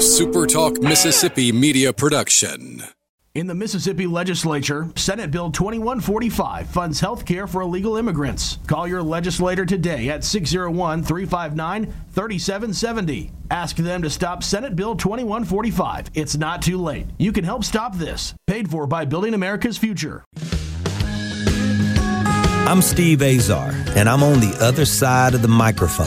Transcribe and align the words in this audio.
a 0.00 0.02
SuperTalk 0.02 0.82
Mississippi 0.82 1.52
media 1.52 1.92
production. 1.92 2.82
In 3.34 3.46
the 3.46 3.54
Mississippi 3.54 4.06
legislature, 4.06 4.90
Senate 4.96 5.30
Bill 5.30 5.50
2145 5.50 6.68
funds 6.68 7.00
health 7.00 7.26
care 7.26 7.46
for 7.46 7.60
illegal 7.60 7.98
immigrants. 7.98 8.56
Call 8.66 8.88
your 8.88 9.02
legislator 9.02 9.66
today 9.66 10.08
at 10.08 10.24
601 10.24 11.02
359 11.02 11.92
3770. 12.12 13.30
Ask 13.50 13.76
them 13.76 14.00
to 14.00 14.08
stop 14.08 14.42
Senate 14.42 14.74
Bill 14.74 14.96
2145. 14.96 16.06
It's 16.14 16.34
not 16.34 16.62
too 16.62 16.78
late. 16.78 17.04
You 17.18 17.30
can 17.30 17.44
help 17.44 17.62
stop 17.62 17.94
this. 17.94 18.32
Paid 18.46 18.70
for 18.70 18.86
by 18.86 19.04
Building 19.04 19.34
America's 19.34 19.76
Future. 19.76 20.24
I'm 22.70 22.80
Steve 22.80 23.20
Azar, 23.20 23.72
and 23.96 24.08
I'm 24.08 24.22
on 24.22 24.38
the 24.38 24.56
other 24.60 24.84
side 24.84 25.34
of 25.34 25.42
the 25.42 25.48
microphone, 25.48 26.06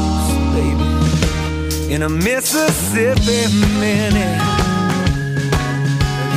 in 1.91 2.03
a 2.03 2.09
Mississippi 2.09 3.53
minute. 3.77 4.37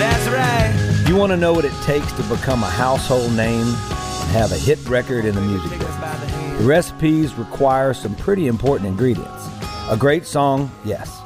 That's 0.01 0.27
right. 0.27 1.05
You 1.09 1.15
want 1.15 1.31
to 1.31 1.37
know 1.37 1.53
what 1.53 1.65
it 1.65 1.73
takes 1.85 2.11
to 2.15 2.25
become 2.25 2.65
a 2.65 2.69
household 2.69 3.33
name 3.35 3.69
and 3.69 4.31
have 4.33 4.51
a 4.51 4.57
hit 4.57 4.85
record 4.89 5.25
in 5.25 5.37
the 5.37 5.41
music 5.41 5.71
business? 5.79 6.59
The 6.59 6.65
recipes 6.65 7.35
require 7.35 7.95
some 7.95 8.17
pretty 8.17 8.49
important 8.49 8.89
ingredients. 8.89 9.49
A 9.91 9.97
great 9.97 10.27
song, 10.27 10.73
yes. 10.85 11.21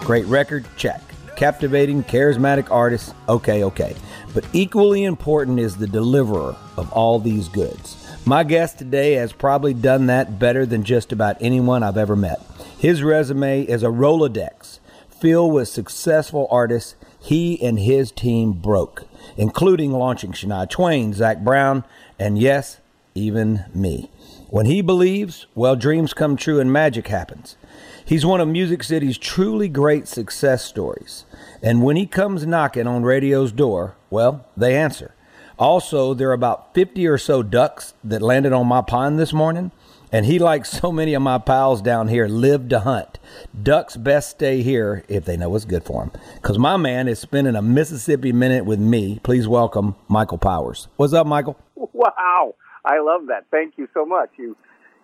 Great 0.00 0.26
record, 0.26 0.66
check. 0.76 1.00
Captivating, 1.36 2.02
charismatic 2.02 2.72
artist, 2.72 3.14
okay, 3.28 3.62
okay. 3.62 3.94
But 4.34 4.44
equally 4.52 5.04
important 5.04 5.60
is 5.60 5.76
the 5.76 5.86
deliverer 5.86 6.56
of 6.76 6.92
all 6.92 7.20
these 7.20 7.46
goods. 7.46 7.96
My 8.26 8.42
guest 8.42 8.78
today 8.78 9.12
has 9.12 9.32
probably 9.32 9.74
done 9.74 10.06
that 10.06 10.40
better 10.40 10.66
than 10.66 10.82
just 10.82 11.12
about 11.12 11.36
anyone 11.40 11.84
I've 11.84 11.96
ever 11.96 12.16
met. 12.16 12.40
His 12.80 13.02
resume 13.02 13.64
is 13.64 13.82
a 13.82 13.88
Rolodex 13.88 14.78
filled 15.10 15.52
with 15.52 15.68
successful 15.68 16.48
artists 16.50 16.94
he 17.20 17.62
and 17.62 17.78
his 17.78 18.10
team 18.10 18.52
broke, 18.52 19.04
including 19.36 19.92
launching 19.92 20.32
Shania 20.32 20.66
Twain, 20.66 21.12
Zac 21.12 21.40
Brown, 21.40 21.84
and 22.18 22.38
yes, 22.38 22.80
even 23.14 23.66
me. 23.74 24.08
When 24.48 24.64
he 24.64 24.80
believes, 24.80 25.46
well, 25.54 25.76
dreams 25.76 26.14
come 26.14 26.38
true 26.38 26.58
and 26.58 26.72
magic 26.72 27.08
happens. 27.08 27.58
He's 28.02 28.24
one 28.24 28.40
of 28.40 28.48
Music 28.48 28.82
City's 28.82 29.18
truly 29.18 29.68
great 29.68 30.08
success 30.08 30.64
stories. 30.64 31.26
And 31.62 31.82
when 31.82 31.96
he 31.96 32.06
comes 32.06 32.46
knocking 32.46 32.86
on 32.86 33.02
radio's 33.02 33.52
door, 33.52 33.94
well, 34.08 34.46
they 34.56 34.74
answer. 34.74 35.14
Also, 35.58 36.14
there 36.14 36.30
are 36.30 36.32
about 36.32 36.72
50 36.72 37.06
or 37.06 37.18
so 37.18 37.42
ducks 37.42 37.92
that 38.02 38.22
landed 38.22 38.54
on 38.54 38.66
my 38.66 38.80
pond 38.80 39.18
this 39.18 39.34
morning, 39.34 39.70
and 40.12 40.26
he, 40.26 40.38
like 40.38 40.64
so 40.66 40.90
many 40.90 41.14
of 41.14 41.22
my 41.22 41.38
pals 41.38 41.82
down 41.82 42.08
here, 42.08 42.26
live 42.26 42.68
to 42.70 42.80
hunt. 42.80 43.18
Ducks 43.62 43.96
best 43.96 44.30
stay 44.30 44.62
here 44.62 45.04
if 45.08 45.24
they 45.24 45.36
know 45.36 45.48
what's 45.50 45.64
good 45.64 45.84
for 45.84 46.04
them. 46.04 46.12
Because 46.34 46.58
my 46.58 46.76
man 46.76 47.08
is 47.08 47.18
spending 47.18 47.56
a 47.56 47.62
Mississippi 47.62 48.32
minute 48.32 48.64
with 48.64 48.80
me. 48.80 49.20
Please 49.22 49.46
welcome 49.46 49.94
Michael 50.08 50.38
Powers. 50.38 50.88
What's 50.96 51.12
up, 51.12 51.26
Michael? 51.26 51.56
Wow. 51.74 52.54
I 52.84 53.00
love 53.00 53.26
that. 53.28 53.46
Thank 53.50 53.74
you 53.76 53.88
so 53.94 54.04
much. 54.04 54.30
You 54.36 54.56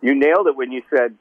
you 0.02 0.14
nailed 0.14 0.46
it 0.46 0.56
when 0.56 0.72
you 0.72 0.82
said 0.90 1.14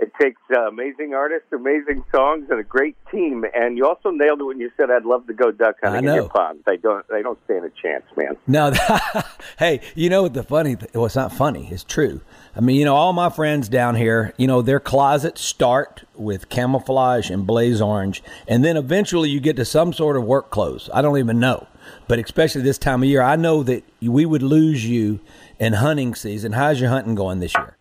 it 0.00 0.10
takes 0.18 0.40
uh, 0.50 0.66
amazing 0.66 1.12
artists, 1.12 1.52
amazing 1.52 2.02
songs, 2.10 2.46
and 2.50 2.58
a 2.58 2.64
great 2.64 2.96
team. 3.10 3.44
And 3.54 3.76
you 3.76 3.86
also 3.86 4.10
nailed 4.10 4.40
it 4.40 4.44
when 4.44 4.58
you 4.58 4.70
said, 4.76 4.90
"I'd 4.90 5.04
love 5.04 5.26
to 5.26 5.34
go 5.34 5.50
duck 5.50 5.76
hunting 5.82 6.08
in 6.08 6.14
your 6.14 6.28
pond." 6.28 6.60
They 6.66 6.78
don't. 6.78 7.06
They 7.08 7.22
don't 7.22 7.38
stand 7.44 7.66
a 7.66 7.70
chance, 7.70 8.04
man. 8.16 8.36
No. 8.46 8.72
hey, 9.58 9.80
you 9.94 10.08
know 10.08 10.22
what 10.22 10.32
the 10.32 10.42
funny? 10.42 10.76
Th- 10.76 10.90
well, 10.94 11.04
it's 11.04 11.16
not 11.16 11.32
funny. 11.32 11.68
It's 11.70 11.84
true. 11.84 12.22
I 12.56 12.60
mean, 12.60 12.76
you 12.76 12.86
know, 12.86 12.96
all 12.96 13.12
my 13.12 13.28
friends 13.28 13.68
down 13.68 13.94
here, 13.94 14.32
you 14.38 14.46
know, 14.46 14.62
their 14.62 14.80
closets 14.80 15.42
start 15.42 16.04
with 16.14 16.48
camouflage 16.48 17.28
and 17.28 17.46
blaze 17.46 17.82
orange, 17.82 18.22
and 18.48 18.64
then 18.64 18.78
eventually 18.78 19.28
you 19.28 19.38
get 19.38 19.56
to 19.56 19.66
some 19.66 19.92
sort 19.92 20.16
of 20.16 20.24
work 20.24 20.50
clothes. 20.50 20.88
I 20.94 21.02
don't 21.02 21.18
even 21.18 21.38
know, 21.38 21.68
but 22.08 22.18
especially 22.18 22.62
this 22.62 22.78
time 22.78 23.02
of 23.02 23.08
year, 23.08 23.20
I 23.22 23.36
know 23.36 23.62
that 23.64 23.84
we 24.00 24.24
would 24.24 24.42
lose 24.42 24.86
you 24.86 25.20
in 25.58 25.74
hunting 25.74 26.14
season. 26.14 26.52
How's 26.52 26.80
your 26.80 26.88
hunting 26.88 27.14
going 27.14 27.40
this 27.40 27.54
year? 27.54 27.76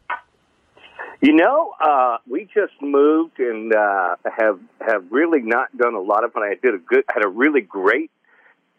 You 1.22 1.34
know, 1.34 1.74
uh, 1.82 2.18
we 2.30 2.46
just 2.46 2.82
moved 2.82 3.40
and 3.40 3.74
uh, 3.76 4.16
have 4.38 4.60
have 4.80 5.04
really 5.12 5.42
not 5.42 5.76
done 5.78 5.94
a 5.94 6.00
lot 6.00 6.24
of 6.24 6.32
fun. 6.32 6.44
I 6.44 6.56
did 6.62 6.74
a 6.74 6.78
good, 6.78 7.04
had 7.14 7.26
a 7.26 7.28
really 7.28 7.60
great 7.60 8.10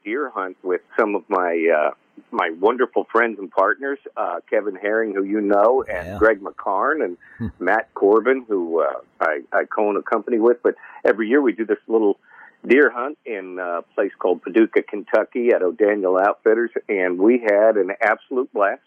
deer 0.04 0.30
hunt 0.30 0.56
with 0.62 0.80
some 0.98 1.14
of 1.14 1.24
my 1.28 1.66
uh, 1.68 1.90
my 2.30 2.50
wonderful 2.58 3.06
friends 3.12 3.38
and 3.38 3.50
partners, 3.50 3.98
uh, 4.16 4.40
Kevin 4.48 4.74
Herring, 4.74 5.14
who 5.14 5.22
you 5.22 5.42
know, 5.42 5.84
and 5.86 6.06
Yeah. 6.06 6.18
Greg 6.18 6.40
McCarn 6.40 7.04
and 7.04 7.52
Matt 7.58 7.92
Corbin, 7.92 8.46
who 8.48 8.80
uh, 8.80 9.00
I, 9.20 9.40
I 9.52 9.64
co-own 9.64 9.98
a 9.98 10.02
company 10.02 10.38
with. 10.38 10.62
But 10.62 10.76
every 11.04 11.28
year 11.28 11.42
we 11.42 11.52
do 11.52 11.66
this 11.66 11.78
little 11.88 12.18
deer 12.66 12.90
hunt 12.90 13.18
in 13.26 13.58
a 13.58 13.82
place 13.94 14.12
called 14.18 14.42
Paducah, 14.42 14.82
Kentucky, 14.82 15.50
at 15.54 15.62
O'Daniel 15.62 16.16
Outfitters, 16.18 16.70
and 16.88 17.18
we 17.18 17.38
had 17.38 17.76
an 17.76 17.90
absolute 18.00 18.50
blast. 18.54 18.80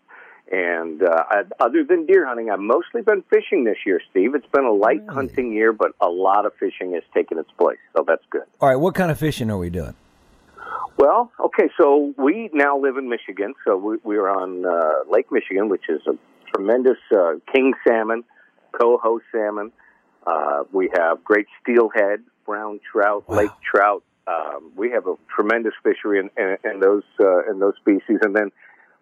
And 0.52 1.02
uh, 1.02 1.24
I, 1.30 1.42
other 1.59 1.84
than 1.84 2.06
deer 2.06 2.28
hunting, 2.28 2.50
I've 2.52 2.59
mostly 2.59 3.02
been 3.02 3.24
fishing 3.30 3.64
this 3.64 3.78
year, 3.86 4.00
Steve. 4.12 4.36
It's 4.36 4.46
been 4.54 4.66
a 4.66 4.72
light 4.74 5.02
hunting 5.09 5.52
year, 5.54 5.72
but 5.74 5.94
a 6.02 6.09
lot 6.09 6.46
of 6.46 6.54
fishing 6.59 6.94
has 6.94 7.04
taken 7.14 7.38
its 7.40 7.50
place, 7.58 7.80
so 7.96 8.04
that's 8.06 8.24
good. 8.30 8.44
All 8.62 8.70
right, 8.70 8.76
what 8.76 8.94
kind 8.94 9.09
of 9.09 9.18
fishing 9.18 9.50
are 9.50 9.58
we 9.58 9.70
doing? 9.70 9.96
Well, 10.98 11.31
okay, 11.40 11.70
so 11.80 12.14
we 12.18 12.50
now 12.54 12.78
live 12.78 12.98
in 12.98 13.09
Michigan, 13.09 13.54
so 13.66 13.78
we, 13.78 13.98
we're 14.04 14.30
on 14.30 14.66
uh, 14.66 15.09
Lake 15.12 15.31
Michigan, 15.31 15.70
which 15.70 15.90
is 15.90 16.02
a 16.08 16.14
tremendous 16.56 16.98
uh, 17.16 17.34
king 17.52 17.74
salmon, 17.88 18.24
coho 18.74 19.20
salmon. 19.31 19.72
Uh, 20.28 20.64
we 20.72 20.90
have 20.96 21.24
great 21.24 21.48
steelhead, 21.62 22.22
brown 22.46 22.80
trout, 22.92 23.28
Wow. 23.28 23.38
lake 23.38 23.52
trout. 23.70 24.04
Um, 24.28 24.72
we 24.75 24.92
have 24.92 25.08
a 25.08 25.16
tremendous 25.36 25.74
fishery 25.84 26.20
in, 26.20 26.30
in, 26.38 26.58
in 26.72 26.80
those 26.80 27.04
uh, 27.20 27.50
in 27.50 27.60
those 27.60 27.74
species, 27.78 28.20
and 28.22 28.36
then 28.36 28.52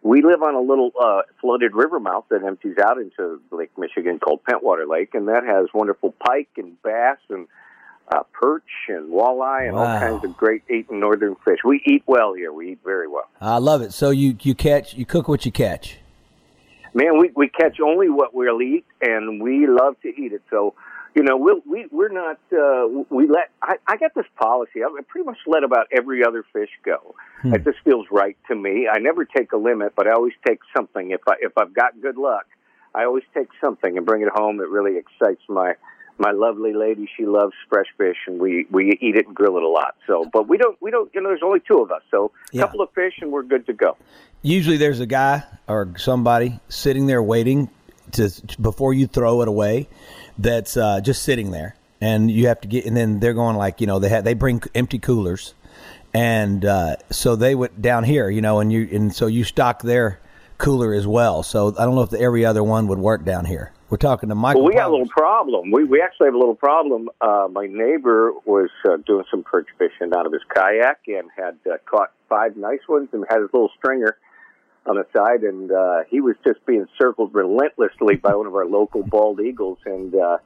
we 0.04 0.22
live 0.24 0.42
on 0.42 0.56
a 0.56 0.62
little 0.62 0.92
uh, 1.00 1.22
flooded 1.40 1.74
river 1.74 2.00
mouth 2.00 2.26
that 2.30 2.44
empties 2.44 2.78
out 2.84 2.98
into 2.98 3.42
Lake 3.52 3.72
Michigan 3.78 4.20
called 4.20 4.42
Pentwater 4.44 4.88
Lake, 4.90 5.14
and 5.14 5.28
that 5.28 5.44
has 5.44 5.68
wonderful 5.74 6.14
pike 6.26 6.50
and 6.58 6.82
bass 6.82 7.18
and 7.30 7.48
uh, 8.14 8.24
perch 8.34 8.64
and 8.90 9.12
walleye 9.12 9.68
and 9.68 9.78
all 9.78 9.86
kinds 9.86 10.24
of 10.24 10.36
great 10.36 10.64
eating 10.70 11.00
northern 11.00 11.36
fish. 11.46 11.60
We 11.64 11.82
eat 11.86 12.04
well 12.08 12.34
here. 12.34 12.52
We 12.52 12.74
eat 12.74 12.80
very 12.84 13.08
well. 13.08 13.30
I 13.40 13.58
love 13.58 13.82
it. 13.82 13.94
So 13.94 14.10
you 14.10 14.38
you 14.42 14.56
catch, 14.56 14.94
you 14.96 15.06
cook 15.06 15.28
what 15.28 15.46
you 15.46 15.52
catch. 15.52 15.98
Man, 16.94 17.18
we 17.20 17.32
we 17.36 17.48
catch 17.48 17.80
only 17.80 18.10
what 18.10 18.34
we'll 18.34 18.62
eat, 18.62 18.86
and 19.02 19.42
we 19.42 19.66
love 19.68 19.96
to 20.02 20.10
eat 20.10 20.34
it. 20.34 20.42
So, 20.50 20.74
you 21.14 21.24
know, 21.24 21.36
we'll, 21.38 21.62
we 21.70 21.88
we're 21.92 22.10
not 22.10 22.40
uh, 22.54 23.04
we 23.10 23.28
let. 23.28 23.50
I, 23.62 23.76
I 23.88 23.98
got 23.98 24.14
this 24.16 24.26
policy. 24.40 24.84
I 24.84 24.88
pretty 25.08 25.26
much 25.26 25.38
let 25.46 25.64
about 25.64 25.88
every 25.92 26.24
other 26.24 26.44
fish 26.54 26.70
go. 26.84 27.16
It 27.44 27.64
just 27.64 27.80
feels 27.84 28.06
right 28.12 28.38
to 28.48 28.56
me. 28.56 28.88
I 28.92 29.00
never 29.00 29.26
take 29.26 29.52
a 29.52 29.58
limit, 29.58 29.94
but 29.96 30.08
I 30.08 30.12
always 30.12 30.34
take 30.48 30.60
something. 30.76 31.12
If 31.12 31.22
I 31.28 31.34
if 31.42 31.58
I've 31.58 31.74
got 31.74 32.00
good 32.02 32.18
luck, 32.18 32.46
I 32.96 33.04
always 33.04 33.24
take 33.34 33.48
something 33.60 33.98
and 33.98 34.06
bring 34.06 34.22
it 34.22 34.30
home. 34.34 34.62
It 34.62 34.70
really 34.70 34.98
excites 34.98 35.42
my 35.50 35.74
my 36.18 36.32
lovely 36.32 36.74
lady. 36.74 37.10
She 37.18 37.26
loves 37.26 37.54
fresh 37.68 37.88
fish, 37.98 38.18
and 38.28 38.40
we 38.40 38.68
we 38.70 38.92
eat 39.02 39.16
it 39.16 39.26
and 39.28 39.36
grill 39.36 39.58
it 39.58 39.64
a 39.64 39.68
lot. 39.68 39.96
So, 40.08 40.30
but 40.32 40.48
we 40.48 40.58
don't 40.58 40.78
we 40.82 40.92
don't. 40.92 41.10
You 41.14 41.22
know, 41.22 41.30
there's 41.30 41.44
only 41.44 41.62
two 41.68 41.80
of 41.80 41.92
us, 41.92 42.04
so 42.12 42.32
a 42.54 42.56
Yeah. 42.56 42.62
couple 42.62 42.82
of 42.82 42.92
fish, 42.94 43.16
and 43.22 43.32
we're 43.32 43.44
good 43.44 43.66
to 43.66 43.74
go. 43.74 43.98
Usually, 44.44 44.78
there's 44.78 45.00
a 45.00 45.06
guy 45.06 45.44
or 45.68 45.90
somebody 45.98 46.60
sitting 46.70 47.08
there 47.08 47.22
waiting 47.22 47.70
to 48.14 48.32
before 48.60 48.94
you 48.94 49.08
throw 49.08 49.42
it 49.42 49.48
away. 49.48 49.88
That's 50.38 50.78
uh, 50.78 51.02
just 51.02 51.24
sitting 51.24 51.52
there, 51.52 51.76
and 52.00 52.32
you 52.32 52.48
have 52.48 52.62
to 52.62 52.68
get. 52.68 52.86
And 52.86 52.96
then 52.96 53.20
they're 53.20 53.34
going 53.34 53.58
like, 53.58 53.82
you 53.82 53.88
know, 53.88 54.00
they 54.00 54.10
have 54.10 54.24
they 54.24 54.34
bring 54.34 54.62
empty 54.74 55.00
coolers, 55.00 55.54
and 56.14 56.66
uh, 56.66 56.96
so 57.10 57.36
they 57.36 57.56
went 57.56 57.82
down 57.82 58.04
here, 58.04 58.30
you 58.30 58.42
know, 58.42 58.60
and 58.60 58.72
you 58.72 58.88
and 58.92 59.14
so 59.14 59.28
you 59.28 59.44
stock 59.44 59.82
their 59.82 60.20
cooler 60.58 60.94
as 60.94 61.08
well. 61.08 61.44
So 61.44 61.74
I 61.78 61.86
don't 61.86 61.96
know 61.96 62.04
if 62.04 62.12
the, 62.12 62.20
every 62.20 62.46
other 62.46 62.64
one 62.64 62.88
would 62.88 63.00
work 63.00 63.26
down 63.26 63.46
here. 63.46 63.74
We're 63.90 63.98
talking 63.98 64.30
to 64.30 64.36
Michael. 64.36 64.62
Well, 64.62 64.70
we 64.70 64.76
got 64.76 64.88
a 64.88 64.92
little 64.92 65.10
problem. 65.10 65.70
We 65.72 65.84
we 65.84 66.02
actually 66.02 66.28
have 66.28 66.34
a 66.34 66.40
little 66.40 66.56
problem. 66.56 67.10
Uh, 67.20 67.50
my 67.52 67.68
neighbor 67.68 68.32
was 68.46 68.70
uh, 68.86 68.98
doing 69.06 69.26
some 69.30 69.44
perch 69.44 69.68
fishing 69.78 70.14
out 70.16 70.26
of 70.26 70.32
his 70.32 70.44
kayak 70.54 71.00
and 71.08 71.30
had 71.36 71.58
uh, 71.70 71.78
caught 71.86 72.12
five 72.30 72.56
nice 72.56 72.80
ones 72.88 73.10
and 73.12 73.26
had 73.30 73.42
his 73.42 73.50
little 73.52 73.70
stringer 73.78 74.18
on 74.86 74.96
the 74.96 75.06
side, 75.16 75.44
and 75.44 75.72
uh, 75.72 76.04
he 76.10 76.22
was 76.22 76.36
just 76.46 76.66
being 76.66 76.86
circled 77.00 77.34
relentlessly 77.34 78.16
by 78.16 78.36
one 78.36 78.48
of 78.48 78.56
our 78.56 78.66
local 78.66 79.04
bald 79.04 79.40
eagles, 79.40 79.78
and 79.86 80.14
uh, 80.16 80.38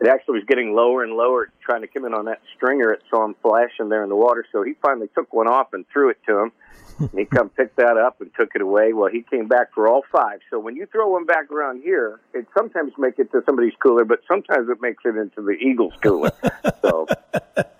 it 0.00 0.08
actually 0.08 0.38
was 0.38 0.44
getting 0.46 0.74
lower 0.74 1.02
and 1.04 1.14
lower, 1.14 1.50
trying 1.64 1.82
to 1.82 1.88
come 1.88 2.04
in 2.04 2.14
on 2.14 2.26
that 2.26 2.40
stringer. 2.56 2.92
It 2.92 3.02
saw 3.10 3.24
him 3.24 3.34
flashing 3.42 3.88
there 3.88 4.02
in 4.02 4.08
the 4.08 4.16
water, 4.16 4.44
so 4.52 4.62
he 4.62 4.74
finally 4.82 5.08
took 5.14 5.32
one 5.32 5.48
off 5.48 5.72
and 5.72 5.84
threw 5.92 6.10
it 6.10 6.18
to 6.26 6.38
him. 6.38 6.52
and 6.98 7.10
he 7.18 7.24
come 7.24 7.48
picked 7.48 7.76
that 7.76 7.96
up 7.96 8.20
and 8.20 8.30
took 8.38 8.50
it 8.54 8.60
away. 8.60 8.92
Well, 8.92 9.10
he 9.10 9.22
came 9.22 9.48
back 9.48 9.72
for 9.74 9.88
all 9.88 10.02
five. 10.12 10.40
So 10.50 10.58
when 10.58 10.76
you 10.76 10.86
throw 10.86 11.08
one 11.08 11.24
back 11.24 11.50
around 11.50 11.82
here, 11.82 12.20
it 12.34 12.46
sometimes 12.56 12.92
makes 12.98 13.18
it 13.18 13.32
to 13.32 13.42
somebody's 13.46 13.72
cooler, 13.82 14.04
but 14.04 14.20
sometimes 14.28 14.68
it 14.68 14.80
makes 14.80 15.02
it 15.04 15.16
into 15.16 15.42
the 15.42 15.52
Eagles' 15.52 15.94
cooler. 16.02 16.30
so 16.82 17.06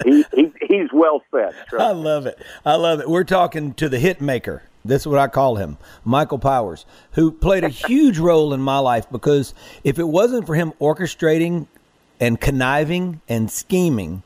he, 0.05 0.25
he 0.35 0.53
he's 0.63 0.89
well 0.93 1.23
fed. 1.31 1.55
I 1.79 1.93
love 1.93 2.27
it. 2.27 2.39
I 2.65 2.77
love 2.77 3.01
it. 3.01 3.09
We're 3.09 3.25
talking 3.25 3.75
to 3.75 3.89
the 3.89 3.99
hit 3.99 4.21
maker. 4.21 4.63
That's 4.85 5.07
what 5.07 5.19
I 5.19 5.29
call 5.29 5.57
him, 5.57 5.79
Michael 6.05 6.39
Powers, 6.39 6.85
who 7.13 7.31
played 7.31 7.65
a 7.65 7.69
huge 7.69 8.19
role 8.19 8.53
in 8.53 8.61
my 8.61 8.79
life 8.79 9.07
because 9.11 9.55
if 9.85 9.99
it 9.99 10.09
wasn't 10.09 10.47
for 10.47 10.55
him 10.55 10.73
orchestrating 10.81 11.67
and 12.19 12.41
conniving 12.41 13.21
and 13.29 13.51
scheming 13.51 14.23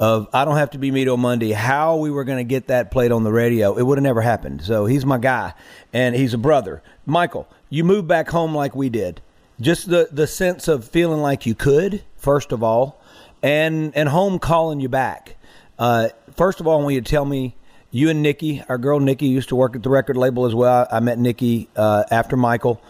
of 0.00 0.28
I 0.32 0.44
don't 0.44 0.56
have 0.56 0.70
to 0.70 0.78
be 0.78 0.90
me 0.90 1.04
till 1.04 1.16
Monday, 1.16 1.52
how 1.52 1.96
we 1.96 2.10
were 2.10 2.24
going 2.24 2.38
to 2.38 2.44
get 2.44 2.66
that 2.66 2.90
played 2.90 3.12
on 3.12 3.24
the 3.24 3.32
radio, 3.32 3.76
it 3.76 3.82
would 3.82 3.98
have 3.98 4.02
never 4.02 4.20
happened. 4.20 4.62
So 4.62 4.86
he's 4.86 5.06
my 5.06 5.18
guy, 5.18 5.54
and 5.92 6.14
he's 6.14 6.34
a 6.34 6.38
brother. 6.38 6.82
Michael, 7.06 7.48
you 7.70 7.84
moved 7.84 8.08
back 8.08 8.28
home 8.28 8.54
like 8.54 8.74
we 8.74 8.88
did. 8.88 9.20
Just 9.60 9.88
the 9.88 10.08
the 10.10 10.26
sense 10.26 10.66
of 10.68 10.84
feeling 10.84 11.20
like 11.20 11.46
you 11.46 11.54
could, 11.54 12.02
first 12.16 12.50
of 12.50 12.62
all, 12.62 13.00
and 13.42 13.94
and 13.94 14.08
home 14.08 14.38
calling 14.38 14.80
you 14.80 14.88
back. 14.88 15.36
Uh, 15.78 16.08
first 16.36 16.60
of 16.60 16.66
all, 16.66 16.80
I 16.80 16.82
want 16.82 16.94
you 16.94 17.00
to 17.00 17.10
tell 17.10 17.24
me 17.24 17.54
you 17.94 18.10
and 18.10 18.22
Nikki, 18.22 18.60
our 18.68 18.76
girl 18.76 18.98
Nikki, 18.98 19.26
used 19.26 19.50
to 19.50 19.56
work 19.56 19.76
at 19.76 19.84
the 19.84 19.88
record 19.88 20.16
label 20.16 20.46
as 20.46 20.54
well. 20.54 20.86
I 20.90 20.98
met 20.98 21.16
Nikki 21.16 21.68
uh, 21.76 22.02
after 22.10 22.36
Michael 22.36 22.82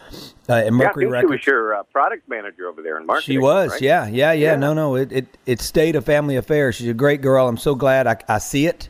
uh, 0.49 0.55
at 0.55 0.65
Yeah, 0.65 0.67
I 0.67 0.71
Mercury 0.71 1.11
think 1.11 1.21
she 1.21 1.27
was 1.27 1.47
your 1.47 1.75
uh, 1.75 1.83
product 1.83 2.27
manager 2.27 2.67
over 2.67 2.81
there 2.81 2.97
in 2.97 3.05
marketing. 3.05 3.35
She 3.35 3.39
was, 3.39 3.73
right? 3.73 3.83
yeah, 3.83 4.07
yeah, 4.07 4.33
yeah, 4.33 4.53
Yeah. 4.53 4.57
No, 4.57 4.73
no, 4.73 4.95
it, 4.97 5.13
it 5.13 5.39
it 5.45 5.61
stayed 5.61 5.95
a 5.95 6.01
family 6.01 6.37
affair. 6.37 6.73
She's 6.73 6.89
a 6.89 6.95
great 6.95 7.21
girl. 7.21 7.47
I'm 7.47 7.59
so 7.59 7.75
glad 7.75 8.07
I, 8.07 8.17
I 8.29 8.39
see 8.39 8.67
it. 8.67 8.89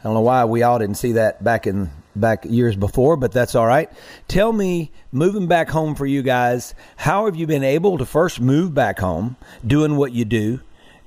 I 0.00 0.02
don't 0.02 0.14
know 0.14 0.20
why 0.20 0.44
we 0.46 0.64
all 0.64 0.80
didn't 0.80 0.96
see 0.96 1.12
that 1.12 1.44
back 1.44 1.68
in 1.68 1.90
back 2.16 2.44
years 2.44 2.74
before, 2.74 3.16
but 3.16 3.30
that's 3.30 3.54
all 3.54 3.66
right. 3.66 3.88
Tell 4.26 4.52
me, 4.52 4.90
moving 5.12 5.46
back 5.46 5.70
home 5.70 5.94
for 5.94 6.06
you 6.06 6.22
guys, 6.22 6.74
how 6.96 7.26
have 7.26 7.36
you 7.36 7.46
been 7.46 7.62
able 7.62 7.98
to 7.98 8.04
first 8.04 8.40
move 8.40 8.74
back 8.74 8.98
home, 8.98 9.36
doing 9.64 9.96
what 9.96 10.10
you 10.10 10.24
do, 10.24 10.58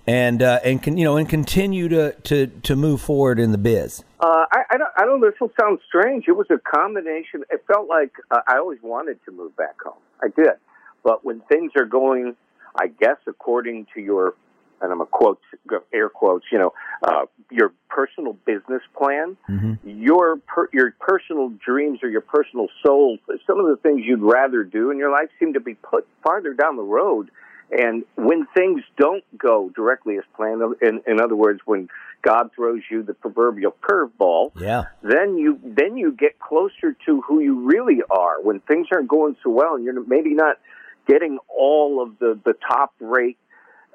and 0.07 0.41
uh, 0.41 0.59
and 0.63 0.81
can 0.81 0.97
you 0.97 1.03
know 1.03 1.17
and 1.17 1.27
continue 1.27 1.89
to 1.89 2.13
to 2.13 2.47
to 2.47 2.75
move 2.77 3.01
forward 3.01 3.37
in 3.37 3.51
the 3.51 3.57
biz? 3.57 4.03
Uh, 4.25 4.45
I, 4.51 4.61
I 4.71 4.77
don't. 4.77 4.89
I 4.97 5.05
don't. 5.05 5.21
This 5.21 5.39
will 5.39 5.51
sound 5.59 5.77
strange. 5.87 6.25
It 6.27 6.31
was 6.31 6.47
a 6.49 6.57
combination. 6.57 7.43
It 7.51 7.63
felt 7.67 7.87
like 7.87 8.13
uh, 8.31 8.39
I 8.47 8.57
always 8.57 8.79
wanted 8.81 9.19
to 9.25 9.31
move 9.31 9.55
back 9.55 9.79
home. 9.83 10.01
I 10.19 10.29
did, 10.29 10.55
but 11.03 11.23
when 11.23 11.41
things 11.41 11.73
are 11.77 11.85
going, 11.85 12.35
I 12.75 12.87
guess 12.87 13.17
according 13.27 13.85
to 13.93 14.01
your, 14.01 14.33
and 14.81 14.91
I'm 14.91 14.99
a 14.99 15.05
quote 15.05 15.39
air 15.93 16.09
quotes. 16.09 16.45
You 16.51 16.57
know, 16.57 16.73
uh, 17.03 17.25
your 17.51 17.71
personal 17.87 18.33
business 18.47 18.81
plan, 18.97 19.37
your 19.85 20.37
per, 20.37 20.69
your 20.73 20.95
personal 20.99 21.49
dreams 21.63 21.99
or 22.01 22.09
your 22.09 22.21
personal 22.21 22.65
soul. 22.83 23.19
Some 23.45 23.59
of 23.59 23.67
the 23.67 23.77
things 23.83 24.01
you'd 24.05 24.23
rather 24.23 24.63
do 24.63 24.89
in 24.89 24.97
your 24.97 25.11
life 25.11 25.29
seem 25.39 25.53
to 25.53 25.59
be 25.59 25.75
put 25.75 26.07
farther 26.23 26.55
down 26.55 26.77
the 26.77 26.81
road. 26.81 27.29
And 27.71 28.03
when 28.15 28.45
things 28.55 28.81
don't 28.97 29.23
go 29.37 29.71
directly 29.75 30.17
as 30.17 30.23
planned, 30.35 30.61
in, 30.81 31.01
in 31.07 31.19
other 31.19 31.35
words, 31.35 31.61
when 31.65 31.89
God 32.21 32.51
throws 32.55 32.81
you 32.89 33.03
the 33.03 33.13
proverbial 33.13 33.75
curveball, 33.81 34.51
Yeah, 34.59 34.85
then 35.01 35.37
you 35.37 35.59
then 35.63 35.97
you 35.97 36.11
get 36.11 36.39
closer 36.39 36.95
to 37.05 37.21
who 37.21 37.39
you 37.39 37.65
really 37.65 38.01
are. 38.09 38.41
When 38.41 38.59
things 38.61 38.87
aren't 38.91 39.07
going 39.07 39.35
so 39.43 39.49
well, 39.49 39.75
and 39.75 39.83
you're 39.83 40.05
maybe 40.05 40.33
not 40.33 40.57
getting 41.07 41.39
all 41.49 42.01
of 42.01 42.19
the 42.19 42.39
the 42.43 42.53
top 42.67 42.93
rate 42.99 43.37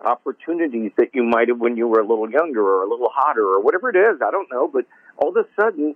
opportunities 0.05 0.93
that 0.97 1.15
you 1.15 1.23
might 1.23 1.49
have 1.49 1.59
when 1.59 1.77
you 1.77 1.87
were 1.87 2.01
a 2.01 2.07
little 2.07 2.31
younger 2.31 2.63
or 2.63 2.83
a 2.85 2.89
little 2.89 3.11
hotter 3.13 3.45
or 3.45 3.63
whatever 3.63 3.91
it 3.91 3.97
is. 3.97 4.21
I 4.25 4.31
don't 4.31 4.51
know, 4.51 4.67
but 4.67 4.87
all 5.17 5.29
of 5.29 5.37
a 5.37 5.47
sudden, 5.61 5.95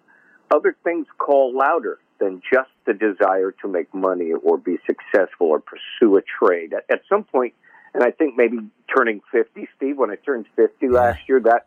other 0.50 0.76
things 0.84 1.06
call 1.18 1.56
louder 1.56 1.98
than 2.18 2.42
just 2.52 2.70
the 2.86 2.94
desire 2.94 3.52
to 3.62 3.68
make 3.68 3.92
money 3.94 4.32
or 4.32 4.58
be 4.58 4.78
successful 4.86 5.48
or 5.48 5.60
pursue 5.60 6.16
a 6.16 6.22
trade. 6.22 6.72
At, 6.72 6.84
at 6.90 7.02
some 7.08 7.24
point, 7.24 7.54
and 7.92 8.02
I 8.02 8.10
think 8.10 8.34
maybe 8.36 8.58
turning 8.94 9.20
50, 9.32 9.68
Steve, 9.76 9.98
when 9.98 10.10
I 10.10 10.16
turned 10.16 10.46
50 10.56 10.88
last 10.88 11.20
year, 11.28 11.40
that 11.40 11.66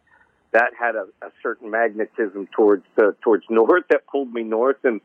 that 0.53 0.71
had 0.79 0.95
a, 0.95 1.05
a 1.21 1.31
certain 1.43 1.69
magnetism 1.69 2.47
towards 2.55 2.85
uh, 2.97 3.11
towards 3.21 3.43
north 3.49 3.83
that 3.89 4.07
pulled 4.07 4.33
me 4.33 4.43
north, 4.43 4.77
and 4.83 5.01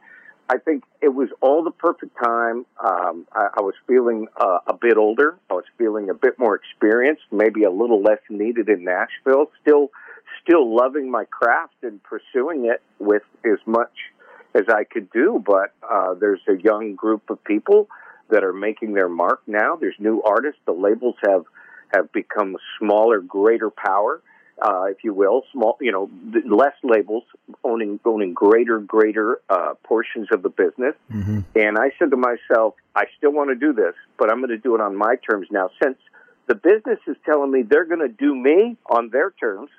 I 0.48 0.58
think 0.58 0.84
it 1.00 1.08
was 1.08 1.28
all 1.40 1.62
the 1.62 1.70
perfect 1.70 2.16
time. 2.22 2.66
Um, 2.84 3.26
I, 3.32 3.48
I 3.58 3.60
was 3.62 3.74
feeling 3.86 4.26
uh, 4.36 4.58
a 4.66 4.74
bit 4.74 4.96
older. 4.96 5.38
I 5.50 5.54
was 5.54 5.64
feeling 5.78 6.10
a 6.10 6.14
bit 6.14 6.38
more 6.38 6.54
experienced, 6.54 7.22
maybe 7.30 7.64
a 7.64 7.70
little 7.70 8.02
less 8.02 8.18
needed 8.28 8.68
in 8.68 8.84
Nashville. 8.84 9.50
Still, 9.62 9.90
still 10.42 10.74
loving 10.74 11.10
my 11.10 11.24
craft 11.24 11.76
and 11.82 12.00
pursuing 12.02 12.66
it 12.66 12.82
with 12.98 13.22
as 13.44 13.58
much 13.66 13.92
as 14.54 14.64
I 14.69 14.84
could 14.84 15.10
do. 15.10 15.43
But 15.44 15.75
uh, 15.88 16.14
there's 16.14 16.40
a 16.49 16.54
young 16.54 16.94
group 16.94 17.31
of 17.31 17.43
people 17.44 17.88
that 18.31 18.44
are 18.44 18.52
making 18.52 18.94
their 18.94 19.08
mark 19.08 19.43
now. 19.46 19.76
There's 19.76 19.96
new 19.99 20.22
artists. 20.22 20.60
The 20.66 20.72
labels 20.72 21.16
have 21.26 21.44
have 21.94 22.10
become 22.12 22.56
smaller, 22.78 23.20
greater 23.20 23.70
power 23.70 24.22
uh, 24.62 24.84
if 24.84 24.99
you 25.02 25.12
will, 25.12 25.43
small, 25.52 25.76
you 25.81 25.90
know, 25.90 26.10
less 26.49 26.75
labels 26.82 27.25
owning 27.64 27.99
owning 28.04 28.32
greater, 28.32 28.78
greater 28.78 29.40
uh, 29.49 29.75
portions 29.82 30.28
of 30.32 30.43
the 30.43 30.49
business. 30.49 30.94
And 31.56 31.78
I 31.78 31.90
said 31.99 32.10
to 32.10 32.16
myself, 32.16 32.75
I 32.94 33.04
still 33.19 33.32
want 33.32 33.50
to 33.50 33.56
do 33.56 33.72
this, 33.72 33.94
but 34.19 34.31
I'm 34.31 34.38
going 34.38 34.50
to 34.50 34.58
do 34.58 34.75
it 34.75 34.81
on 34.81 34.94
my 34.94 35.16
terms 35.28 35.49
now. 35.50 35.70
Since 35.82 35.99
the 36.46 36.54
business 36.54 36.99
is 37.06 37.16
telling 37.25 37.50
me 37.50 37.62
they're 37.62 37.87
going 37.87 38.06
to 38.06 38.08
do 38.08 38.34
me 38.34 38.76
on 38.87 39.10
their 39.10 39.31
terms, 39.31 39.70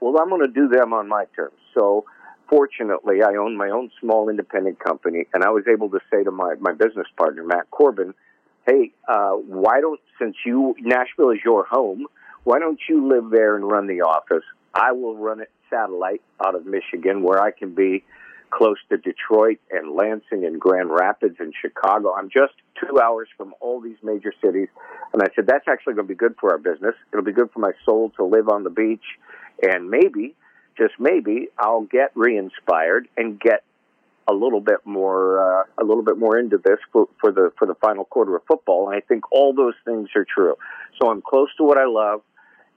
well, 0.00 0.16
I'm 0.18 0.28
going 0.28 0.46
to 0.46 0.52
do 0.52 0.68
them 0.68 0.92
on 0.92 1.08
my 1.08 1.26
terms. 1.36 1.56
So, 1.74 2.04
fortunately, 2.52 3.22
I 3.22 3.36
own 3.36 3.56
my 3.56 3.70
own 3.70 3.90
small 4.00 4.28
independent 4.28 4.78
company, 4.78 5.26
and 5.32 5.42
I 5.42 5.48
was 5.48 5.64
able 5.72 5.88
to 5.90 6.00
say 6.10 6.22
to 6.22 6.30
my 6.30 6.54
my 6.60 6.72
business 6.72 7.06
partner 7.16 7.42
Matt 7.42 7.70
Corbin, 7.70 8.12
"Hey, 8.66 8.92
uh, 9.08 9.32
why 9.32 9.80
don't 9.80 10.00
since 10.18 10.36
you 10.44 10.74
Nashville 10.80 11.30
is 11.30 11.40
your 11.44 11.64
home." 11.64 12.06
why 12.44 12.58
don't 12.58 12.80
you 12.88 13.08
live 13.08 13.30
there 13.30 13.56
and 13.56 13.68
run 13.68 13.86
the 13.86 14.02
office? 14.02 14.44
I 14.74 14.92
will 14.92 15.16
run 15.16 15.40
it 15.40 15.50
satellite 15.70 16.22
out 16.44 16.54
of 16.54 16.66
Michigan 16.66 17.22
where 17.22 17.40
I 17.40 17.50
can 17.50 17.74
be 17.74 18.04
close 18.50 18.76
to 18.90 18.98
Detroit 18.98 19.58
and 19.70 19.92
Lansing 19.92 20.44
and 20.44 20.60
Grand 20.60 20.90
Rapids 20.90 21.36
and 21.38 21.54
Chicago. 21.58 22.14
I'm 22.14 22.28
just 22.28 22.52
two 22.78 23.00
hours 23.00 23.28
from 23.36 23.54
all 23.60 23.80
these 23.80 23.96
major 24.02 24.32
cities. 24.44 24.68
And 25.12 25.22
I 25.22 25.26
said, 25.34 25.46
that's 25.46 25.66
actually 25.68 25.94
going 25.94 26.06
to 26.06 26.12
be 26.12 26.16
good 26.16 26.34
for 26.38 26.50
our 26.50 26.58
business. 26.58 26.94
It'll 27.12 27.24
be 27.24 27.32
good 27.32 27.50
for 27.52 27.60
my 27.60 27.72
soul 27.84 28.12
to 28.16 28.24
live 28.24 28.48
on 28.48 28.64
the 28.64 28.70
beach. 28.70 29.04
And 29.62 29.88
maybe, 29.88 30.34
just 30.76 30.94
maybe, 30.98 31.48
I'll 31.58 31.82
get 31.82 32.12
re-inspired 32.14 33.08
and 33.16 33.38
get 33.40 33.64
a 34.28 34.32
little 34.32 34.60
bit 34.60 34.78
more, 34.84 35.40
uh, 35.40 35.64
a 35.78 35.84
little 35.84 36.04
bit 36.04 36.18
more 36.18 36.38
into 36.38 36.58
this 36.58 36.78
for, 36.92 37.08
for 37.20 37.32
the 37.32 37.52
for 37.58 37.66
the 37.66 37.74
final 37.74 38.04
quarter 38.04 38.36
of 38.36 38.42
football. 38.44 38.88
And 38.88 38.96
I 38.96 39.00
think 39.00 39.30
all 39.32 39.52
those 39.52 39.74
things 39.84 40.10
are 40.14 40.24
true. 40.24 40.54
So 41.00 41.10
I'm 41.10 41.22
close 41.22 41.48
to 41.56 41.64
what 41.64 41.78
I 41.78 41.86
love 41.86 42.22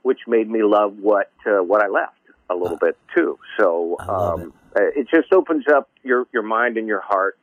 which 0.06 0.20
made 0.28 0.48
me 0.48 0.62
love 0.62 1.00
what 1.00 1.32
uh, 1.48 1.64
what 1.64 1.84
I 1.84 1.88
left 1.88 2.14
a 2.52 2.54
little 2.54 2.78
bit 2.78 2.96
too. 3.16 3.40
So 3.58 3.98
um, 3.98 4.54
it. 4.76 5.08
just 5.10 5.34
opens 5.34 5.66
up 5.68 5.90
your 6.04 6.28
your 6.32 6.44
mind 6.44 6.78
and 6.78 6.88
your 6.88 7.02
heart 7.02 7.40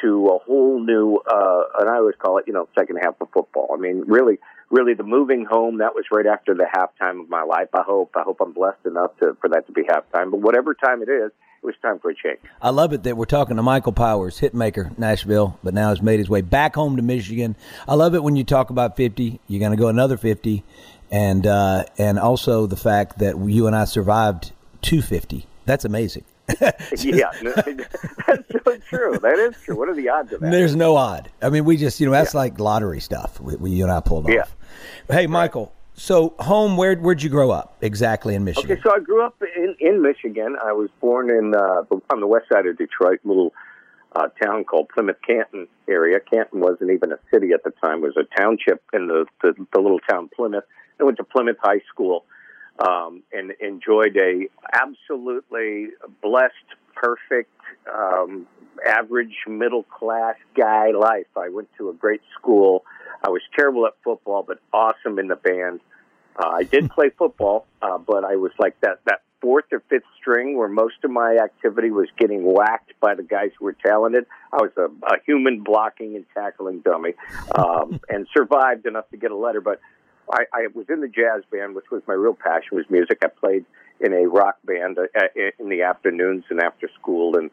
to 0.00 0.28
a 0.28 0.38
whole 0.38 0.78
new, 0.78 1.16
uh, 1.16 1.62
and 1.80 1.90
I 1.90 1.96
always 1.96 2.14
call 2.16 2.38
it, 2.38 2.44
you 2.46 2.52
know, 2.52 2.68
second 2.78 2.98
half 3.02 3.20
of 3.20 3.30
football. 3.34 3.74
I 3.76 3.80
mean, 3.80 4.04
really, 4.06 4.38
really, 4.70 4.94
the 4.94 5.02
moving 5.02 5.46
home 5.48 5.78
that 5.78 5.94
was 5.94 6.04
right 6.12 6.26
after 6.26 6.54
the 6.54 6.66
halftime 6.66 7.20
of 7.20 7.28
my 7.28 7.42
life. 7.42 7.68
I 7.74 7.82
hope, 7.82 8.12
I 8.16 8.22
hope 8.22 8.38
I'm 8.40 8.52
blessed 8.52 8.84
enough 8.86 9.16
to 9.18 9.36
for 9.40 9.48
that 9.50 9.66
to 9.66 9.72
be 9.72 9.82
halftime. 9.82 10.30
But 10.30 10.40
whatever 10.40 10.74
time 10.74 11.02
it 11.02 11.08
is, 11.08 11.30
it 11.62 11.66
was 11.66 11.74
time 11.82 11.98
for 11.98 12.10
a 12.10 12.14
change. 12.14 12.38
I 12.62 12.70
love 12.70 12.92
it 12.92 13.02
that 13.02 13.16
we're 13.16 13.24
talking 13.24 13.56
to 13.56 13.62
Michael 13.62 13.92
Powers, 13.92 14.40
hitmaker, 14.40 14.96
Nashville, 14.98 15.58
but 15.64 15.74
now 15.74 15.88
has 15.88 16.02
made 16.02 16.18
his 16.18 16.28
way 16.28 16.40
back 16.40 16.74
home 16.74 16.96
to 16.96 17.02
Michigan. 17.02 17.56
I 17.86 17.94
love 17.94 18.14
it 18.14 18.22
when 18.22 18.36
you 18.36 18.44
talk 18.44 18.70
about 18.70 18.96
50. 18.96 19.40
You're 19.48 19.60
going 19.60 19.72
to 19.72 19.78
go 19.78 19.88
another 19.88 20.16
50. 20.16 20.62
And, 21.10 21.46
uh, 21.46 21.84
and 21.96 22.18
also 22.18 22.66
the 22.66 22.76
fact 22.76 23.18
that 23.18 23.38
you 23.38 23.66
and 23.66 23.74
I 23.74 23.86
survived 23.86 24.52
250. 24.82 25.46
That's 25.64 25.84
amazing. 25.84 26.24
yeah, 26.98 27.30
that's 28.26 28.64
so 28.64 28.76
true. 28.88 29.18
That 29.18 29.38
is 29.38 29.54
true. 29.64 29.76
What 29.76 29.88
are 29.88 29.94
the 29.94 30.08
odds 30.08 30.32
of 30.32 30.40
that? 30.40 30.50
There's 30.50 30.74
no 30.76 30.96
odd. 30.96 31.30
I 31.42 31.50
mean, 31.50 31.64
we 31.64 31.76
just, 31.76 32.00
you 32.00 32.06
know, 32.06 32.12
that's 32.12 32.34
Yeah. 32.34 32.40
like 32.40 32.58
lottery 32.60 33.00
stuff. 33.00 33.40
We, 33.40 33.56
we, 33.56 33.70
you 33.72 33.84
and 33.84 33.92
I 33.92 34.00
pulled 34.00 34.28
Yeah. 34.28 34.42
off. 34.42 34.56
Hey, 35.10 35.26
Michael. 35.26 35.72
So, 35.94 36.34
home, 36.38 36.76
where 36.76 36.94
where'd 36.94 37.22
you 37.22 37.28
grow 37.28 37.50
up 37.50 37.76
exactly 37.80 38.36
in 38.36 38.44
Michigan? 38.44 38.70
Okay, 38.70 38.80
so 38.82 38.94
I 38.94 39.00
grew 39.00 39.24
up 39.24 39.34
in 39.56 39.74
in 39.80 40.00
Michigan. 40.00 40.56
I 40.64 40.72
was 40.72 40.90
born 41.00 41.28
in 41.28 41.54
uh, 41.56 41.82
on 42.10 42.20
the 42.20 42.26
west 42.26 42.46
side 42.52 42.66
of 42.66 42.78
Detroit, 42.78 43.18
little 43.24 43.52
uh, 44.14 44.28
town 44.40 44.62
called 44.62 44.88
Plymouth 44.90 45.16
Canton 45.26 45.66
area. 45.88 46.20
Canton 46.20 46.60
wasn't 46.60 46.92
even 46.92 47.10
a 47.10 47.18
city 47.34 47.50
at 47.52 47.64
the 47.64 47.72
time; 47.82 47.98
it 48.04 48.14
was 48.14 48.16
a 48.16 48.40
township 48.40 48.80
in 48.92 49.08
the 49.08 49.26
the, 49.42 49.54
the 49.74 49.80
little 49.80 49.98
town 50.08 50.30
Plymouth. 50.36 50.62
I 51.00 51.04
went 51.04 51.16
to 51.16 51.24
Plymouth 51.24 51.56
High 51.60 51.80
School 51.92 52.24
um, 52.78 53.22
and 53.32 53.52
enjoyed 53.60 54.16
a 54.16 54.46
absolutely 54.72 55.88
blessed, 56.22 56.54
perfect, 56.94 57.50
um, 57.92 58.46
average 58.86 59.34
middle 59.46 59.82
class 59.84 60.36
guy 60.56 60.90
life. 60.90 61.26
I 61.36 61.48
went 61.48 61.68
to 61.78 61.90
a 61.90 61.92
great 61.92 62.20
school. 62.38 62.84
I 63.26 63.30
was 63.30 63.42
terrible 63.56 63.86
at 63.86 63.94
football, 64.04 64.44
but 64.46 64.60
awesome 64.72 65.18
in 65.18 65.28
the 65.28 65.36
band. 65.36 65.80
Uh, 66.38 66.48
I 66.48 66.62
did 66.62 66.90
play 66.90 67.10
football, 67.10 67.66
uh, 67.82 67.98
but 67.98 68.24
I 68.24 68.36
was 68.36 68.52
like 68.58 68.80
that 68.82 69.00
that 69.06 69.22
fourth 69.40 69.66
or 69.72 69.82
fifth 69.88 70.02
string 70.20 70.56
where 70.56 70.68
most 70.68 70.96
of 71.04 71.10
my 71.10 71.36
activity 71.42 71.90
was 71.90 72.08
getting 72.18 72.42
whacked 72.42 72.92
by 73.00 73.14
the 73.14 73.22
guys 73.22 73.50
who 73.58 73.64
were 73.64 73.76
talented. 73.84 74.26
I 74.52 74.56
was 74.56 74.70
a, 74.76 74.84
a 75.06 75.18
human 75.26 75.62
blocking 75.62 76.16
and 76.16 76.24
tackling 76.34 76.80
dummy, 76.80 77.14
um, 77.56 78.00
and 78.08 78.26
survived 78.36 78.86
enough 78.86 79.08
to 79.10 79.16
get 79.16 79.30
a 79.30 79.36
letter. 79.36 79.60
But 79.60 79.80
I, 80.30 80.44
I 80.52 80.66
was 80.74 80.86
in 80.88 81.00
the 81.00 81.08
jazz 81.08 81.42
band, 81.50 81.74
which 81.74 81.86
was 81.90 82.02
my 82.06 82.14
real 82.14 82.34
passion 82.34 82.76
was 82.76 82.84
music. 82.88 83.18
I 83.22 83.28
played 83.28 83.64
in 84.00 84.12
a 84.12 84.28
rock 84.28 84.56
band 84.64 84.98
uh, 84.98 85.04
in 85.58 85.68
the 85.68 85.82
afternoons 85.82 86.44
and 86.50 86.60
after 86.60 86.88
school, 87.00 87.36
and 87.36 87.50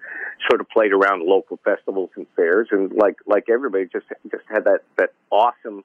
sort 0.50 0.62
of 0.62 0.70
played 0.70 0.92
around 0.92 1.24
local 1.24 1.60
festivals 1.64 2.12
and 2.16 2.28
fairs. 2.36 2.68
And 2.72 2.92
like 2.94 3.16
like 3.26 3.46
everybody, 3.50 3.86
just 3.86 4.06
just 4.30 4.44
had 4.48 4.66
that 4.66 4.82
that 4.98 5.14
awesome, 5.32 5.84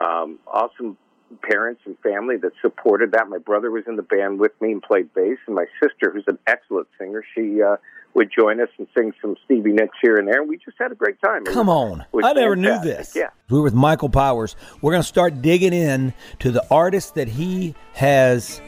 um, 0.00 0.38
awesome 0.46 0.96
parents 1.42 1.80
and 1.84 1.98
family 2.00 2.36
that 2.38 2.52
supported 2.60 3.12
that. 3.12 3.28
My 3.28 3.38
brother 3.38 3.70
was 3.70 3.84
in 3.86 3.96
the 3.96 4.02
band 4.02 4.38
with 4.38 4.52
me 4.60 4.72
and 4.72 4.82
played 4.82 5.12
bass, 5.14 5.38
and 5.46 5.54
my 5.54 5.66
sister, 5.82 6.10
who's 6.10 6.24
an 6.26 6.38
excellent 6.46 6.88
singer, 6.98 7.24
she 7.34 7.62
uh, 7.62 7.76
would 8.14 8.30
join 8.32 8.60
us 8.60 8.68
and 8.78 8.86
sing 8.96 9.12
some 9.20 9.36
Stevie 9.44 9.72
Nicks 9.72 9.96
here 10.00 10.16
and 10.16 10.26
there. 10.26 10.40
And 10.40 10.48
we 10.48 10.56
just 10.58 10.76
had 10.78 10.92
a 10.92 10.94
great 10.94 11.20
time. 11.20 11.44
Come 11.44 11.68
on, 11.68 12.04
I 12.22 12.32
never 12.32 12.56
knew 12.56 12.78
this. 12.80 13.14
Yeah, 13.14 13.30
we're 13.50 13.62
with 13.62 13.74
Michael 13.74 14.08
Powers. 14.08 14.56
We're 14.80 14.92
going 14.92 15.02
to 15.02 15.08
start 15.08 15.42
digging 15.42 15.72
in 15.72 16.14
to 16.40 16.50
the 16.50 16.64
artists 16.70 17.12
that 17.12 17.28
he 17.28 17.74
has. 17.94 18.60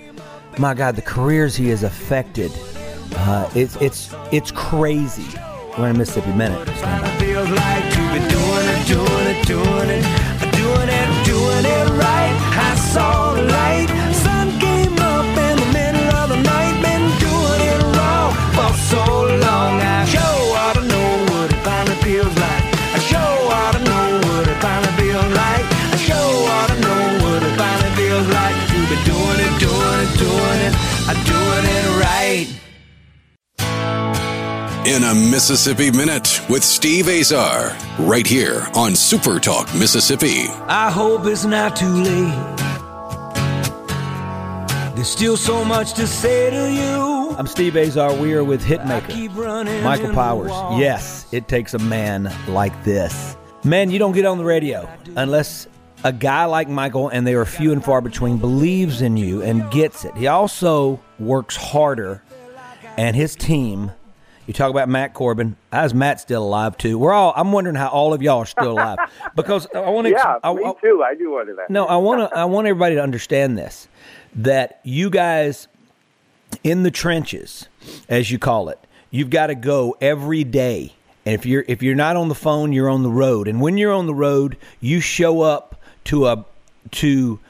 My 0.58 0.74
God, 0.74 0.96
the 0.96 1.02
careers 1.02 1.54
he 1.54 1.68
has 1.68 1.82
affected. 1.82 2.50
Uh, 3.14 3.50
it's 3.54 3.76
it's 3.76 4.14
it's 4.32 4.50
crazy. 4.50 5.38
We're 5.78 5.88
in 5.88 5.98
Mississippi 5.98 6.32
Minute. 6.32 6.66
Feels 7.18 7.50
like 7.50 7.96
in 34.86 35.02
a 35.02 35.12
Mississippi 35.12 35.90
Minute 35.90 36.40
with 36.48 36.62
Steve 36.62 37.08
Azar, 37.08 37.76
right 37.98 38.24
here 38.24 38.68
on 38.76 38.94
Super 38.94 39.40
Talk 39.40 39.66
Mississippi. 39.74 40.46
I 40.68 40.92
hope 40.92 41.26
it's 41.26 41.44
not 41.44 41.74
too 41.74 41.88
late. 41.88 42.56
There's 44.94 45.08
still 45.08 45.36
so 45.36 45.64
much 45.64 45.94
to 45.94 46.06
say 46.06 46.50
to 46.50 46.72
you. 46.72 47.36
I'm 47.36 47.48
Steve 47.48 47.76
Azar. 47.76 48.14
We 48.14 48.34
are 48.34 48.44
with 48.44 48.62
Hitmaker, 48.62 49.82
Michael 49.82 50.14
Powers. 50.14 50.52
Yes, 50.78 51.26
it 51.32 51.48
takes 51.48 51.74
a 51.74 51.80
man 51.80 52.32
like 52.46 52.84
this. 52.84 53.36
Man, 53.64 53.90
you 53.90 53.98
don't 53.98 54.12
get 54.12 54.24
on 54.24 54.38
the 54.38 54.44
radio 54.44 54.88
unless 55.16 55.66
a 56.04 56.12
guy 56.12 56.44
like 56.44 56.68
Michael, 56.68 57.08
and 57.08 57.26
they 57.26 57.34
are 57.34 57.44
few 57.44 57.72
and 57.72 57.84
far 57.84 58.00
between, 58.00 58.38
believes 58.38 59.02
in 59.02 59.16
you 59.16 59.42
and 59.42 59.68
gets 59.72 60.04
it. 60.04 60.14
He 60.16 60.28
also 60.28 61.00
works 61.18 61.56
harder, 61.56 62.22
and 62.96 63.16
his 63.16 63.34
team 63.34 63.90
you 64.46 64.54
talk 64.54 64.70
about 64.70 64.88
Matt 64.88 65.14
Corbin. 65.14 65.56
Is 65.72 65.94
Matt 65.94 66.20
still 66.20 66.44
alive 66.44 66.76
too? 66.78 66.98
We're 66.98 67.12
all. 67.12 67.32
I'm 67.36 67.52
wondering 67.52 67.76
how 67.76 67.88
all 67.88 68.14
of 68.14 68.22
y'all 68.22 68.38
are 68.38 68.46
still 68.46 68.72
alive 68.72 68.98
because 69.36 69.66
I 69.74 69.90
want 69.90 70.06
to. 70.06 70.12
Yeah, 70.12 70.38
I, 70.42 70.54
me 70.54 70.72
too. 70.80 71.02
I 71.04 71.14
do 71.14 71.32
wonder 71.32 71.54
that. 71.56 71.70
No, 71.70 71.84
I 71.84 71.96
want 71.96 72.30
to. 72.30 72.36
I 72.36 72.44
want 72.44 72.66
everybody 72.66 72.94
to 72.94 73.02
understand 73.02 73.58
this: 73.58 73.88
that 74.36 74.80
you 74.84 75.10
guys 75.10 75.68
in 76.62 76.82
the 76.82 76.90
trenches, 76.90 77.68
as 78.08 78.30
you 78.30 78.38
call 78.38 78.68
it, 78.68 78.78
you've 79.10 79.30
got 79.30 79.48
to 79.48 79.54
go 79.54 79.96
every 80.00 80.44
day. 80.44 80.92
And 81.24 81.34
if 81.34 81.44
you're 81.44 81.64
if 81.66 81.82
you're 81.82 81.96
not 81.96 82.16
on 82.16 82.28
the 82.28 82.34
phone, 82.34 82.72
you're 82.72 82.88
on 82.88 83.02
the 83.02 83.10
road. 83.10 83.48
And 83.48 83.60
when 83.60 83.76
you're 83.76 83.92
on 83.92 84.06
the 84.06 84.14
road, 84.14 84.56
you 84.80 85.00
show 85.00 85.40
up 85.40 85.80
to 86.04 86.26
a 86.26 86.44
to 86.92 87.40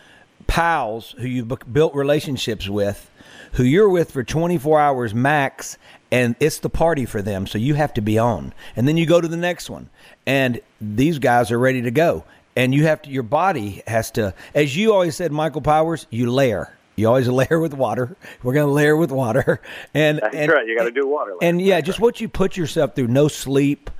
pals 0.46 1.14
who 1.18 1.26
you've 1.26 1.52
built 1.72 1.94
relationships 1.94 2.68
with, 2.68 3.10
who 3.52 3.64
you're 3.64 3.88
with 3.88 4.12
for 4.12 4.22
24 4.24 4.80
hours 4.80 5.14
max, 5.14 5.76
and 6.10 6.36
it's 6.40 6.58
the 6.58 6.70
party 6.70 7.04
for 7.04 7.22
them. 7.22 7.46
So 7.46 7.58
you 7.58 7.74
have 7.74 7.94
to 7.94 8.00
be 8.00 8.18
on, 8.18 8.52
and 8.74 8.86
then 8.86 8.96
you 8.96 9.06
go 9.06 9.20
to 9.20 9.28
the 9.28 9.36
next 9.36 9.68
one, 9.70 9.88
and 10.26 10.60
these 10.80 11.18
guys 11.18 11.50
are 11.50 11.58
ready 11.58 11.82
to 11.82 11.90
go, 11.90 12.24
and 12.54 12.74
you 12.74 12.84
have 12.84 13.02
to. 13.02 13.10
Your 13.10 13.22
body 13.22 13.82
has 13.86 14.10
to, 14.12 14.34
as 14.54 14.76
you 14.76 14.92
always 14.92 15.16
said, 15.16 15.32
Michael 15.32 15.62
Powers. 15.62 16.06
You 16.10 16.30
layer. 16.30 16.72
You 16.96 17.08
always 17.08 17.28
layer 17.50 17.60
with 17.60 17.74
water. 17.74 18.16
We're 18.42 18.54
going 18.54 18.66
to 18.66 18.72
layer 18.72 18.96
with 18.96 19.10
water, 19.10 19.60
and 19.94 20.18
that's 20.18 20.34
and, 20.34 20.50
right. 20.50 20.66
You 20.66 20.76
got 20.76 20.84
to 20.84 20.90
do 20.90 21.06
water. 21.06 21.34
And 21.42 21.60
yeah, 21.60 21.80
just 21.80 22.00
what 22.00 22.20
you 22.20 22.28
put 22.28 22.56
yourself 22.56 22.94
through. 22.94 23.08
No 23.08 23.28
sleep, 23.28 23.90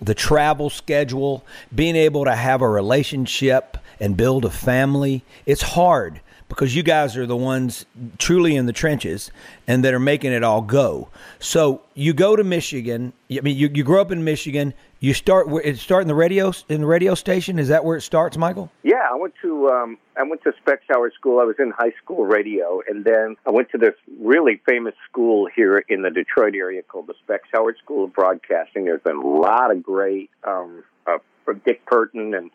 the 0.00 0.14
travel 0.14 0.70
schedule, 0.70 1.44
being 1.74 1.96
able 1.96 2.24
to 2.24 2.34
have 2.34 2.62
a 2.62 2.68
relationship 2.68 3.78
and 4.00 4.16
build 4.16 4.44
a 4.44 4.50
family. 4.50 5.24
It's 5.46 5.62
hard 5.62 6.20
because 6.54 6.74
you 6.74 6.84
guys 6.84 7.16
are 7.16 7.26
the 7.26 7.36
ones 7.36 7.84
truly 8.18 8.54
in 8.54 8.66
the 8.66 8.72
trenches 8.72 9.32
and 9.66 9.84
that 9.84 9.92
are 9.92 9.98
making 9.98 10.32
it 10.32 10.44
all 10.44 10.62
go. 10.62 11.08
So 11.40 11.82
you 11.94 12.12
go 12.12 12.36
to 12.36 12.44
Michigan. 12.44 13.12
I 13.30 13.40
mean, 13.40 13.56
you, 13.56 13.68
you 13.74 13.82
grow 13.82 14.00
up 14.00 14.12
in 14.12 14.22
Michigan. 14.22 14.72
You 15.00 15.14
start 15.14 15.48
it 15.64 15.78
start 15.78 16.02
in 16.02 16.08
the 16.08 16.14
radio 16.14 16.52
in 16.68 16.80
the 16.80 16.86
radio 16.86 17.14
station. 17.14 17.58
Is 17.58 17.68
that 17.68 17.84
where 17.84 17.96
it 17.96 18.02
starts, 18.02 18.38
Michael? 18.38 18.70
Yeah, 18.84 19.06
I 19.10 19.16
went 19.16 19.34
to 19.42 19.68
um, 19.68 19.98
I 20.16 20.22
went 20.22 20.42
to 20.44 20.52
Specs 20.62 20.84
School. 21.14 21.40
I 21.40 21.44
was 21.44 21.56
in 21.58 21.72
high 21.76 21.92
school 22.02 22.24
radio, 22.24 22.80
and 22.88 23.04
then 23.04 23.36
I 23.46 23.50
went 23.50 23.70
to 23.70 23.78
this 23.78 23.94
really 24.20 24.62
famous 24.66 24.94
school 25.10 25.48
here 25.54 25.78
in 25.88 26.02
the 26.02 26.10
Detroit 26.10 26.54
area 26.54 26.82
called 26.82 27.08
the 27.08 27.14
Specs 27.22 27.48
Howard 27.52 27.76
School 27.82 28.04
of 28.04 28.14
Broadcasting. 28.14 28.84
There's 28.84 29.02
been 29.02 29.16
a 29.16 29.26
lot 29.26 29.70
of 29.70 29.82
great 29.82 30.30
um, 30.44 30.84
uh, 31.06 31.18
Dick 31.66 31.84
Purtan 31.84 32.34
and 32.34 32.50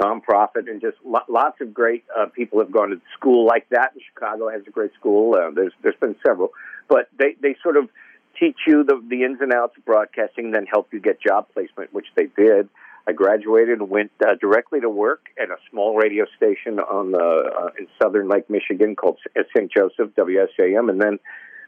Tom 0.00 0.20
Profit, 0.20 0.68
and 0.68 0.80
just 0.80 0.96
lots 1.04 1.60
of 1.60 1.72
great 1.72 2.04
uh, 2.16 2.26
people 2.26 2.58
have 2.60 2.70
gone 2.70 2.90
to 2.90 3.00
school 3.16 3.46
like 3.46 3.68
that. 3.70 3.92
Chicago 4.12 4.48
has 4.50 4.62
a 4.66 4.70
great 4.70 4.92
school. 4.94 5.34
Uh, 5.34 5.50
there's 5.54 5.72
there's 5.82 5.96
been 5.96 6.16
several, 6.26 6.50
but 6.88 7.08
they 7.18 7.36
they 7.40 7.56
sort 7.62 7.76
of 7.76 7.88
teach 8.38 8.56
you 8.66 8.84
the 8.84 9.02
the 9.08 9.24
ins 9.24 9.40
and 9.40 9.52
outs 9.52 9.76
of 9.76 9.84
broadcasting, 9.84 10.50
then 10.50 10.66
help 10.66 10.92
you 10.92 11.00
get 11.00 11.20
job 11.20 11.46
placement, 11.52 11.92
which 11.92 12.06
they 12.14 12.26
did. 12.36 12.68
I 13.08 13.12
graduated 13.12 13.78
and 13.78 13.88
went 13.88 14.10
uh, 14.20 14.34
directly 14.40 14.80
to 14.80 14.90
work 14.90 15.26
at 15.40 15.48
a 15.50 15.56
small 15.70 15.96
radio 15.96 16.26
station 16.36 16.80
on 16.80 17.12
the 17.12 17.18
uh, 17.18 17.68
in 17.78 17.86
southern 18.00 18.28
Lake 18.28 18.50
Michigan 18.50 18.96
called 18.96 19.18
St. 19.34 19.70
Joseph 19.72 20.10
WSAM, 20.16 20.90
and 20.90 21.00
then 21.00 21.18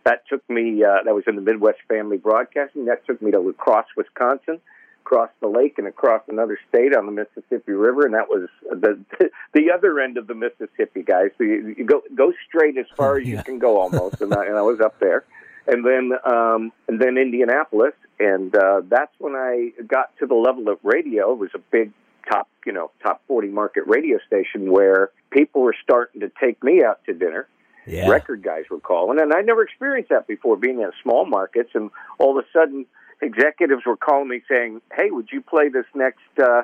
that 0.05 0.25
took 0.29 0.49
me. 0.51 0.85
Uh, 0.85 1.05
that 1.05 1.15
was 1.15 1.25
in 1.27 1.37
the 1.37 1.43
Midwest 1.43 1.79
Family 1.89 2.19
Broadcasting. 2.19 2.87
That 2.87 3.07
took 3.07 3.23
me 3.23 3.31
to 3.31 3.41
La 3.41 3.53
Crosse, 3.53 3.87
Wisconsin 3.97 4.61
across 5.09 5.31
the 5.41 5.49
lake 5.49 5.79
and 5.79 5.87
across 5.87 6.23
another 6.29 6.59
state 6.69 6.95
on 6.95 7.07
the 7.07 7.13
Mississippi 7.13 7.73
River, 7.73 8.05
and 8.05 8.15
that 8.15 8.29
was 8.29 8.49
the 8.71 9.03
the 9.55 9.71
other 9.75 10.01
end 10.01 10.19
of 10.19 10.27
the 10.27 10.35
Mississippi, 10.35 11.03
guys. 11.03 11.31
So 11.39 11.45
you, 11.45 11.75
you 11.79 11.85
go 11.87 12.03
go 12.15 12.33
straight 12.47 12.77
as 12.77 12.87
far 12.95 13.19
as 13.19 13.27
yeah. 13.27 13.39
you 13.39 13.43
can 13.43 13.59
go, 13.59 13.81
almost, 13.81 14.21
and 14.21 14.35
I, 14.35 14.45
and 14.45 14.57
I 14.57 14.63
was 14.63 14.81
up 14.81 15.01
there, 15.01 15.25
and 15.67 15.85
then 15.85 16.13
um, 16.27 16.73
and 16.89 17.01
then 17.01 17.17
Indianapolis, 17.17 17.95
and 18.21 18.55
uh, 18.55 18.83
that's 18.87 19.13
when 19.19 19.35
I 19.35 19.71
got 19.87 20.17
to 20.19 20.27
the 20.27 20.35
level 20.35 20.69
of 20.69 20.79
radio. 20.83 21.33
It 21.33 21.39
was 21.39 21.51
a 21.55 21.59
big 21.59 21.93
top, 22.31 22.49
you 22.67 22.73
know, 22.73 22.91
top 23.03 23.23
forty 23.27 23.49
market 23.49 23.85
radio 23.87 24.19
station 24.27 24.71
where 24.71 25.11
people 25.31 25.63
were 25.63 25.77
starting 25.83 26.21
to 26.21 26.31
take 26.39 26.63
me 26.63 26.83
out 26.85 27.03
to 27.07 27.15
dinner. 27.15 27.49
Yeah. 27.87 28.11
Record 28.11 28.43
guys 28.43 28.65
were 28.71 28.81
calling, 28.81 29.19
and 29.19 29.33
I 29.33 29.41
never 29.41 29.63
experienced 29.63 30.11
that 30.11 30.27
before, 30.27 30.59
being 30.59 30.81
in 30.81 30.91
small 31.03 31.25
markets, 31.25 31.71
and 31.73 31.91
all 32.19 32.39
of 32.39 32.45
a 32.45 32.47
sudden 32.53 32.85
executives 33.21 33.83
were 33.87 33.97
calling 33.97 34.29
me 34.29 34.43
saying, 34.49 34.81
"Hey, 34.93 35.11
would 35.11 35.29
you 35.33 35.41
play 35.41 35.69
this 35.69 35.87
next, 35.95 36.39
uh, 36.39 36.63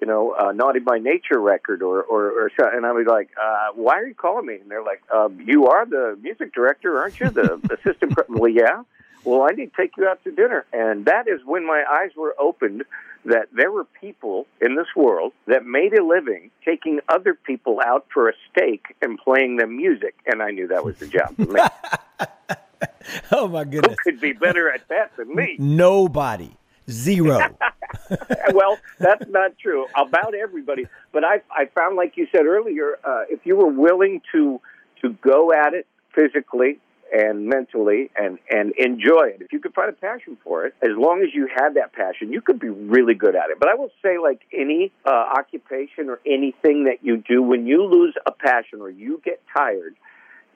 you 0.00 0.06
know, 0.06 0.32
uh, 0.32 0.52
Naughty 0.52 0.80
by 0.80 0.98
Nature 0.98 1.40
record 1.40 1.82
or 1.82 2.02
or, 2.02 2.30
or 2.30 2.50
so?" 2.58 2.68
And 2.68 2.86
I 2.86 2.92
was 2.92 3.06
like, 3.06 3.30
uh, 3.40 3.68
"Why 3.74 3.94
are 3.94 4.06
you 4.06 4.14
calling 4.14 4.46
me?" 4.46 4.56
And 4.56 4.70
they're 4.70 4.82
like, 4.82 5.02
uh, 5.12 5.28
"You 5.44 5.68
are 5.68 5.86
the 5.86 6.18
music 6.20 6.52
director, 6.54 6.98
aren't 6.98 7.20
you? 7.20 7.30
The 7.30 7.60
assistant." 7.78 8.16
well, 8.28 8.50
yeah. 8.50 8.82
Well, 9.24 9.42
I 9.42 9.54
need 9.54 9.72
to 9.72 9.76
take 9.76 9.96
you 9.96 10.06
out 10.06 10.22
to 10.22 10.30
dinner, 10.30 10.66
and 10.72 11.06
that 11.06 11.26
is 11.26 11.40
when 11.44 11.66
my 11.66 11.82
eyes 11.88 12.10
were 12.16 12.36
opened 12.38 12.84
that 13.24 13.48
there 13.52 13.72
were 13.72 13.84
people 13.84 14.46
in 14.60 14.76
this 14.76 14.86
world 14.94 15.32
that 15.46 15.66
made 15.66 15.92
a 15.94 16.04
living 16.04 16.50
taking 16.64 17.00
other 17.08 17.34
people 17.34 17.80
out 17.84 18.06
for 18.14 18.28
a 18.28 18.32
steak 18.50 18.94
and 19.02 19.18
playing 19.18 19.56
them 19.56 19.76
music, 19.76 20.14
and 20.26 20.42
I 20.42 20.52
knew 20.52 20.68
that 20.68 20.84
was 20.84 20.96
the 20.98 21.08
job 21.08 21.34
for 21.34 21.42
me. 21.42 21.60
oh 23.32 23.48
my 23.48 23.64
goodness! 23.64 23.96
Who 24.04 24.12
could 24.12 24.20
be 24.20 24.32
better 24.32 24.70
at 24.70 24.88
that 24.88 25.16
than 25.16 25.34
me? 25.34 25.56
Nobody. 25.58 26.56
Zero. 26.88 27.40
well, 28.52 28.78
that's 28.98 29.28
not 29.28 29.58
true 29.58 29.86
about 29.96 30.34
everybody. 30.34 30.86
But 31.12 31.24
I, 31.24 31.40
I 31.50 31.66
found, 31.74 31.96
like 31.96 32.16
you 32.16 32.26
said 32.30 32.46
earlier, 32.46 32.98
uh, 33.04 33.22
if 33.28 33.40
you 33.44 33.56
were 33.56 33.68
willing 33.70 34.22
to 34.32 34.60
to 35.02 35.12
go 35.22 35.52
at 35.52 35.74
it 35.74 35.86
physically 36.14 36.78
and 37.12 37.46
mentally 37.46 38.10
and 38.16 38.38
and 38.50 38.72
enjoy 38.76 39.28
it, 39.34 39.38
if 39.40 39.52
you 39.52 39.60
could 39.60 39.74
find 39.74 39.88
a 39.88 39.92
passion 39.92 40.36
for 40.44 40.66
it, 40.66 40.74
as 40.82 40.90
long 40.96 41.22
as 41.22 41.34
you 41.34 41.48
had 41.52 41.74
that 41.74 41.92
passion, 41.92 42.32
you 42.32 42.40
could 42.40 42.60
be 42.60 42.68
really 42.68 43.14
good 43.14 43.34
at 43.34 43.50
it. 43.50 43.58
But 43.58 43.68
I 43.68 43.74
will 43.74 43.90
say, 44.02 44.18
like 44.18 44.42
any 44.52 44.92
uh, 45.04 45.10
occupation 45.10 46.08
or 46.08 46.20
anything 46.26 46.84
that 46.84 46.98
you 47.02 47.16
do, 47.16 47.42
when 47.42 47.66
you 47.66 47.84
lose 47.84 48.14
a 48.26 48.32
passion 48.32 48.80
or 48.80 48.90
you 48.90 49.20
get 49.24 49.40
tired, 49.56 49.94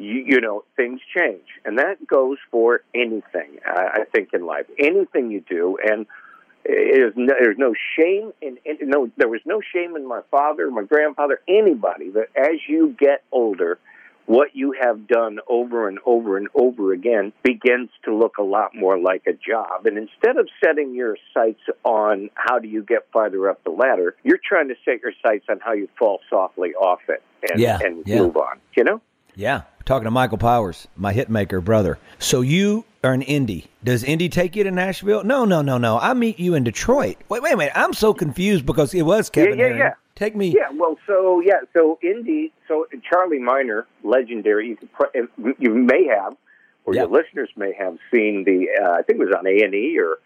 you, 0.01 0.25
you 0.27 0.41
know 0.41 0.65
things 0.77 1.01
change, 1.17 1.47
and 1.65 1.79
that 1.79 2.07
goes 2.07 2.39
for 2.51 2.83
anything. 2.95 3.59
I, 3.67 4.01
I 4.01 4.05
think 4.13 4.31
in 4.33 4.47
life, 4.47 4.67
anything 4.79 5.31
you 5.31 5.43
do, 5.49 5.77
and 5.85 6.07
is 6.65 7.13
no, 7.17 7.35
there's 7.41 7.59
no 7.59 7.75
shame 7.97 8.33
in, 8.43 8.59
in 8.65 8.89
no 8.89 9.11
there 9.17 9.29
was 9.29 9.41
no 9.47 9.61
shame 9.73 9.97
in 9.97 10.07
my 10.07 10.21
father, 10.31 10.71
my 10.71 10.83
grandfather, 10.83 11.41
anybody 11.49 12.11
that 12.11 12.29
as 12.37 12.61
you 12.69 12.95
get 12.99 13.23
older, 13.33 13.79
what 14.27 14.55
you 14.55 14.75
have 14.81 15.09
done 15.09 15.41
over 15.49 15.89
and 15.89 15.99
over 16.05 16.37
and 16.37 16.49
over 16.55 16.93
again 16.93 17.33
begins 17.43 17.89
to 18.05 18.15
look 18.15 18.39
a 18.39 18.43
lot 18.43 18.75
more 18.75 18.99
like 18.99 19.23
a 19.27 19.33
job. 19.33 19.87
And 19.87 19.99
instead 19.99 20.37
of 20.37 20.49
setting 20.65 20.95
your 20.95 21.17
sights 21.35 21.63
on 21.83 22.31
how 22.35 22.59
do 22.59 22.69
you 22.69 22.83
get 22.85 23.09
farther 23.13 23.49
up 23.49 23.65
the 23.65 23.71
ladder, 23.71 24.15
you're 24.23 24.39
trying 24.43 24.69
to 24.69 24.77
set 24.85 25.01
your 25.03 25.13
sights 25.23 25.47
on 25.49 25.59
how 25.61 25.73
you 25.73 25.89
fall 25.99 26.21
softly 26.31 26.75
off 26.75 27.01
it 27.09 27.23
and, 27.51 27.61
Yeah, 27.61 27.79
and 27.83 28.05
yeah. 28.07 28.21
move 28.21 28.37
on. 28.37 28.61
You 28.77 28.85
know? 28.85 29.01
Yeah, 29.41 29.63
talking 29.87 30.05
to 30.05 30.11
Michael 30.11 30.37
Powers, 30.37 30.87
my 30.97 31.15
hitmaker 31.15 31.65
brother. 31.65 31.99
So 32.19 32.43
you 32.43 32.85
are 33.03 33.15
an 33.15 33.23
Indy. 33.23 33.69
Does 33.83 34.05
Indy 34.05 34.29
take 34.29 34.55
you 34.55 34.65
to 34.65 34.71
Nashville? 34.71 35.25
No, 35.25 35.47
no, 35.47 35.63
no, 35.63 35.79
no. 35.79 35.99
I 35.99 36.13
meet 36.13 36.39
you 36.39 36.55
in 36.55 36.63
Detroit. 36.63 37.17
Wait, 37.31 37.43
wait 37.43 37.55
a 37.55 37.57
minute. 37.57 37.73
I'm 37.75 37.95
so 37.95 38.13
confused 38.13 38.67
because 38.67 38.93
it 38.93 39.01
was 39.01 39.31
Kevin. 39.31 39.57
yeah, 39.59 39.65
Herring. 39.65 39.79
yeah. 39.79 39.95
Take 40.15 40.37
me. 40.37 40.55
Yeah, 40.55 40.69
well, 40.75 40.99
so 41.07 41.41
yeah, 41.41 41.61
so 41.73 41.99
Indy, 42.03 42.53
so 42.69 42.87
Charlie 43.11 43.39
Minor, 43.39 43.87
legendary. 44.05 44.77
You 45.39 45.55
you 45.59 45.75
may 45.75 46.05
have, 46.09 46.37
or 46.85 46.95
Yeah. 46.95 47.05
your 47.05 47.11
listeners 47.11 47.49
may 47.57 47.73
have 47.79 47.97
seen 48.11 48.45
the. 48.45 48.69
Uh, 48.79 48.91
I 48.99 49.03
think 49.03 49.19
it 49.21 49.25
was 49.25 49.35
on 49.35 49.47
A 49.47 49.63
and 49.65 49.75
E, 49.75 49.99
or 49.99 50.19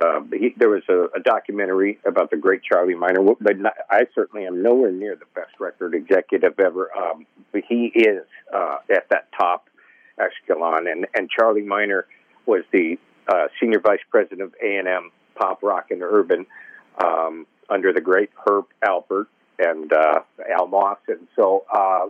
uh, 0.00 0.20
he, 0.32 0.54
there 0.56 0.70
was 0.70 0.82
a, 0.88 1.08
a 1.16 1.20
documentary 1.22 1.98
about 2.06 2.30
the 2.30 2.36
great 2.36 2.62
Charlie 2.62 2.94
Minor. 2.94 3.20
But 3.40 3.58
not, 3.58 3.74
I 3.90 4.02
certainly 4.14 4.46
am 4.46 4.62
nowhere 4.62 4.92
near 4.92 5.16
the 5.16 5.26
best 5.34 5.58
record 5.58 5.94
executive 5.94 6.58
ever. 6.58 6.90
Um, 6.96 7.26
but 7.52 7.62
he 7.68 7.86
is 7.94 8.24
uh, 8.54 8.76
at 8.90 9.08
that 9.10 9.28
top 9.38 9.68
echelon, 10.18 10.86
and 10.86 11.06
and 11.14 11.28
Charlie 11.30 11.62
Minor 11.62 12.06
was 12.46 12.62
the 12.72 12.98
uh, 13.28 13.48
senior 13.60 13.80
vice 13.80 14.00
president 14.10 14.42
of 14.42 14.54
A 14.62 14.76
and 14.76 14.88
M 14.88 15.10
Pop 15.34 15.62
Rock 15.62 15.90
and 15.90 16.02
Urban 16.02 16.46
um, 17.02 17.46
under 17.68 17.92
the 17.92 18.00
great 18.00 18.30
Herb 18.46 18.66
Alpert 18.84 19.26
and 19.58 19.92
uh, 19.92 20.20
Al 20.58 20.66
Moss, 20.66 20.98
and 21.08 21.26
so 21.36 21.64
uh, 21.72 22.06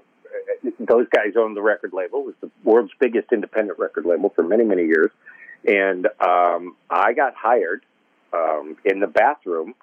those 0.78 1.06
guys 1.14 1.34
owned 1.36 1.56
the 1.56 1.62
record 1.62 1.92
label. 1.92 2.20
It 2.20 2.26
was 2.26 2.34
the 2.40 2.50
world's 2.64 2.92
biggest 3.00 3.32
independent 3.32 3.78
record 3.78 4.06
label 4.06 4.30
for 4.30 4.42
many 4.42 4.64
many 4.64 4.84
years, 4.84 5.10
and 5.66 6.06
um, 6.20 6.76
I 6.88 7.12
got 7.12 7.34
hired 7.34 7.82
um, 8.32 8.76
in 8.84 9.00
the 9.00 9.06
bathroom 9.06 9.74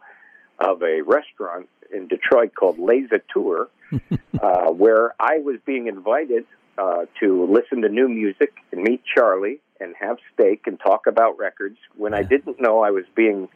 of 0.60 0.82
a 0.82 1.02
restaurant 1.02 1.70
in 1.94 2.08
Detroit 2.08 2.54
called 2.56 2.80
Les 2.80 3.08
Auteurs, 3.12 3.68
uh, 4.42 4.72
where 4.72 5.14
I 5.20 5.40
was 5.40 5.58
being 5.66 5.88
invited 5.88 6.46
uh, 6.78 7.06
to 7.20 7.46
listen 7.52 7.82
to 7.82 7.90
new 7.90 8.08
music 8.08 8.54
and 8.72 8.84
meet 8.84 9.02
Charlie 9.14 9.60
and 9.80 9.96
have 10.00 10.18
steak 10.34 10.68
and 10.68 10.80
talk 10.80 11.08
about 11.08 11.38
records 11.38 11.78
when 11.96 12.14
I 12.14 12.24
didn't 12.24 12.60
know 12.60 12.82
I 12.82 12.92
was 12.92 13.06
being 13.16 13.48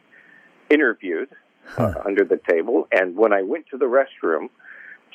interviewed 0.70 1.28
uh, 1.76 1.94
under 2.04 2.24
the 2.24 2.40
table. 2.48 2.88
And 2.92 3.16
when 3.16 3.32
I 3.32 3.42
went 3.42 3.66
to 3.70 3.78
the 3.78 3.86
restroom 3.86 4.48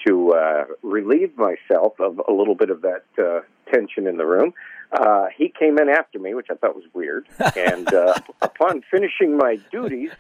to 0.05 0.33
uh, 0.33 0.65
relieve 0.83 1.37
myself 1.37 1.99
of 1.99 2.21
a 2.27 2.31
little 2.31 2.55
bit 2.55 2.69
of 2.69 2.81
that 2.81 3.03
uh, 3.17 3.41
tension 3.71 4.07
in 4.07 4.17
the 4.17 4.25
room, 4.25 4.53
uh, 4.91 5.25
he 5.35 5.49
came 5.49 5.77
in 5.77 5.89
after 5.89 6.19
me, 6.19 6.33
which 6.33 6.47
I 6.49 6.55
thought 6.55 6.75
was 6.75 6.85
weird. 6.93 7.27
And 7.55 7.93
uh, 7.93 8.13
upon 8.41 8.81
finishing 8.89 9.37
my 9.37 9.57
duties, 9.71 10.11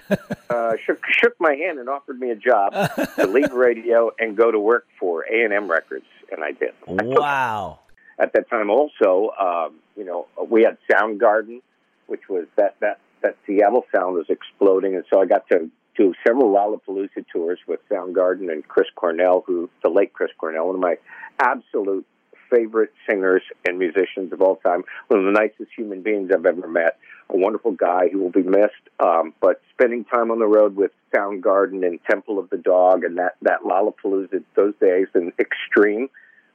uh, 0.49 0.73
shook, 0.85 1.01
shook 1.09 1.35
my 1.39 1.53
hand 1.55 1.79
and 1.79 1.87
offered 1.89 2.19
me 2.19 2.31
a 2.31 2.35
job 2.35 2.73
to 3.15 3.27
leave 3.27 3.51
radio 3.51 4.11
and 4.19 4.35
go 4.35 4.51
to 4.51 4.59
work 4.59 4.85
for 4.99 5.25
A 5.31 5.43
and 5.43 5.53
M 5.53 5.69
Records, 5.69 6.05
and 6.31 6.43
I 6.43 6.51
did. 6.51 6.73
I 6.87 7.03
Wow. 7.03 7.79
at 8.19 8.33
that 8.33 8.49
time 8.49 8.69
also 8.69 9.31
um, 9.39 9.75
you 9.95 10.03
know 10.03 10.27
we 10.49 10.63
had 10.63 10.77
Soundgarden 10.91 11.61
which 12.07 12.27
was 12.29 12.45
that 12.55 12.75
that 12.79 12.99
that 13.21 13.35
Seattle 13.45 13.85
sound 13.95 14.15
was 14.15 14.25
exploding 14.29 14.95
and 14.95 15.03
so 15.11 15.21
I 15.21 15.25
got 15.25 15.47
to 15.49 15.69
do 15.95 16.13
several 16.25 16.53
Lollapalooza 16.53 17.25
tours 17.31 17.59
with 17.67 17.79
Soundgarden 17.89 18.51
and 18.51 18.67
Chris 18.67 18.87
Cornell 18.95 19.43
who 19.45 19.69
the 19.83 19.89
late 19.89 20.13
Chris 20.13 20.31
Cornell 20.37 20.67
one 20.67 20.75
of 20.75 20.81
my 20.81 20.97
absolute 21.39 22.05
favorite 22.49 22.91
singers 23.07 23.41
and 23.65 23.77
musicians 23.79 24.31
of 24.31 24.41
all 24.41 24.57
time 24.57 24.83
one 25.07 25.19
of 25.19 25.25
the 25.25 25.31
nicest 25.31 25.71
human 25.75 26.01
beings 26.01 26.31
I've 26.33 26.45
ever 26.45 26.67
met 26.67 26.97
a 27.29 27.37
wonderful 27.37 27.71
guy 27.71 28.09
who 28.11 28.19
will 28.19 28.31
be 28.31 28.43
missed 28.43 28.73
um, 28.99 29.33
but 29.41 29.61
spending 29.73 30.05
time 30.05 30.31
on 30.31 30.39
the 30.39 30.47
road 30.47 30.75
with 30.75 30.91
Soundgarden 31.13 31.85
and 31.85 31.99
Temple 32.09 32.39
of 32.39 32.49
the 32.49 32.57
Dog 32.57 33.03
and 33.03 33.17
that 33.17 33.35
that 33.41 33.61
Lollapalooza 33.63 34.43
those 34.55 34.73
days 34.79 35.07
and 35.13 35.33
Extreme 35.39 36.09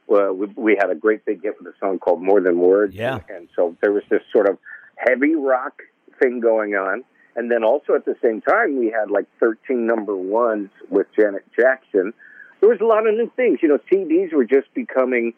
well, 0.07 0.33
we, 0.33 0.47
we 0.55 0.77
had 0.79 0.89
a 0.89 0.95
great 0.95 1.25
big 1.25 1.43
hit 1.43 1.55
with 1.57 1.73
a 1.73 1.77
song 1.79 1.99
called 1.99 2.21
More 2.21 2.41
Than 2.41 2.59
Words. 2.59 2.95
Yeah. 2.95 3.19
And, 3.29 3.37
and 3.37 3.49
so 3.55 3.75
there 3.81 3.91
was 3.91 4.03
this 4.09 4.21
sort 4.31 4.49
of 4.49 4.57
heavy 4.97 5.35
rock 5.35 5.81
thing 6.19 6.39
going 6.39 6.75
on. 6.75 7.03
And 7.35 7.49
then 7.51 7.63
also 7.63 7.95
at 7.95 8.05
the 8.05 8.15
same 8.21 8.41
time, 8.41 8.77
we 8.77 8.87
had 8.87 9.09
like 9.09 9.25
13 9.39 9.85
number 9.85 10.15
ones 10.15 10.69
with 10.89 11.07
Janet 11.15 11.45
Jackson. 11.55 12.13
There 12.59 12.69
was 12.69 12.79
a 12.79 12.85
lot 12.85 13.07
of 13.07 13.15
new 13.15 13.31
things. 13.35 13.59
You 13.61 13.69
know, 13.69 13.79
CDs 13.91 14.33
were 14.33 14.45
just 14.45 14.71
becoming 14.73 15.33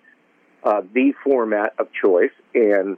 uh, 0.66 0.82
the 0.94 1.14
format 1.24 1.74
of 1.80 1.88
choice. 1.94 2.32
And, 2.54 2.98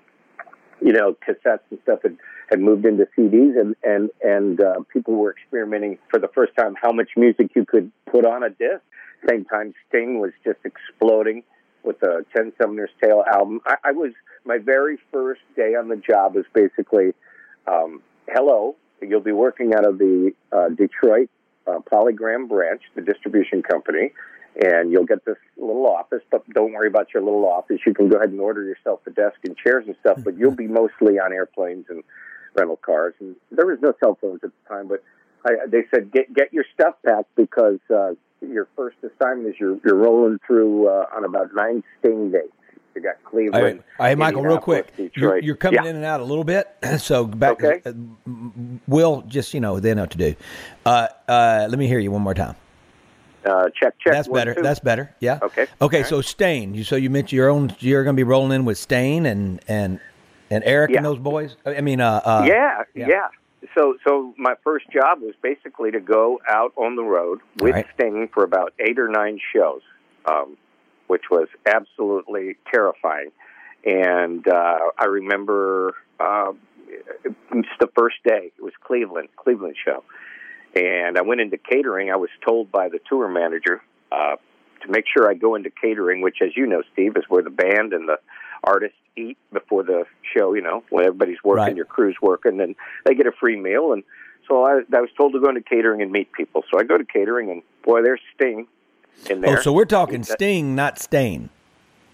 you 0.82 0.94
know, 0.94 1.16
cassettes 1.28 1.60
and 1.70 1.80
stuff 1.84 2.00
had, 2.04 2.18
had 2.50 2.60
moved 2.60 2.86
into 2.86 3.08
CDs. 3.18 3.60
And, 3.60 3.76
and, 3.84 4.10
and 4.24 4.62
uh, 4.62 4.80
people 4.92 5.16
were 5.16 5.32
experimenting 5.32 6.00
for 6.10 6.20
the 6.20 6.30
first 6.30 6.54
time 6.58 6.76
how 6.82 6.92
much 6.92 7.10
music 7.16 7.52
you 7.56 7.66
could 7.66 7.92
put 8.10 8.26
on 8.26 8.44
a 8.44 8.50
disc. 8.50 8.82
Same 9.30 9.46
time, 9.46 9.74
Sting 9.90 10.20
was 10.20 10.32
just 10.44 10.60
exploding 10.64 11.44
with 11.84 12.00
the 12.00 12.26
Ten 12.36 12.54
Summoner's 12.62 12.92
Tale 13.04 13.24
album. 13.32 13.62
I, 13.66 13.76
I 13.86 13.92
was 13.92 14.14
my 14.46 14.58
very 14.58 14.98
first 15.12 15.42
day 15.56 15.76
on 15.76 15.90
the 15.90 15.96
job 15.96 16.36
was 16.36 16.46
basically, 16.54 17.14
um, 17.68 18.02
hello, 18.28 18.76
you'll 19.02 19.22
be 19.22 19.32
working 19.32 19.74
out 19.74 19.86
of 19.86 19.98
the 19.98 20.34
uh, 20.52 20.70
Detroit 20.70 21.30
uh, 21.68 21.80
Polygram 21.92 22.48
branch, 22.48 22.82
the 22.96 23.02
distribution 23.02 23.62
company, 23.62 24.14
and 24.62 24.92
you'll 24.92 25.06
get 25.06 25.24
this 25.26 25.38
little 25.58 25.88
office. 25.88 26.22
But 26.32 26.48
don't 26.50 26.74
worry 26.74 26.88
about 26.88 27.14
your 27.14 27.24
little 27.24 27.46
office. 27.46 27.80
You 27.86 27.94
can 27.94 28.10
go 28.10 28.18
ahead 28.18 28.30
and 28.30 28.40
order 28.40 28.64
yourself 28.64 29.02
a 29.08 29.12
desk 29.12 29.38
and 29.44 29.56
chairs 29.58 29.86
and 29.88 29.96
stuff. 30.02 30.20
But 30.24 30.38
you'll 30.38 30.56
be 30.56 30.68
mostly 30.82 31.20
on 31.20 31.32
airplanes 31.34 31.86
and 31.90 32.04
rental 32.56 32.78
cars. 32.78 33.14
And 33.20 33.36
there 33.52 33.66
was 33.66 33.80
no 33.82 33.94
cell 34.04 34.18
phones 34.22 34.42
at 34.44 34.50
the 34.52 34.70
time, 34.70 34.88
but 34.88 35.04
I, 35.46 35.68
they 35.68 35.84
said 35.94 36.12
get 36.12 36.34
get 36.34 36.52
your 36.52 36.66
stuff 36.74 36.96
packed 37.06 37.34
because 37.36 37.80
uh, 37.94 38.14
your 38.42 38.68
first 38.76 38.98
assignment 39.04 39.50
is 39.50 39.56
you're 39.60 39.78
you're 39.86 39.96
rolling 39.96 40.40
through 40.46 40.88
uh, 40.90 41.06
on 41.16 41.24
about 41.24 41.54
nine 41.54 41.84
Sting 42.00 42.32
dates. 42.32 42.48
You 42.96 43.04
got 43.04 43.24
Cleveland. 43.26 43.84
all 44.00 44.06
right 44.08 44.18
Michael, 44.18 44.42
real 44.42 44.58
quick. 44.58 44.92
You're, 45.14 45.38
you're 45.38 45.56
coming 45.56 45.84
Yeah. 45.84 45.92
in 45.92 45.96
and 45.98 46.04
out 46.06 46.20
a 46.20 46.24
little 46.24 46.44
bit. 46.44 46.68
So 46.98 47.26
back. 47.28 47.64
Okay. 47.64 47.82
uh, 47.86 47.94
Will, 48.88 49.22
just, 49.28 49.54
you 49.54 49.60
know, 49.60 49.80
they 49.80 49.94
know 49.94 50.02
what 50.02 50.12
to 50.12 50.18
do. 50.18 50.36
Uh, 50.84 51.08
uh, 51.28 51.68
let 51.70 51.78
me 51.78 51.86
hear 51.86 52.00
you 52.00 52.10
one 52.10 52.24
more 52.24 52.34
time. 52.34 52.56
Uh, 53.48 53.70
check 53.70 53.96
check. 54.00 54.14
That's 54.14 54.28
better. 54.28 54.54
two. 54.54 54.62
That's 54.62 54.80
better. 54.80 55.16
Yeah. 55.20 55.40
Okay. 55.42 55.68
Okay. 55.82 56.00
All 56.00 56.06
So 56.06 56.22
Stain. 56.22 56.74
You 56.74 56.84
so 56.84 56.96
you 56.96 57.10
mentioned 57.10 57.34
your 57.34 57.50
own. 57.50 57.74
You're 57.80 58.04
going 58.04 58.16
to 58.16 58.20
be 58.20 58.24
rolling 58.24 58.52
in 58.52 58.66
with 58.66 58.78
Stain 58.78 59.26
and 59.26 59.62
and 59.68 60.00
and 60.50 60.64
Eric 60.66 60.92
Yeah. 60.92 60.98
and 60.98 61.06
those 61.06 61.20
boys. 61.20 61.56
I 61.66 61.82
mean, 61.82 62.02
uh, 62.02 62.22
uh 62.24 62.46
yeah, 62.48 62.84
yeah. 62.96 63.08
yeah, 63.08 63.28
So, 63.76 63.98
so 64.08 64.34
my 64.38 64.56
first 64.64 64.90
job 64.90 65.22
was 65.22 65.34
basically 65.42 65.92
to 65.92 66.00
go 66.00 66.40
out 66.50 66.74
on 66.76 66.96
the 66.96 67.04
road 67.04 67.40
with 67.60 67.74
Right. 67.74 67.86
Sting 67.96 68.30
for 68.34 68.44
about 68.44 68.74
eight 68.80 69.00
or 69.00 69.10
nine 69.10 69.40
shows, 69.54 69.82
um, 70.26 70.58
which 71.08 71.24
was 71.30 71.48
absolutely 71.66 72.58
terrifying. 72.72 73.32
And 73.86 74.48
uh, 74.48 74.78
I 74.98 75.06
remember 75.06 75.96
uh, 76.20 76.54
it's 76.88 77.68
the 77.80 77.90
first 77.98 78.18
day. 78.24 78.52
It 78.58 78.62
was 78.62 78.74
Cleveland, 78.84 79.30
Cleveland 79.36 79.76
show, 79.84 80.04
and 80.76 81.18
I 81.18 81.22
went 81.22 81.42
into 81.42 81.58
catering. 81.58 82.12
I 82.12 82.16
was 82.16 82.30
told 82.46 82.72
by 82.72 82.90
the 82.90 83.00
tour 83.10 83.28
manager 83.28 83.82
uh, 84.12 84.36
to 84.82 84.88
make 84.92 85.06
sure 85.12 85.30
I 85.30 85.34
go 85.34 85.56
into 85.56 85.70
catering, 85.70 86.22
which, 86.22 86.38
as 86.42 86.56
you 86.56 86.66
know, 86.68 86.84
Steve, 86.94 87.18
is 87.18 87.24
where 87.30 87.44
the 87.44 87.50
band 87.50 87.94
and 87.94 88.08
the 88.08 88.20
artists 88.64 88.98
eat 89.16 89.38
before 89.52 89.84
the 89.84 90.06
show. 90.36 90.54
You 90.54 90.62
know, 90.62 90.84
when 90.90 91.06
everybody's 91.06 91.44
working, 91.44 91.64
Right. 91.64 91.76
your 91.76 91.86
crew's 91.86 92.18
working, 92.22 92.60
and 92.62 92.76
they 93.06 93.16
get 93.16 93.26
a 93.28 93.32
free 93.32 93.60
meal. 93.60 93.94
And 93.94 94.04
so 94.48 94.64
I, 94.64 94.82
I 94.96 95.02
was 95.02 95.10
told 95.18 95.34
to 95.34 95.40
go 95.40 95.50
into 95.50 95.62
catering 95.62 96.02
and 96.02 96.12
meet 96.12 96.32
people. 96.32 96.64
So 96.72 96.80
I 96.80 96.84
go 96.84 96.98
to 96.98 97.06
catering, 97.06 97.50
and 97.50 97.62
boy, 97.84 98.02
there's 98.04 98.22
Sting 98.36 98.68
in 99.30 99.42
there. 99.42 99.58
Oh, 99.58 99.62
so 99.62 99.74
we're 99.74 99.86
talking 99.86 100.22
That- 100.22 100.34
Sting, 100.34 100.76
not 100.76 101.00
Stain. 101.00 101.50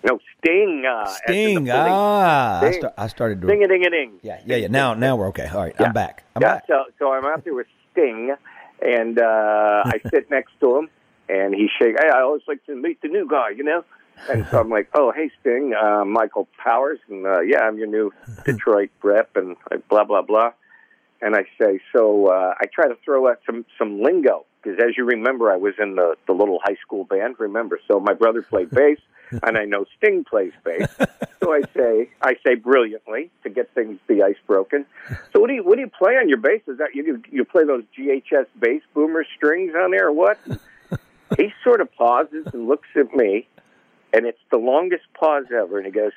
No, 0.06 0.20
Sting. 0.40 0.84
Uh, 0.86 1.06
Sting. 1.26 1.70
Ah, 1.72 2.60
I, 2.62 2.70
Sting. 2.72 2.82
sta- 2.82 2.94
I 2.98 3.08
started 3.08 3.40
to. 3.42 3.48
Ding 3.48 3.64
a 3.64 3.68
ding 3.70 3.86
a 3.86 3.90
ding. 3.90 4.20
Yeah, 4.22 4.42
yeah, 4.46 4.58
yeah. 4.58 4.68
Now, 4.68 4.94
now 4.94 5.16
we're 5.16 5.28
okay. 5.30 5.48
All 5.48 5.62
right, 5.62 5.74
Yeah. 5.80 5.86
I'm 5.88 5.94
back. 5.94 6.24
I'm 6.36 6.42
yeah, 6.42 6.56
back. 6.56 6.64
so 6.68 6.84
so 7.00 7.14
I'm 7.14 7.24
out 7.26 7.44
there 7.46 7.54
with 7.54 7.68
Sting, 7.94 8.36
and 8.82 9.20
uh, 9.20 9.84
I 9.86 10.02
sit 10.10 10.30
next 10.30 10.52
to 10.60 10.78
him, 10.78 10.90
and 11.30 11.56
he 11.56 11.70
shake. 11.80 11.96
Hey, 12.00 12.10
I 12.14 12.22
always 12.22 12.44
like 12.48 12.66
to 12.66 12.76
meet 12.76 13.02
the 13.02 13.08
new 13.08 13.28
guy, 13.28 13.50
you 13.50 13.64
know. 13.64 13.84
And 14.30 14.46
so 14.52 14.60
I'm 14.60 14.70
like, 14.70 14.90
oh, 14.94 15.12
hey, 15.12 15.32
Sting, 15.42 15.74
uh, 15.74 16.06
Michael 16.06 16.48
Powers, 16.64 17.00
and 17.10 17.26
uh, 17.26 17.42
yeah, 17.42 17.62
I'm 17.62 17.78
your 17.78 17.88
new 17.88 18.14
Detroit 18.46 18.92
rep, 19.02 19.36
and 19.36 19.56
blah 19.90 20.04
blah 20.04 20.22
blah. 20.22 20.52
And 21.22 21.36
I 21.36 21.46
say, 21.60 21.80
so 21.96 22.28
uh, 22.28 22.54
I 22.60 22.66
try 22.66 22.88
to 22.88 22.98
throw 23.04 23.30
out 23.30 23.40
some 23.46 23.66
some 23.78 24.02
lingo 24.02 24.46
because, 24.62 24.80
as 24.80 24.98
you 24.98 25.06
remember, 25.06 25.52
I 25.52 25.58
was 25.58 25.74
in 25.80 25.96
the 25.96 26.16
the 26.28 26.34
little 26.34 26.60
high 26.64 26.78
school 26.82 27.06
band. 27.06 27.36
Remember, 27.40 27.80
so 27.88 28.00
my 28.00 28.14
brother 28.14 28.42
played 28.42 28.70
bass, 28.72 29.00
and 29.42 29.58
I 29.58 29.66
know 29.66 29.86
Sting 29.98 30.24
plays 30.24 30.54
bass. 30.64 30.88
So 31.44 31.52
I 31.52 31.62
say, 31.76 32.10
I 32.22 32.36
say 32.46 32.56
brilliantly 32.56 33.30
to 33.44 33.50
get 33.50 33.70
things 33.74 34.00
the 34.08 34.24
ice 34.24 34.38
broken. 34.48 34.86
So 35.34 35.42
what 35.42 35.48
do 35.48 35.54
you 35.56 35.62
what 35.62 35.76
do 35.76 35.82
you 35.82 35.90
play 35.90 36.14
on 36.14 36.30
your 36.30 36.38
bass? 36.38 36.62
Is 36.68 36.78
that 36.78 36.96
you 36.96 37.22
you 37.30 37.44
play 37.44 37.66
those 37.66 37.84
GHS 38.00 38.46
bass 38.58 38.82
boomer 38.94 39.26
strings 39.36 39.74
on 39.76 39.92
there 39.92 40.08
or 40.08 40.14
what? 40.14 40.40
he 41.38 41.52
sort 41.62 41.82
of 41.82 41.94
pauses 41.96 42.48
and 42.54 42.70
looks 42.70 42.88
at 42.96 43.14
me, 43.14 43.46
and 44.14 44.26
it's 44.26 44.40
the 44.52 44.58
longest 44.58 45.04
pause 45.20 45.44
ever. 45.54 45.76
And 45.76 45.86
he 45.86 45.92
goes, 45.92 46.14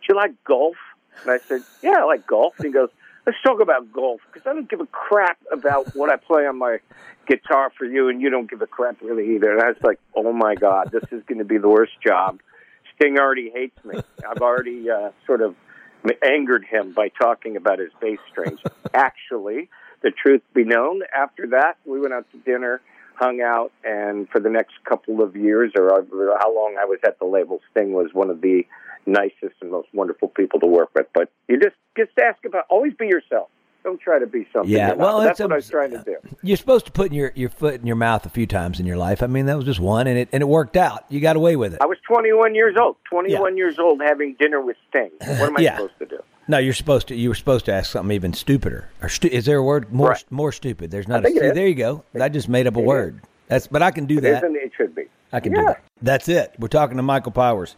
"Do 0.00 0.06
you 0.08 0.16
like 0.16 0.32
golf?" 0.44 0.76
And 1.20 1.32
I 1.32 1.38
said, 1.46 1.60
"Yeah, 1.82 1.96
I 1.98 2.04
like 2.04 2.26
golf." 2.26 2.54
And 2.56 2.64
he 2.64 2.72
goes, 2.72 2.88
"Let's 3.26 3.38
talk 3.44 3.60
about 3.60 3.92
golf 3.92 4.20
because 4.32 4.46
I 4.46 4.52
don't 4.52 4.68
give 4.68 4.80
a 4.80 4.86
crap 4.86 5.38
about 5.52 5.94
what 5.94 6.10
I 6.10 6.16
play 6.16 6.46
on 6.46 6.58
my 6.58 6.78
guitar 7.26 7.70
for 7.76 7.84
you, 7.84 8.08
and 8.08 8.20
you 8.20 8.30
don't 8.30 8.50
give 8.50 8.62
a 8.62 8.66
crap 8.66 9.00
really 9.02 9.34
either." 9.34 9.52
And 9.52 9.62
I 9.62 9.68
was 9.68 9.82
like, 9.82 10.00
"Oh 10.14 10.32
my 10.32 10.54
god, 10.54 10.90
this 10.92 11.04
is 11.10 11.22
going 11.24 11.38
to 11.38 11.44
be 11.44 11.58
the 11.58 11.68
worst 11.68 11.92
job." 12.06 12.40
Sting 12.94 13.18
already 13.18 13.50
hates 13.50 13.84
me. 13.84 14.00
I've 14.28 14.42
already 14.42 14.88
uh, 14.88 15.10
sort 15.26 15.40
of 15.40 15.56
angered 16.22 16.64
him 16.64 16.92
by 16.92 17.08
talking 17.08 17.56
about 17.56 17.78
his 17.78 17.90
bass 18.00 18.18
strings. 18.30 18.60
Actually, 18.92 19.68
the 20.02 20.10
truth 20.10 20.42
be 20.52 20.64
known, 20.64 21.02
after 21.16 21.48
that, 21.48 21.78
we 21.84 21.98
went 21.98 22.12
out 22.12 22.30
to 22.32 22.38
dinner, 22.38 22.80
hung 23.14 23.40
out, 23.40 23.72
and 23.84 24.28
for 24.28 24.40
the 24.40 24.50
next 24.50 24.74
couple 24.84 25.22
of 25.22 25.34
years, 25.34 25.72
or 25.76 25.88
how 26.38 26.54
long 26.54 26.76
I 26.78 26.84
was 26.84 26.98
at 27.04 27.18
the 27.18 27.24
label, 27.24 27.60
Sting 27.70 27.92
was 27.92 28.12
one 28.12 28.30
of 28.30 28.40
the 28.40 28.66
nicest 29.06 29.54
and 29.60 29.70
most 29.70 29.88
wonderful 29.92 30.28
people 30.28 30.60
to 30.60 30.66
work 30.66 30.90
with. 30.94 31.06
But 31.14 31.30
you 31.48 31.58
just 31.58 31.76
just 31.96 32.10
ask 32.18 32.44
about, 32.44 32.64
always 32.70 32.94
be 32.94 33.06
yourself. 33.06 33.48
Don't 33.82 34.00
try 34.00 34.18
to 34.18 34.26
be 34.26 34.46
something. 34.50 34.70
Yeah, 34.70 34.94
well, 34.94 35.20
that's 35.20 35.38
what 35.40 35.52
I 35.52 35.56
was 35.56 35.68
trying 35.68 35.90
to 35.90 36.02
do. 36.02 36.16
You're 36.42 36.56
supposed 36.56 36.86
to 36.86 36.92
put 36.92 37.12
your 37.12 37.32
your 37.34 37.50
foot 37.50 37.74
in 37.74 37.86
your 37.86 37.96
mouth 37.96 38.24
a 38.24 38.30
few 38.30 38.46
times 38.46 38.80
in 38.80 38.86
your 38.86 38.96
life. 38.96 39.22
I 39.22 39.26
mean, 39.26 39.44
that 39.46 39.56
was 39.56 39.66
just 39.66 39.78
one, 39.80 40.06
and 40.06 40.18
it 40.18 40.30
and 40.32 40.40
it 40.42 40.46
worked 40.46 40.76
out. 40.76 41.04
You 41.10 41.20
got 41.20 41.36
away 41.36 41.54
with 41.56 41.74
it. 41.74 41.80
I 41.82 41.86
was 41.86 41.98
21 42.08 42.54
years 42.54 42.76
old. 42.80 42.96
21 43.10 43.58
years 43.58 43.78
old, 43.78 44.00
having 44.02 44.36
dinner 44.38 44.62
with 44.62 44.76
Sting. 44.88 45.10
What 45.20 45.50
am 45.50 45.56
I 45.58 45.60
Yeah. 45.60 45.76
supposed 45.76 45.98
to 45.98 46.06
do? 46.06 46.18
No, 46.48 46.56
you're 46.58 46.72
supposed 46.72 47.08
to. 47.08 47.14
You 47.14 47.28
were 47.28 47.34
supposed 47.34 47.66
to 47.66 47.72
ask 47.74 47.90
something 47.92 48.14
even 48.14 48.32
stupider. 48.32 48.88
Or 49.02 49.08
stu- 49.10 49.28
is 49.28 49.44
there 49.44 49.58
a 49.58 49.62
word 49.62 49.92
more 49.92 50.10
Right. 50.10 50.24
more 50.30 50.50
stupid? 50.52 50.90
There's 50.90 51.06
not. 51.08 51.24
A, 51.26 51.28
see, 51.28 51.34
is. 51.36 51.54
there 51.54 51.66
you 51.68 51.74
go. 51.74 52.04
I 52.18 52.30
just 52.30 52.48
made 52.48 52.66
up 52.66 52.76
a 52.76 52.80
It 52.80 52.86
word. 52.86 53.20
That's. 53.48 53.66
But 53.66 53.82
I 53.82 53.90
can 53.90 54.06
do 54.06 54.16
It 54.16 54.22
that. 54.22 54.38
isn't. 54.44 54.56
It 54.56 54.72
should 54.74 54.94
be. 54.94 55.04
I 55.30 55.40
can 55.40 55.52
yeah. 55.52 55.58
do 55.60 55.64
that. 55.66 55.84
That's 56.00 56.28
it. 56.30 56.54
We're 56.58 56.68
talking 56.68 56.96
to 56.96 57.02
Michael 57.02 57.32
Powers. 57.32 57.76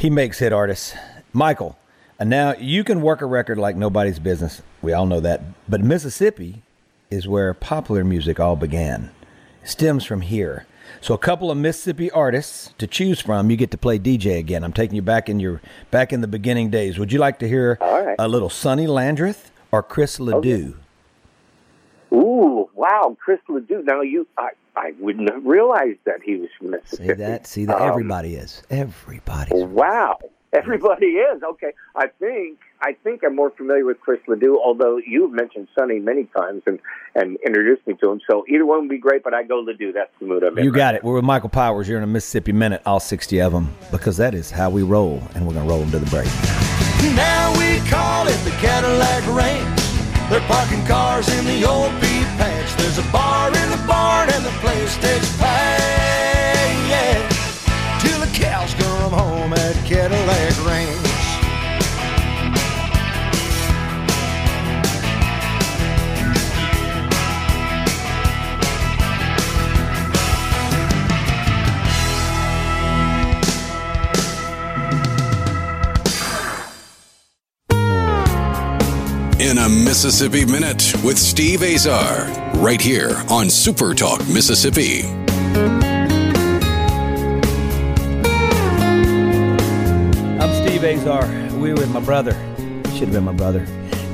He 0.00 0.08
makes 0.08 0.38
hit 0.38 0.50
artists. 0.50 0.94
Michael, 1.34 1.78
and 2.18 2.30
now 2.30 2.54
you 2.54 2.84
can 2.84 3.02
work 3.02 3.20
a 3.20 3.26
record 3.26 3.58
like 3.58 3.76
nobody's 3.76 4.18
business. 4.18 4.62
We 4.80 4.94
all 4.94 5.04
know 5.04 5.20
that. 5.20 5.42
But 5.68 5.82
Mississippi 5.82 6.62
is 7.10 7.28
where 7.28 7.52
popular 7.52 8.02
music 8.02 8.40
all 8.40 8.56
began. 8.56 9.10
It 9.62 9.68
stems 9.68 10.06
from 10.06 10.22
here. 10.22 10.64
So 11.02 11.12
a 11.12 11.18
couple 11.18 11.50
of 11.50 11.58
Mississippi 11.58 12.10
artists 12.12 12.72
to 12.78 12.86
choose 12.86 13.20
from. 13.20 13.50
You 13.50 13.58
get 13.58 13.72
to 13.72 13.76
play 13.76 13.98
DJ 13.98 14.38
again. 14.38 14.64
I'm 14.64 14.72
taking 14.72 14.96
you 14.96 15.02
back 15.02 15.28
in 15.28 15.38
your 15.38 15.60
back 15.90 16.14
in 16.14 16.22
the 16.22 16.28
beginning 16.28 16.70
days. 16.70 16.98
Would 16.98 17.12
you 17.12 17.18
like 17.18 17.38
to 17.40 17.46
hear 17.46 17.76
right. 17.78 18.16
a 18.18 18.26
little 18.26 18.48
Sonny 18.48 18.86
Landreth 18.86 19.50
or 19.70 19.82
Chris 19.82 20.18
Ledoux? 20.18 20.76
Ooh, 20.78 20.80
wow, 22.80 23.16
Chris 23.22 23.38
Ledoux. 23.48 23.82
Now 23.84 24.00
you, 24.00 24.26
I, 24.38 24.50
I 24.74 24.92
wouldn't 24.98 25.30
have 25.30 25.44
realized 25.44 25.98
that 26.06 26.22
he 26.24 26.36
was 26.36 26.48
from 26.58 26.70
Mississippi. 26.70 27.08
See 27.08 27.14
that? 27.14 27.46
See 27.46 27.64
that? 27.66 27.80
Um, 27.80 27.88
Everybody 27.88 28.34
is. 28.34 28.62
Everybody's. 28.70 29.52
Wow, 29.52 30.18
everybody 30.52 31.06
is 31.06 31.42
okay. 31.42 31.72
I 31.94 32.06
think 32.18 32.58
I 32.80 32.94
think 33.04 33.22
I'm 33.22 33.36
more 33.36 33.50
familiar 33.50 33.84
with 33.84 34.00
Chris 34.00 34.20
Ledoux, 34.26 34.58
although 34.64 34.98
you've 35.06 35.32
mentioned 35.32 35.68
Sonny 35.78 35.98
many 35.98 36.24
times 36.36 36.62
and 36.66 36.78
and 37.14 37.36
introduced 37.46 37.86
me 37.86 37.94
to 38.02 38.10
him. 38.10 38.20
So 38.28 38.44
either 38.48 38.64
one 38.64 38.80
would 38.80 38.88
be 38.88 38.98
great, 38.98 39.22
but 39.22 39.34
I 39.34 39.42
go 39.42 39.60
Ledoux. 39.60 39.92
That's 39.92 40.10
the 40.18 40.26
mood 40.26 40.42
I'm 40.42 40.56
in. 40.56 40.64
You 40.64 40.72
got 40.72 40.94
it. 40.94 41.04
We're 41.04 41.14
with 41.14 41.24
Michael 41.24 41.50
Powers. 41.50 41.86
You're 41.86 41.98
in 41.98 42.04
a 42.04 42.06
Mississippi 42.06 42.52
Minute, 42.52 42.80
all 42.86 43.00
60 43.00 43.40
of 43.42 43.52
them, 43.52 43.74
because 43.90 44.16
that 44.16 44.34
is 44.34 44.50
how 44.50 44.70
we 44.70 44.82
roll, 44.82 45.22
and 45.34 45.46
we're 45.46 45.52
going 45.52 45.66
to 45.66 45.70
roll 45.70 45.80
them 45.80 45.90
to 45.90 45.98
the 45.98 46.10
break. 46.10 46.26
Now 47.14 47.52
we 47.58 47.86
call 47.90 48.26
it 48.26 48.38
the 48.44 48.50
Cadillac 48.52 49.26
Ranch. 49.36 49.79
They're 50.30 50.40
parking 50.42 50.86
cars 50.86 51.28
in 51.28 51.44
the 51.44 51.64
old 51.68 51.90
pea 52.00 52.22
patch. 52.38 52.72
There's 52.76 52.98
a 52.98 53.08
bar 53.10 53.48
in 53.48 53.68
the 53.68 53.82
barn 53.84 54.30
and 54.30 54.44
the 54.44 54.54
place 54.62 54.96
takes 54.98 55.36
pay. 55.36 56.70
Yeah. 56.88 57.28
Till 57.98 58.20
the 58.20 58.30
cows 58.32 58.72
come 58.74 59.10
home 59.10 59.52
at 59.54 59.74
Cadillac 59.84 60.49
a 79.60 79.68
Mississippi 79.68 80.46
Minute 80.46 80.94
with 81.04 81.18
Steve 81.18 81.62
Azar, 81.62 82.26
right 82.62 82.80
here 82.80 83.22
on 83.28 83.50
Super 83.50 83.92
Talk 83.94 84.20
Mississippi. 84.20 85.02
I'm 90.40 90.66
Steve 90.66 90.82
Azar. 90.82 91.26
We 91.58 91.70
were 91.74 91.80
with 91.80 91.90
my 91.92 92.00
brother. 92.00 92.32
Should 92.94 93.08
have 93.08 93.12
been 93.12 93.24
my 93.24 93.34
brother. 93.34 93.66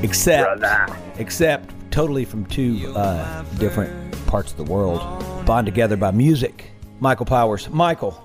Except, 0.03 0.59
Brother. 0.59 0.97
except 1.17 1.73
totally 1.91 2.25
from 2.25 2.45
two 2.47 2.91
uh, 2.93 3.43
different 3.57 4.11
parts 4.27 4.51
of 4.51 4.57
the 4.57 4.65
world, 4.65 4.99
bond 5.45 5.65
together 5.65 5.95
by 5.95 6.11
music. 6.11 6.71
Michael 6.99 7.25
Powers. 7.25 7.69
Michael, 7.69 8.21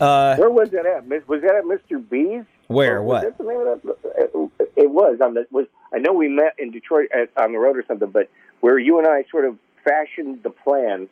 uh, 0.00 0.36
Where 0.36 0.50
was 0.50 0.70
that 0.70 0.86
at? 0.86 1.04
Was 1.26 1.42
that 1.42 1.56
at 1.56 1.64
Mr. 1.64 2.08
B's? 2.08 2.44
Where? 2.68 2.98
Or 2.98 3.02
What? 3.02 3.24
Was 3.24 3.32
that 3.32 3.38
the 3.38 3.44
name 3.50 3.60
of 3.60 3.82
that? 3.82 4.70
It 4.76 4.90
was 4.90 5.18
on 5.20 5.34
the. 5.34 5.46
Was 5.50 5.66
I 5.92 5.98
know 5.98 6.12
we 6.12 6.28
met 6.28 6.54
in 6.58 6.70
Detroit 6.70 7.08
at, 7.12 7.30
on 7.42 7.52
the 7.52 7.58
road 7.58 7.76
or 7.76 7.84
something, 7.86 8.10
but 8.10 8.30
where 8.60 8.78
you 8.78 8.98
and 8.98 9.06
I 9.08 9.24
sort 9.30 9.44
of 9.44 9.56
fashioned 9.84 10.42
the 10.42 10.50
plan 10.50 11.08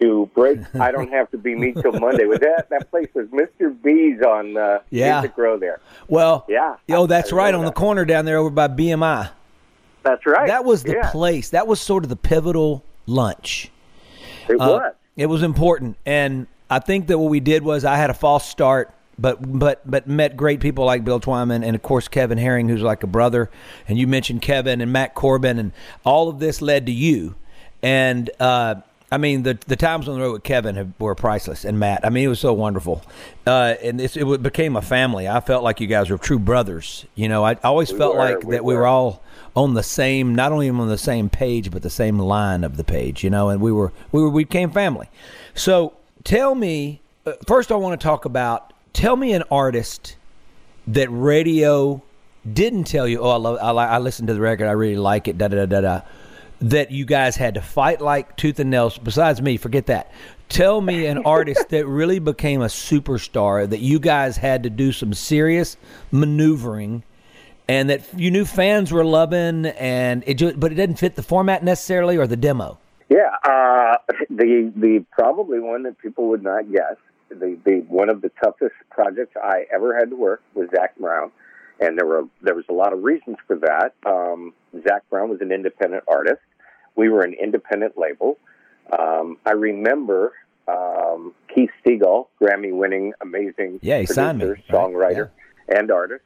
to 0.00 0.28
break. 0.34 0.58
I 0.80 0.90
don't 0.90 1.10
have 1.10 1.30
to 1.30 1.38
be 1.38 1.54
me 1.54 1.72
till 1.72 1.92
Monday. 1.92 2.24
Was 2.24 2.40
that 2.40 2.68
that 2.70 2.90
place 2.90 3.08
was 3.14 3.26
Mr. 3.28 3.80
B's 3.82 4.20
on 4.22 4.56
uh, 4.56 4.78
Yeah. 4.90 5.20
Music 5.20 5.36
Row 5.38 5.58
there? 5.58 5.80
well, 6.08 6.44
Yeah. 6.48 6.76
Oh, 6.90 7.06
that's 7.06 7.32
I 7.32 7.36
right, 7.36 7.54
on 7.54 7.60
the 7.64 7.70
that. 7.70 7.76
corner 7.76 8.04
down 8.04 8.24
there 8.24 8.38
over 8.38 8.50
by 8.50 8.68
BMI. 8.68 9.30
That's 10.02 10.26
right. 10.26 10.48
That 10.48 10.64
was 10.64 10.82
the 10.82 10.94
yeah, 10.94 11.10
place. 11.12 11.50
That 11.50 11.68
was 11.68 11.80
sort 11.80 12.02
of 12.02 12.08
the 12.10 12.16
pivotal 12.16 12.82
lunch. 13.06 13.70
It 14.48 14.54
Uh, 14.54 14.66
was. 14.66 14.92
It 15.16 15.26
was 15.26 15.42
important, 15.42 15.96
and 16.06 16.46
I 16.70 16.78
think 16.78 17.06
that 17.08 17.18
what 17.18 17.28
we 17.30 17.38
did 17.38 17.62
was 17.62 17.84
I 17.84 17.96
had 17.96 18.08
a 18.08 18.14
false 18.14 18.48
start, 18.48 18.92
but 19.22 19.58
but 19.58 19.90
but 19.90 20.06
met 20.06 20.36
great 20.36 20.60
people 20.60 20.84
like 20.84 21.04
Bill 21.04 21.20
Twyman 21.20 21.64
and 21.64 21.74
of 21.76 21.82
course 21.82 22.08
Kevin 22.08 22.38
Herring, 22.38 22.68
who's 22.68 22.82
like 22.82 23.02
a 23.02 23.06
brother, 23.06 23.48
and 23.88 23.98
you 23.98 24.06
mentioned 24.06 24.42
Kevin 24.42 24.80
and 24.82 24.92
Matt 24.92 25.14
Corbin, 25.14 25.58
and 25.58 25.72
all 26.04 26.28
of 26.28 26.40
this 26.40 26.60
led 26.60 26.86
to 26.86 26.92
you, 26.92 27.34
and. 27.82 28.28
uh 28.40 28.74
I 29.14 29.18
mean, 29.18 29.42
the 29.42 29.58
the 29.66 29.76
times 29.76 30.08
on 30.08 30.14
the 30.14 30.22
road 30.22 30.32
with 30.32 30.42
Kevin 30.42 30.74
have, 30.76 30.88
were 30.98 31.14
priceless, 31.14 31.66
and 31.66 31.78
Matt. 31.78 32.00
I 32.02 32.08
mean, 32.08 32.24
it 32.24 32.28
was 32.28 32.40
so 32.40 32.54
wonderful, 32.54 33.02
uh, 33.46 33.74
and 33.82 34.00
it's, 34.00 34.16
it 34.16 34.42
became 34.42 34.74
a 34.74 34.80
family. 34.80 35.28
I 35.28 35.40
felt 35.40 35.62
like 35.62 35.82
you 35.82 35.86
guys 35.86 36.08
were 36.08 36.16
true 36.16 36.38
brothers. 36.38 37.04
You 37.14 37.28
know, 37.28 37.44
I 37.44 37.58
always 37.62 37.92
We 37.92 37.98
felt 37.98 38.14
were, 38.14 38.20
like 38.20 38.42
we 38.42 38.54
that 38.54 38.64
we 38.64 38.72
were. 38.72 38.80
were 38.80 38.86
all 38.86 39.22
on 39.54 39.74
the 39.74 39.82
same, 39.82 40.34
not 40.34 40.50
only 40.50 40.70
on 40.70 40.88
the 40.88 40.96
same 40.96 41.28
page, 41.28 41.70
but 41.70 41.82
the 41.82 41.90
same 41.90 42.18
line 42.18 42.64
of 42.64 42.78
the 42.78 42.84
page. 42.84 43.22
You 43.22 43.28
know, 43.28 43.50
and 43.50 43.60
we 43.60 43.70
were 43.70 43.92
we 44.12 44.22
were 44.22 44.30
we 44.30 44.44
became 44.44 44.70
family. 44.70 45.10
So 45.52 45.92
tell 46.24 46.54
me 46.54 47.02
uh, 47.26 47.32
first. 47.46 47.70
I 47.70 47.74
want 47.74 48.00
to 48.00 48.02
talk 48.02 48.24
about. 48.24 48.71
Tell 48.92 49.16
me 49.16 49.32
an 49.32 49.42
artist 49.50 50.16
that 50.86 51.08
radio 51.10 52.02
didn't 52.50 52.84
tell 52.84 53.06
you. 53.06 53.20
Oh, 53.20 53.30
I 53.30 53.36
love. 53.36 53.58
I, 53.60 53.70
li- 53.72 53.78
I 53.78 53.98
listened 53.98 54.28
to 54.28 54.34
the 54.34 54.40
record. 54.40 54.66
I 54.66 54.72
really 54.72 54.96
like 54.96 55.28
it. 55.28 55.38
Da 55.38 55.48
da 55.48 55.64
da 55.64 55.66
da 55.66 55.80
da. 55.80 56.00
That 56.60 56.90
you 56.90 57.04
guys 57.04 57.36
had 57.36 57.54
to 57.54 57.60
fight 57.60 58.00
like 58.00 58.36
tooth 58.36 58.58
and 58.60 58.70
nails. 58.70 58.98
Besides 58.98 59.40
me, 59.42 59.56
forget 59.56 59.86
that. 59.86 60.12
Tell 60.48 60.80
me 60.80 61.06
an 61.06 61.18
artist 61.24 61.70
that 61.70 61.86
really 61.86 62.18
became 62.18 62.62
a 62.62 62.66
superstar 62.66 63.68
that 63.68 63.80
you 63.80 63.98
guys 63.98 64.36
had 64.36 64.62
to 64.64 64.70
do 64.70 64.92
some 64.92 65.14
serious 65.14 65.76
maneuvering 66.10 67.02
and 67.68 67.90
that 67.90 68.02
you 68.16 68.30
knew 68.30 68.44
fans 68.44 68.92
were 68.92 69.04
loving 69.04 69.66
and 69.66 70.22
it 70.26 70.34
just, 70.34 70.58
but 70.60 70.72
it 70.72 70.74
didn't 70.74 70.96
fit 70.96 71.14
the 71.14 71.22
format 71.22 71.64
necessarily 71.64 72.16
or 72.16 72.26
the 72.26 72.36
demo. 72.36 72.78
Yeah, 73.08 73.30
uh, 73.44 73.96
the 74.30 74.72
the 74.76 75.04
probably 75.10 75.58
one 75.60 75.82
that 75.84 75.98
people 75.98 76.28
would 76.28 76.42
not 76.42 76.70
guess 76.70 76.96
the, 77.38 77.58
the 77.64 77.84
one 77.88 78.08
of 78.08 78.20
the 78.22 78.30
toughest 78.42 78.74
projects 78.90 79.36
I 79.42 79.66
ever 79.74 79.96
had 79.98 80.10
to 80.10 80.16
work 80.16 80.42
was 80.54 80.68
Zac 80.74 80.96
Brown, 80.98 81.30
and 81.80 81.98
there 81.98 82.06
were 82.06 82.24
there 82.42 82.54
was 82.54 82.64
a 82.68 82.72
lot 82.72 82.92
of 82.92 83.02
reasons 83.02 83.36
for 83.46 83.56
that. 83.56 83.94
Um, 84.06 84.52
Zac 84.86 85.08
Brown 85.10 85.28
was 85.30 85.40
an 85.40 85.52
independent 85.52 86.04
artist. 86.08 86.40
We 86.96 87.08
were 87.08 87.22
an 87.22 87.34
independent 87.34 87.96
label. 87.96 88.38
Um, 88.98 89.38
I 89.46 89.52
remember 89.52 90.32
um, 90.68 91.34
Keith 91.54 91.70
Stegall, 91.84 92.26
Grammy-winning, 92.40 93.14
amazing 93.20 93.80
Yeah, 93.82 93.98
he 93.98 94.06
producer, 94.06 94.14
signed 94.14 94.38
me, 94.38 94.44
right? 94.46 94.64
songwriter, 94.68 95.30
and 95.68 95.90
artist, 95.90 96.22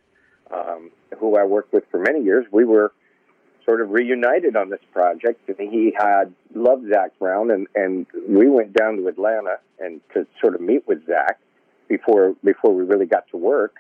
um, 0.52 0.90
who 1.18 1.36
I 1.38 1.44
worked 1.44 1.72
with 1.72 1.84
for 1.90 2.00
many 2.00 2.22
years. 2.24 2.46
We 2.50 2.64
were 2.64 2.92
sort 3.66 3.80
of 3.80 3.90
reunited 3.90 4.56
on 4.56 4.70
this 4.70 4.80
project, 4.92 5.48
and 5.48 5.58
he 5.58 5.92
had 5.98 6.32
loved 6.54 6.88
Zac 6.88 7.18
Brown, 7.18 7.50
and 7.50 7.66
and 7.74 8.06
we 8.28 8.48
went 8.48 8.72
down 8.72 8.96
to 8.96 9.08
Atlanta 9.08 9.58
and 9.78 10.00
to 10.14 10.26
sort 10.40 10.54
of 10.54 10.60
meet 10.62 10.86
with 10.86 11.04
Zac 11.06 11.38
before 11.88 12.34
before 12.42 12.72
we 12.74 12.84
really 12.84 13.06
got 13.06 13.28
to 13.32 13.36
work, 13.36 13.74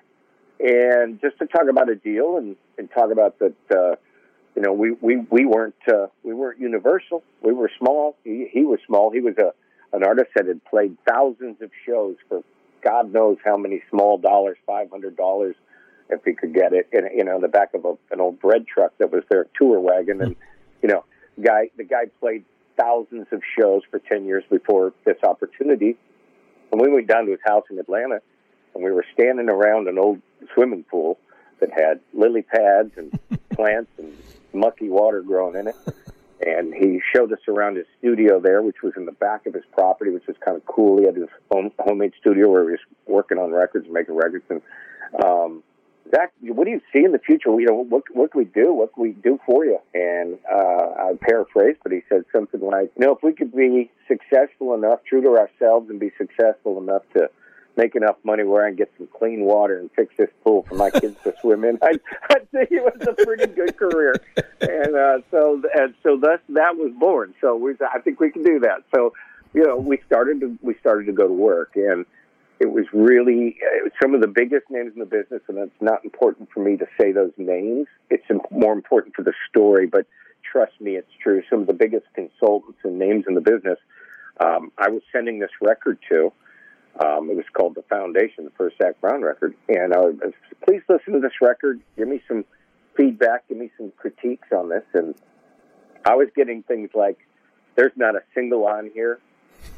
and 0.60 1.20
just 1.20 1.38
to 1.38 1.46
talk 1.46 1.68
about 1.70 1.88
a 1.88 1.94
deal 1.94 2.36
and 2.36 2.56
and 2.76 2.90
talk 2.90 3.10
about 3.10 3.38
that. 3.38 3.54
Uh, 3.74 3.96
you 4.54 4.62
know, 4.62 4.72
we 4.72 4.92
we 5.02 5.16
we 5.30 5.44
weren't 5.44 5.74
uh, 5.86 6.06
we 6.22 6.32
weren't 6.32 6.58
universal. 6.58 7.22
We 7.42 7.52
were 7.52 7.70
small. 7.78 8.16
He, 8.24 8.48
he 8.50 8.64
was 8.64 8.80
small. 8.86 9.10
He 9.10 9.20
was 9.20 9.36
a 9.36 9.52
an 9.94 10.02
artist 10.02 10.30
that 10.34 10.46
had 10.46 10.64
played 10.64 10.96
thousands 11.06 11.60
of 11.60 11.70
shows 11.84 12.16
for 12.28 12.42
God 12.82 13.12
knows 13.12 13.36
how 13.44 13.56
many 13.56 13.82
small 13.90 14.16
dollars, 14.16 14.56
five 14.66 14.90
hundred 14.90 15.16
dollars, 15.16 15.56
if 16.10 16.24
he 16.24 16.34
could 16.34 16.54
get 16.54 16.72
it, 16.72 16.88
in 16.92 17.08
you 17.16 17.24
know, 17.24 17.36
in 17.36 17.42
the 17.42 17.48
back 17.48 17.74
of 17.74 17.84
a, 17.84 17.94
an 18.10 18.20
old 18.20 18.40
bread 18.40 18.66
truck 18.66 18.92
that 18.98 19.10
was 19.10 19.22
their 19.28 19.46
tour 19.58 19.80
wagon, 19.80 20.20
and 20.20 20.36
you 20.82 20.88
know, 20.88 21.04
guy 21.42 21.70
the 21.76 21.84
guy 21.84 22.04
played 22.20 22.44
thousands 22.78 23.26
of 23.32 23.42
shows 23.58 23.82
for 23.90 23.98
ten 23.98 24.24
years 24.24 24.44
before 24.50 24.92
this 25.04 25.16
opportunity, 25.22 25.96
and 26.72 26.80
we 26.80 26.88
went 26.88 27.06
down 27.06 27.26
to 27.26 27.30
his 27.30 27.40
house 27.44 27.64
in 27.70 27.78
Atlanta, 27.78 28.20
and 28.74 28.84
we 28.84 28.90
were 28.90 29.04
standing 29.12 29.48
around 29.48 29.88
an 29.88 29.98
old 29.98 30.20
swimming 30.54 30.84
pool 30.84 31.18
that 31.60 31.70
had 31.70 32.00
lily 32.12 32.42
pads 32.42 32.92
and 32.96 33.18
plants 33.50 33.90
and 33.98 34.12
mucky 34.52 34.88
water 34.88 35.22
growing 35.22 35.56
in 35.56 35.68
it. 35.68 35.76
And 36.46 36.74
he 36.74 37.00
showed 37.14 37.32
us 37.32 37.38
around 37.48 37.76
his 37.76 37.86
studio 37.98 38.40
there, 38.40 38.60
which 38.62 38.82
was 38.82 38.92
in 38.96 39.06
the 39.06 39.12
back 39.12 39.46
of 39.46 39.54
his 39.54 39.64
property, 39.72 40.10
which 40.10 40.26
was 40.26 40.36
kind 40.44 40.56
of 40.56 40.66
cool. 40.66 40.98
He 40.98 41.06
had 41.06 41.16
his 41.16 41.28
home, 41.50 41.72
homemade 41.78 42.12
studio 42.20 42.50
where 42.50 42.64
he 42.64 42.72
was 42.72 42.80
working 43.06 43.38
on 43.38 43.52
records 43.52 43.86
and 43.86 43.94
making 43.94 44.14
records. 44.14 44.44
And 44.50 44.60
um, 45.24 45.62
Zac, 46.10 46.32
what 46.40 46.64
do 46.64 46.70
you 46.70 46.80
see 46.92 47.04
in 47.04 47.12
the 47.12 47.18
future? 47.18 47.50
You 47.60 47.66
know, 47.66 47.84
what 47.88 48.04
what 48.12 48.32
can 48.32 48.38
we 48.38 48.44
do? 48.44 48.72
What 48.72 48.94
can 48.94 49.02
we 49.02 49.12
do 49.12 49.40
for 49.44 49.64
you? 49.64 49.78
And 49.94 50.38
uh, 50.50 51.10
I 51.10 51.12
paraphrase, 51.20 51.76
but 51.82 51.92
he 51.92 52.02
said 52.08 52.24
something 52.32 52.60
like, 52.60 52.92
"You 52.98 53.06
know, 53.06 53.14
if 53.14 53.22
we 53.22 53.32
could 53.32 53.54
be 53.54 53.90
successful 54.06 54.74
enough, 54.74 55.00
true 55.08 55.22
to 55.22 55.36
ourselves, 55.36 55.90
and 55.90 55.98
be 55.98 56.12
successful 56.18 56.80
enough 56.80 57.02
to." 57.14 57.30
make 57.76 57.94
enough 57.94 58.16
money 58.24 58.42
where 58.42 58.64
I 58.64 58.70
can 58.70 58.76
get 58.76 58.90
some 58.96 59.06
clean 59.06 59.42
water 59.42 59.78
and 59.78 59.90
fix 59.94 60.14
this 60.16 60.30
pool 60.42 60.64
for 60.66 60.76
my 60.76 60.90
kids 60.90 61.16
to 61.24 61.34
swim 61.42 61.62
in. 61.64 61.78
I, 61.82 61.98
I 62.30 62.38
think 62.50 62.70
it 62.70 62.82
was 62.82 63.06
a 63.06 63.12
pretty 63.12 63.52
good 63.52 63.76
career, 63.76 64.14
and 64.62 64.96
uh, 64.96 65.18
so 65.30 65.62
and 65.74 65.94
so 66.02 66.16
thus 66.16 66.40
that 66.48 66.76
was 66.76 66.92
born. 66.98 67.34
So 67.40 67.54
we, 67.54 67.74
I 67.92 68.00
think 68.00 68.18
we 68.18 68.30
can 68.30 68.42
do 68.42 68.60
that. 68.60 68.82
So 68.94 69.12
you 69.52 69.64
know, 69.64 69.76
we 69.76 69.98
started 70.06 70.40
to 70.40 70.58
we 70.62 70.74
started 70.80 71.06
to 71.06 71.12
go 71.12 71.26
to 71.26 71.32
work, 71.32 71.72
and 71.76 72.06
it 72.58 72.70
was 72.70 72.86
really 72.92 73.56
it 73.60 73.84
was 73.84 73.92
some 74.00 74.14
of 74.14 74.20
the 74.20 74.28
biggest 74.28 74.66
names 74.70 74.92
in 74.94 75.00
the 75.00 75.06
business. 75.06 75.42
And 75.48 75.58
it's 75.58 75.80
not 75.80 76.04
important 76.04 76.48
for 76.52 76.60
me 76.60 76.76
to 76.76 76.86
say 77.00 77.12
those 77.12 77.32
names. 77.36 77.86
It's 78.10 78.24
more 78.50 78.72
important 78.72 79.14
for 79.14 79.22
the 79.22 79.34
story, 79.48 79.86
but 79.86 80.06
trust 80.50 80.80
me, 80.80 80.92
it's 80.92 81.12
true. 81.22 81.42
Some 81.50 81.60
of 81.60 81.66
the 81.66 81.74
biggest 81.74 82.06
consultants 82.14 82.78
and 82.84 82.98
names 82.98 83.24
in 83.28 83.34
the 83.34 83.40
business. 83.40 83.78
Um, 84.40 84.72
I 84.78 84.90
was 84.90 85.02
sending 85.12 85.38
this 85.38 85.50
record 85.60 85.98
to. 86.10 86.32
Um, 87.04 87.28
it 87.30 87.36
was 87.36 87.44
called 87.52 87.74
The 87.74 87.82
Foundation, 87.82 88.44
the 88.44 88.52
first 88.56 88.78
Zac 88.78 88.98
Brown 89.02 89.22
record. 89.22 89.54
And 89.68 89.92
I 89.92 89.98
was, 89.98 90.14
please 90.66 90.80
listen 90.88 91.12
to 91.12 91.20
this 91.20 91.42
record. 91.42 91.80
Give 91.96 92.08
me 92.08 92.22
some 92.26 92.44
feedback. 92.96 93.48
Give 93.48 93.58
me 93.58 93.70
some 93.76 93.92
critiques 93.98 94.48
on 94.50 94.70
this. 94.70 94.84
And 94.94 95.14
I 96.06 96.14
was 96.14 96.28
getting 96.34 96.62
things 96.62 96.90
like, 96.94 97.18
there's 97.74 97.92
not 97.96 98.14
a 98.14 98.22
single 98.34 98.66
on 98.66 98.90
here. 98.92 99.18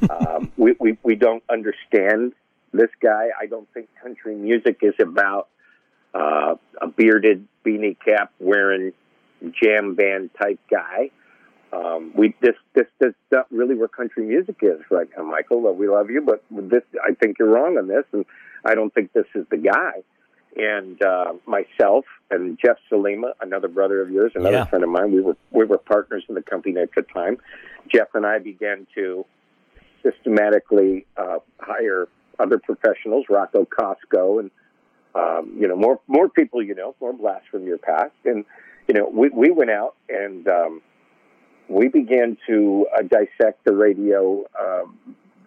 Um, 0.09 0.51
we, 0.55 0.75
we, 0.79 0.97
we 1.03 1.15
don't 1.15 1.43
understand 1.49 2.33
this 2.73 2.89
guy. 3.01 3.27
I 3.39 3.45
don't 3.45 3.67
think 3.73 3.89
country 4.01 4.35
music 4.35 4.79
is 4.81 4.93
about 4.99 5.47
uh, 6.13 6.55
a 6.81 6.87
bearded 6.87 7.47
beanie 7.65 7.97
cap 8.03 8.31
wearing 8.39 8.93
jam 9.61 9.95
band 9.95 10.29
type 10.41 10.59
guy 10.69 11.11
um, 11.71 12.11
we 12.15 12.33
this 12.41 12.55
this 12.73 12.87
this 12.99 13.13
not 13.31 13.45
really 13.51 13.75
where 13.75 13.87
country 13.87 14.23
music 14.25 14.57
is 14.61 14.79
right 14.89 15.07
now, 15.15 15.23
Michael. 15.23 15.61
We 15.75 15.87
love 15.87 16.09
you, 16.09 16.21
but 16.21 16.43
this 16.49 16.81
I 17.03 17.13
think 17.13 17.37
you're 17.37 17.49
wrong 17.49 17.77
on 17.77 17.87
this, 17.87 18.05
and 18.11 18.25
I 18.65 18.73
don't 18.75 18.93
think 18.93 19.13
this 19.13 19.27
is 19.35 19.45
the 19.51 19.57
guy. 19.57 20.01
And 20.57 20.99
uh, 21.03 21.33
myself 21.45 22.05
and 22.31 22.57
Jeff 22.59 22.77
Salima, 22.91 23.33
another 23.39 23.67
brother 23.67 24.01
of 24.01 24.09
yours, 24.09 24.31
another 24.33 24.57
Yeah. 24.57 24.65
friend 24.65 24.83
of 24.83 24.89
mine, 24.89 25.11
we 25.11 25.21
were 25.21 25.37
we 25.51 25.63
were 25.65 25.77
partners 25.77 26.23
in 26.27 26.33
the 26.33 26.41
company 26.41 26.79
at 26.79 26.89
the 26.95 27.03
time. 27.03 27.37
Jeff 27.87 28.07
and 28.15 28.25
I 28.25 28.39
began 28.39 28.87
to 28.95 29.25
systematically 30.03 31.05
uh, 31.17 31.37
hire 31.59 32.07
other 32.39 32.57
professionals, 32.59 33.25
Rocco 33.29 33.65
Costco, 33.65 34.39
and 34.39 34.51
um, 35.15 35.55
you 35.59 35.67
know 35.67 35.75
more 35.75 35.99
more 36.07 36.29
people 36.29 36.63
you 36.63 36.75
know, 36.75 36.95
more 37.01 37.13
blasts 37.13 37.47
from 37.51 37.65
your 37.65 37.77
past, 37.77 38.13
and 38.25 38.45
you 38.87 38.93
know 38.95 39.09
we 39.11 39.29
we 39.29 39.51
went 39.51 39.71
out 39.71 39.95
and. 40.09 40.47
Um, 40.47 40.81
we 41.71 41.87
began 41.87 42.35
to 42.47 42.87
uh, 42.97 43.03
dissect 43.03 43.63
the 43.63 43.71
radio, 43.75 44.43
um, 44.59 44.97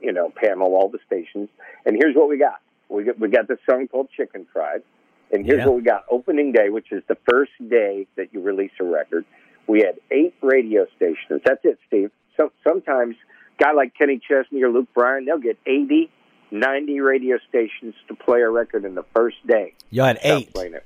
you 0.00 0.12
know, 0.12 0.33
panel, 0.37 0.68
all 0.76 0.88
the 0.88 1.00
stations, 1.05 1.48
and 1.85 1.96
here's 2.00 2.14
what 2.14 2.28
we 2.28 2.38
got. 2.38 2.61
We 2.88 3.02
got 3.02 3.18
we 3.18 3.28
got 3.28 3.48
this 3.48 3.59
song 3.68 3.88
called 3.88 4.09
Chicken 4.16 4.46
Fried, 4.52 4.85
and 5.33 5.44
here's 5.44 5.59
Yeah. 5.59 5.66
what 5.66 5.74
we 5.78 5.83
got. 5.83 6.05
Opening 6.09 6.52
day, 6.52 6.68
which 6.68 6.92
is 6.92 7.02
the 7.09 7.16
first 7.28 7.50
day 7.68 8.07
that 8.14 8.33
you 8.33 8.40
release 8.40 8.70
a 8.78 8.85
record, 8.85 9.24
we 9.66 9.81
had 9.81 9.96
eight 10.12 10.35
radio 10.42 10.87
stations. 10.94 11.42
That's 11.44 11.64
it, 11.64 11.81
Steve. 11.88 12.12
So, 12.37 12.52
sometimes, 12.62 13.16
a 13.59 13.64
guy 13.64 13.72
like 13.72 13.92
Kenny 13.98 14.20
Chesney 14.20 14.62
or 14.62 14.70
Luke 14.70 14.90
Bryan, 14.94 15.24
they'll 15.24 15.38
get 15.38 15.59
80, 15.66 16.09
90 16.52 17.00
radio 17.00 17.38
stations 17.48 17.94
to 18.08 18.14
play 18.14 18.40
a 18.40 18.48
record 18.50 18.84
in 18.84 18.94
the 18.94 19.04
first 19.14 19.44
day. 19.46 19.74
You 19.90 20.02
had 20.02 20.18
eight. 20.22 20.52
playing 20.52 20.74
it. 20.74 20.84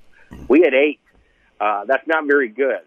We 0.48 0.60
had 0.60 0.74
eight. 0.74 1.00
Uh, 1.60 1.84
that's 1.86 2.06
not 2.06 2.26
very 2.26 2.48
good. 2.48 2.80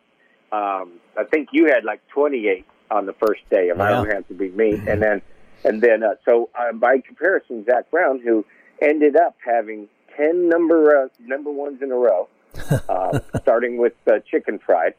Um, 0.51 0.99
I 1.17 1.25
think 1.29 1.49
you 1.51 1.65
had 1.65 1.83
like 1.83 2.01
28 2.09 2.65
on 2.89 3.05
the 3.05 3.13
first 3.13 3.41
day. 3.49 3.69
If 3.69 3.79
I 3.79 3.89
don't 3.89 4.09
have 4.09 4.27
to 4.29 4.33
be 4.33 4.49
me, 4.49 4.73
and 4.87 5.01
then 5.01 5.21
and 5.63 5.81
then 5.81 6.03
uh, 6.03 6.15
so 6.25 6.49
uh, 6.57 6.71
by 6.73 6.99
comparison, 6.99 7.65
Zac 7.65 7.91
Brown, 7.91 8.19
who 8.19 8.45
ended 8.81 9.15
up 9.15 9.35
having 9.45 9.87
10 10.15 10.49
number 10.49 11.03
uh, 11.03 11.07
number 11.19 11.51
ones 11.51 11.81
in 11.81 11.91
a 11.91 11.95
row, 11.95 12.29
uh, 12.89 13.19
starting 13.41 13.77
with 13.77 13.93
uh, 14.07 14.19
Chicken 14.29 14.59
Fried. 14.65 14.93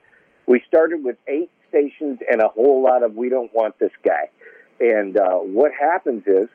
We 0.47 0.63
started 0.67 1.03
with 1.05 1.17
eight 1.29 1.51
stations 1.69 2.19
and 2.31 2.41
a 2.41 2.49
whole 2.49 2.83
lot 2.83 3.03
of 3.03 3.15
we 3.15 3.29
don't 3.29 3.53
want 3.55 3.79
this 3.79 3.93
guy. 4.05 4.29
And 4.81 5.17
uh, 5.17 5.39
what 5.39 5.73
happens 5.79 6.25
is 6.27 6.49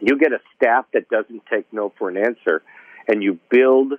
you 0.00 0.18
get 0.18 0.32
a 0.32 0.38
staff 0.56 0.86
that 0.92 1.08
doesn't 1.08 1.42
take 1.46 1.72
no 1.72 1.92
for 1.98 2.08
an 2.08 2.16
answer, 2.16 2.62
and 3.08 3.22
you 3.22 3.38
build 3.50 3.92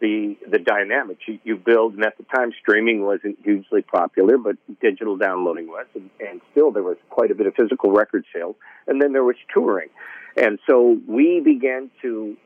the 0.00 0.36
the 0.50 0.58
dynamics. 0.58 1.20
You, 1.26 1.38
you 1.44 1.56
build, 1.56 1.94
and 1.94 2.04
at 2.04 2.18
the 2.18 2.24
time, 2.24 2.52
streaming 2.60 3.04
wasn't 3.04 3.38
hugely 3.42 3.82
popular, 3.82 4.36
but 4.36 4.56
digital 4.80 5.16
downloading 5.16 5.68
was, 5.68 5.86
and, 5.94 6.10
and 6.20 6.40
still 6.50 6.70
there 6.72 6.82
was 6.82 6.96
quite 7.08 7.30
a 7.30 7.34
bit 7.34 7.46
of 7.46 7.54
physical 7.54 7.92
record 7.92 8.24
sales, 8.34 8.56
and 8.86 9.00
then 9.00 9.12
there 9.12 9.24
was 9.24 9.36
touring, 9.52 9.88
and 10.36 10.58
so 10.68 10.98
we 11.06 11.40
began 11.40 11.90
to 12.02 12.36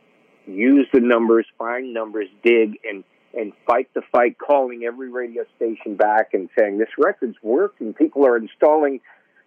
use 0.46 0.86
the 0.92 1.00
numbers, 1.00 1.46
find 1.58 1.92
numbers, 1.92 2.28
dig, 2.44 2.78
and 2.88 3.02
and 3.34 3.52
fight 3.66 3.88
the 3.94 4.02
fight, 4.12 4.38
calling 4.38 4.84
every 4.84 5.10
radio 5.10 5.44
station 5.56 5.94
back 5.96 6.32
and 6.32 6.48
saying 6.58 6.78
this 6.78 6.88
record's 6.96 7.36
working. 7.42 7.92
People 7.92 8.26
are 8.26 8.36
installing 8.36 9.00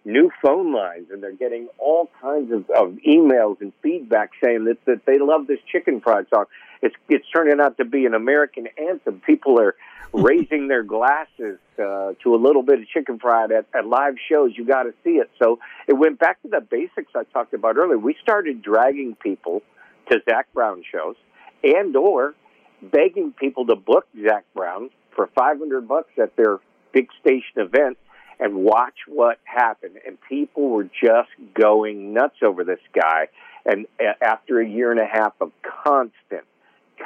new 0.04 0.30
phone 0.42 0.72
lines 0.72 1.08
and 1.12 1.22
they're 1.22 1.32
getting 1.32 1.68
all 1.78 2.08
kinds 2.20 2.52
of, 2.52 2.68
of 2.70 2.96
emails 3.06 3.60
and 3.60 3.72
feedback 3.82 4.30
saying 4.42 4.64
that, 4.64 4.78
that 4.86 5.04
they 5.06 5.18
love 5.18 5.46
this 5.46 5.58
chicken 5.70 6.00
fried 6.00 6.26
song. 6.32 6.44
It's 6.82 6.94
it's 7.08 7.26
turning 7.28 7.60
out 7.60 7.76
to 7.76 7.84
be 7.84 8.06
an 8.06 8.14
American 8.14 8.68
anthem. 8.78 9.20
People 9.20 9.60
are 9.60 9.76
raising 10.12 10.68
their 10.68 10.82
glasses 10.82 11.58
uh, 11.78 12.12
to 12.22 12.34
a 12.34 12.40
little 12.40 12.62
bit 12.62 12.80
of 12.80 12.88
chicken 12.88 13.18
fried 13.18 13.52
at, 13.52 13.66
at 13.74 13.86
live 13.86 14.14
shows. 14.28 14.52
You 14.56 14.64
got 14.64 14.84
to 14.84 14.94
see 15.04 15.18
it. 15.18 15.30
So 15.40 15.60
it 15.86 15.92
went 15.92 16.18
back 16.18 16.42
to 16.42 16.48
the 16.48 16.60
basics 16.60 17.12
I 17.14 17.24
talked 17.24 17.54
about 17.54 17.76
earlier. 17.76 17.98
We 17.98 18.16
started 18.20 18.62
dragging 18.62 19.14
people 19.14 19.62
to 20.10 20.20
Zac 20.28 20.52
Brown 20.52 20.82
shows 20.90 21.16
and 21.62 21.94
or 21.94 22.34
begging 22.82 23.32
people 23.32 23.66
to 23.66 23.76
book 23.76 24.06
Zac 24.26 24.44
Brown 24.54 24.90
for 25.14 25.28
500 25.34 25.86
bucks 25.86 26.10
at 26.20 26.34
their 26.36 26.58
big 26.92 27.08
station 27.20 27.56
event 27.56 27.98
and 28.40 28.54
watch 28.56 28.94
what 29.06 29.38
happened. 29.44 29.98
And 30.06 30.18
people 30.28 30.70
were 30.70 30.84
just 30.84 31.30
going 31.54 32.14
nuts 32.14 32.36
over 32.42 32.64
this 32.64 32.80
guy. 32.94 33.28
And 33.66 33.86
after 34.22 34.60
a 34.60 34.66
year 34.66 34.90
and 34.90 34.98
a 34.98 35.06
half 35.06 35.34
of 35.40 35.52
constant, 35.84 36.44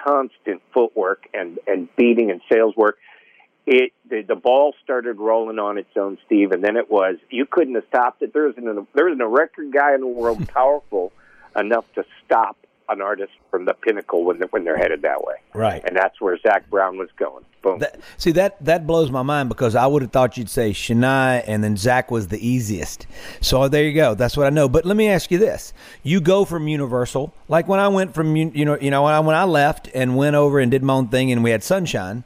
constant 0.05 0.63
footwork 0.73 1.27
and, 1.35 1.59
and 1.67 1.89
beating 1.97 2.31
and 2.31 2.41
sales 2.51 2.77
work, 2.77 2.97
it 3.67 3.93
the, 4.09 4.23
the 4.23 4.35
ball 4.35 4.75
started 4.85 5.19
rolling 5.19 5.59
on 5.59 5.79
its 5.79 5.97
own, 5.97 6.19
Steve. 6.27 6.53
And 6.53 6.63
then 6.63 6.77
it 6.77 6.91
was 6.91 7.17
you 7.31 7.47
couldn't 7.47 7.75
have 7.75 7.85
stopped 7.89 8.23
it. 8.23 8.33
There 8.33 8.49
isn't 8.49 8.67
a, 8.67 8.87
there 8.95 9.09
isn't 9.09 9.21
a 9.21 9.29
record 9.29 9.73
guy 9.73 9.95
in 9.95 10.01
the 10.01 10.07
world 10.07 10.47
powerful 10.55 11.13
enough 11.57 11.87
to 11.95 12.05
stop 12.25 12.57
an 12.89 13.01
artist 13.01 13.33
from 13.51 13.65
the 13.65 13.75
pinnacle 13.75 14.25
when 14.25 14.39
they're, 14.39 14.49
when 14.49 14.65
they're 14.65 14.77
headed 14.77 15.03
that 15.03 15.25
way. 15.25 15.37
Right. 15.55 15.83
And 15.85 15.97
that's 15.97 16.21
where 16.21 16.39
Zac 16.39 16.69
Brown 16.69 16.99
was 16.99 17.09
going. 17.17 17.45
Boom. 17.63 17.79
That, 17.79 17.99
see 18.19 18.33
that 18.33 18.63
that 18.63 18.87
blows 18.87 19.11
my 19.11 19.23
mind 19.23 19.49
because 19.49 19.75
I 19.75 19.87
would 19.87 20.03
have 20.03 20.13
thought 20.13 20.37
you'd 20.37 20.51
say 20.51 20.73
Shania 20.73 21.43
and 21.47 21.65
then 21.65 21.79
Zac 21.79 22.11
was 22.11 22.29
the 22.29 22.47
easiest. 22.47 23.07
So 23.41 23.69
there 23.69 23.85
you 23.85 23.95
go. 23.95 24.15
That's 24.15 24.37
what 24.37 24.47
I 24.47 24.51
know. 24.51 24.69
But 24.69 24.85
let 24.85 24.99
me 24.99 25.09
ask 25.09 25.31
you 25.31 25.39
this: 25.39 25.73
You 26.03 26.21
go 26.21 26.45
from 26.45 26.69
Universal, 26.69 27.33
like 27.49 27.67
when 27.67 27.81
I 27.81 27.89
went 27.89 28.13
from 28.13 28.37
you 28.37 28.53
you 28.55 28.67
know 28.67 28.79
you 28.79 28.91
know 28.91 29.05
when 29.05 29.15
I 29.15 29.21
when 29.21 29.35
I 29.35 29.45
left 29.45 29.89
and 29.95 30.15
went 30.15 30.37
over 30.37 30.61
and 30.61 30.71
did 30.71 30.83
my 30.83 30.93
own 30.93 31.09
thing 31.09 31.33
and 31.33 31.43
we 31.43 31.51
had 31.51 31.63
Sunshine. 31.63 32.25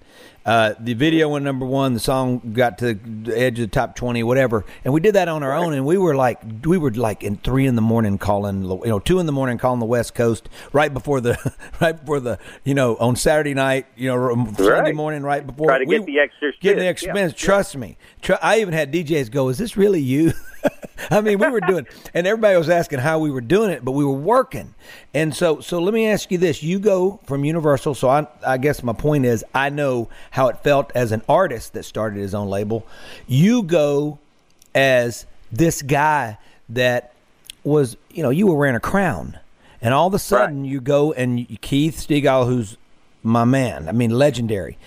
Uh, 0.48 0.74
the 0.80 0.94
video 0.94 1.28
went 1.28 1.44
number 1.44 1.66
one. 1.66 1.92
The 1.92 2.00
song 2.00 2.52
got 2.54 2.78
to 2.78 2.94
the 2.94 3.38
edge 3.38 3.58
of 3.58 3.64
the 3.70 3.74
top 3.74 3.94
twenty, 3.94 4.22
whatever. 4.22 4.64
And 4.82 4.94
we 4.94 5.00
did 5.00 5.14
that 5.14 5.28
on 5.28 5.42
our 5.42 5.52
own. 5.52 5.74
And 5.74 5.84
we 5.84 5.98
were 5.98 6.16
like, 6.16 6.40
we 6.64 6.78
were 6.78 6.90
like 6.90 7.22
in 7.22 7.36
three 7.36 7.66
in 7.66 7.74
the 7.76 7.82
morning 7.82 8.16
calling, 8.16 8.62
you 8.64 8.80
know, 8.86 8.98
two 8.98 9.18
in 9.20 9.26
the 9.26 9.32
morning 9.32 9.58
calling 9.58 9.78
the 9.78 9.84
West 9.84 10.14
Coast 10.14 10.48
right 10.72 10.92
before 10.92 11.20
the, 11.20 11.36
right 11.82 11.92
before 11.92 12.18
the, 12.20 12.38
you 12.64 12.72
know, 12.72 12.96
on 12.96 13.14
Saturday 13.14 13.52
night, 13.52 13.86
you 13.94 14.08
know, 14.08 14.46
Sunday 14.56 14.64
Right. 14.80 14.94
morning 14.94 15.22
right 15.22 15.46
before. 15.46 15.66
Try 15.68 15.78
to 15.80 15.84
we- 15.84 15.98
get 15.98 16.06
the 16.06 16.18
extra 16.18 16.48
Get 16.60 16.76
the 16.78 16.88
expense. 16.88 17.14
Yeah, 17.14 17.26
spins. 17.28 17.32
yeah. 17.42 17.46
Trust 17.46 17.76
me. 17.76 17.98
Tr- 18.22 18.32
I 18.40 18.60
even 18.60 18.72
had 18.72 18.90
DJs 18.90 19.30
go, 19.30 19.50
"Is 19.50 19.58
this 19.58 19.76
really 19.76 20.00
you?" 20.00 20.32
I 21.10 21.20
mean, 21.20 21.38
we 21.38 21.48
were 21.48 21.60
doing, 21.60 21.86
and 22.12 22.26
everybody 22.26 22.56
was 22.56 22.68
asking 22.68 22.98
how 22.98 23.18
we 23.18 23.30
were 23.30 23.40
doing 23.40 23.70
it, 23.70 23.84
but 23.84 23.92
we 23.92 24.04
were 24.04 24.12
working. 24.12 24.74
And 25.14 25.34
so, 25.34 25.60
so 25.60 25.80
let 25.80 25.94
me 25.94 26.06
ask 26.06 26.30
you 26.30 26.38
this: 26.38 26.62
You 26.62 26.78
go 26.78 27.20
from 27.24 27.44
Universal, 27.44 27.94
so 27.94 28.08
I, 28.08 28.26
I 28.46 28.58
guess 28.58 28.82
my 28.82 28.92
point 28.92 29.24
is, 29.24 29.44
I 29.54 29.70
know 29.70 30.08
how 30.30 30.48
it 30.48 30.58
felt 30.62 30.92
as 30.94 31.12
an 31.12 31.22
artist 31.28 31.72
that 31.74 31.84
started 31.84 32.18
his 32.18 32.34
own 32.34 32.48
label. 32.48 32.86
You 33.26 33.62
go 33.62 34.18
as 34.74 35.26
this 35.50 35.82
guy 35.82 36.38
that 36.68 37.12
was, 37.64 37.96
you 38.10 38.22
know, 38.22 38.30
you 38.30 38.46
were 38.46 38.54
wearing 38.54 38.76
a 38.76 38.80
crown, 38.80 39.38
and 39.80 39.94
all 39.94 40.06
of 40.06 40.14
a 40.14 40.18
sudden 40.18 40.64
you 40.64 40.80
go 40.80 41.12
and 41.12 41.40
you, 41.40 41.58
Keith 41.58 42.06
Stegall, 42.06 42.46
who's 42.46 42.76
my 43.22 43.44
man, 43.44 43.88
I 43.88 43.92
mean, 43.92 44.10
legendary. 44.10 44.78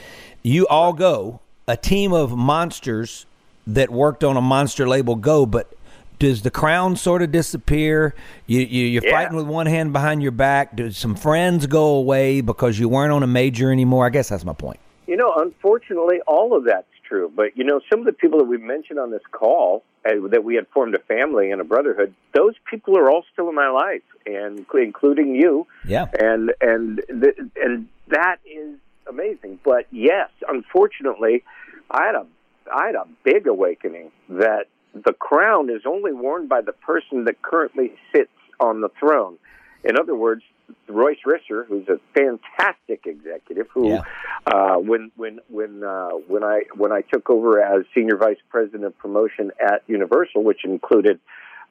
You 0.44 0.68
all 0.68 0.94
go, 0.94 1.40
a 1.68 1.78
team 1.78 2.14
of 2.14 2.36
monsters 2.36 3.26
that 3.68 3.90
worked 3.90 4.24
on 4.24 4.38
a 4.38 4.42
monster 4.42 4.88
label 4.88 5.16
go, 5.16 5.46
but 5.46 5.74
does 6.20 6.42
the 6.44 6.52
crown 6.52 6.96
sort 6.96 7.22
of 7.22 7.32
disappear? 7.32 8.14
You, 8.46 8.62
you 8.62 8.86
you're 8.86 9.04
Yeah. 9.06 9.12
fighting 9.12 9.36
with 9.36 9.48
one 9.48 9.66
hand 9.66 9.92
behind 9.94 10.22
your 10.22 10.32
back. 10.32 10.76
Does 10.76 10.98
some 10.98 11.16
friends 11.16 11.66
go 11.68 11.96
away 11.96 12.42
because 12.42 12.78
you 12.80 12.90
weren't 12.90 13.12
on 13.12 13.24
a 13.24 13.28
major 13.28 13.72
anymore? 13.72 14.06
I 14.06 14.10
guess 14.10 14.30
that's 14.30 14.46
my 14.46 14.54
point. 14.54 14.80
You 15.08 15.18
know, 15.18 15.34
unfortunately, 15.38 16.22
all 16.28 16.56
of 16.56 16.66
that's 16.66 16.86
true. 17.08 17.32
But 17.36 17.58
you 17.58 17.64
know, 17.64 17.82
some 17.90 18.00
of 18.00 18.06
the 18.06 18.14
people 18.14 18.38
that 18.40 18.46
we 18.46 18.58
mentioned 18.58 19.00
on 19.00 19.10
this 19.12 19.24
call 19.32 19.84
uh, 20.06 20.12
that 20.30 20.44
we 20.44 20.56
had 20.56 20.68
formed 20.70 20.96
a 20.96 21.00
family 21.00 21.52
and 21.52 21.60
a 21.60 21.64
brotherhood, 21.64 22.14
those 22.34 22.54
people 22.70 22.98
are 22.98 23.10
all 23.10 23.24
still 23.34 23.50
in 23.50 23.56
my 23.56 23.70
life, 23.70 24.02
and 24.26 24.66
including 24.76 25.36
you. 25.36 25.66
Yeah. 25.88 26.06
And 26.20 26.54
and 26.62 27.02
th- 27.10 27.38
and 27.62 27.88
that 28.10 28.38
is 28.46 28.78
amazing. 29.08 29.60
But 29.64 29.88
yes, 29.92 30.30
unfortunately, 30.48 31.44
I 31.90 32.06
had 32.06 32.16
a 32.16 32.26
I 32.74 32.88
had 32.88 32.96
a 32.96 33.06
big 33.24 33.48
awakening 33.48 34.12
that 34.30 34.66
the 34.94 35.14
crown 35.14 35.70
is 35.70 35.84
only 35.86 36.12
worn 36.14 36.48
by 36.48 36.62
the 36.62 36.74
person 36.74 37.26
that 37.26 37.42
currently 37.42 37.94
sits 38.14 38.32
on 38.60 38.82
the 38.82 38.90
throne. 39.00 39.38
In 39.84 39.98
other 39.98 40.16
words, 40.16 40.44
Royce 40.88 41.18
Risser, 41.26 41.66
who's 41.66 41.88
a 41.88 42.00
fantastic 42.14 43.06
executive, 43.06 43.68
who 43.74 43.90
Yeah. 43.90 44.04
uh, 44.46 44.76
when 44.76 45.12
when 45.16 45.40
when 45.50 45.84
uh, 45.84 46.10
when 46.28 46.44
I 46.44 46.62
when 46.76 46.92
I 46.92 47.02
took 47.02 47.30
over 47.30 47.62
as 47.62 47.86
senior 47.96 48.18
vice 48.18 48.38
president 48.50 48.86
of 48.86 48.98
promotion 48.98 49.52
at 49.60 49.84
Universal, 49.88 50.44
which 50.44 50.64
included 50.64 51.20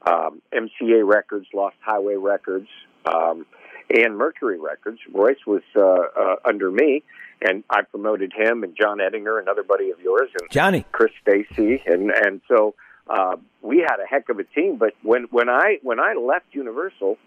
um, 0.06 0.42
MCA 0.52 1.06
Records, 1.06 1.46
Lost 1.54 1.76
Highway 1.80 2.16
Records, 2.16 2.68
um, 3.06 3.46
and 3.90 4.16
Mercury 4.16 4.58
Records. 4.58 4.98
Royce 5.12 5.46
was 5.46 5.62
uh, 5.76 5.82
uh, 5.82 6.36
under 6.44 6.70
me, 6.70 7.02
and 7.42 7.64
I 7.70 7.82
promoted 7.82 8.32
him 8.32 8.62
and 8.62 8.76
John 8.76 9.00
Ettinger, 9.00 9.38
another 9.38 9.62
buddy 9.62 9.90
of 9.90 10.00
yours, 10.00 10.30
and 10.38 10.50
Johnny. 10.50 10.84
Chris 10.92 11.12
Stacy, 11.22 11.82
and 11.86 12.10
and 12.10 12.40
so 12.48 12.74
uh, 13.08 13.36
we 13.62 13.78
had 13.78 13.96
a 14.00 14.06
heck 14.06 14.28
of 14.28 14.38
a 14.38 14.44
team. 14.44 14.76
But 14.76 14.94
when 15.02 15.24
when 15.30 15.48
I 15.48 15.78
when 15.82 16.00
I 16.00 16.14
left 16.14 16.46
Universal, 16.52 17.18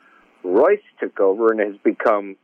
Royce 0.44 0.80
took 1.00 1.20
over 1.20 1.52
and 1.52 1.60
has 1.60 1.78
become 1.84 2.36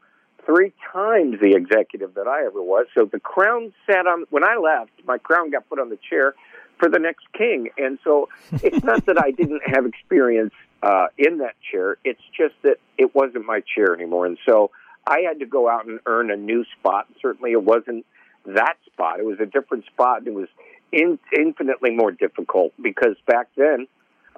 three 0.46 0.74
times 0.92 1.40
the 1.40 1.56
executive 1.56 2.16
that 2.16 2.28
I 2.28 2.46
ever 2.46 2.62
was. 2.62 2.88
So 2.96 3.06
the 3.06 3.20
crown 3.20 3.74
sat 3.86 4.08
on 4.08 4.26
when 4.30 4.44
I 4.44 4.58
left, 4.58 4.92
my 5.06 5.18
crown 5.18 5.52
got 5.52 5.70
put 5.70 5.80
on 5.80 5.90
the 5.90 6.00
chair 6.10 6.34
for 6.80 6.90
the 6.90 7.00
next 7.00 7.26
king. 7.38 7.70
And 7.78 8.00
so 8.04 8.30
it's 8.64 8.84
not 8.84 9.06
that 9.06 9.22
I 9.22 9.32
didn't 9.32 9.62
have 9.66 9.86
experience 9.86 10.54
uh, 10.82 11.08
in 11.18 11.40
that 11.40 11.56
chair. 11.72 11.98
It's 12.04 12.22
just 12.36 12.56
that 12.64 12.78
it 12.98 13.14
wasn't 13.14 13.46
my 13.46 13.62
chair 13.76 13.94
anymore. 13.94 14.26
And 14.26 14.38
so 14.48 14.72
I 15.10 15.22
had 15.28 15.40
to 15.40 15.46
go 15.48 15.68
out 15.68 15.88
and 15.88 16.00
earn 16.06 16.30
a 16.30 16.38
new 16.38 16.64
spot. 16.78 17.08
Certainly, 17.20 17.52
it 17.54 17.64
wasn't 17.64 18.06
that 18.46 18.76
spot. 18.86 19.20
It 19.20 19.26
was 19.26 19.40
a 19.40 19.46
different 19.46 19.86
spot. 19.88 20.20
And 20.20 20.28
it 20.28 20.34
was 20.34 20.48
in, 20.92 21.18
infinitely 21.36 21.92
more 21.92 22.12
difficult 22.12 22.74
because 22.82 23.16
back 23.26 23.48
then, 23.58 23.88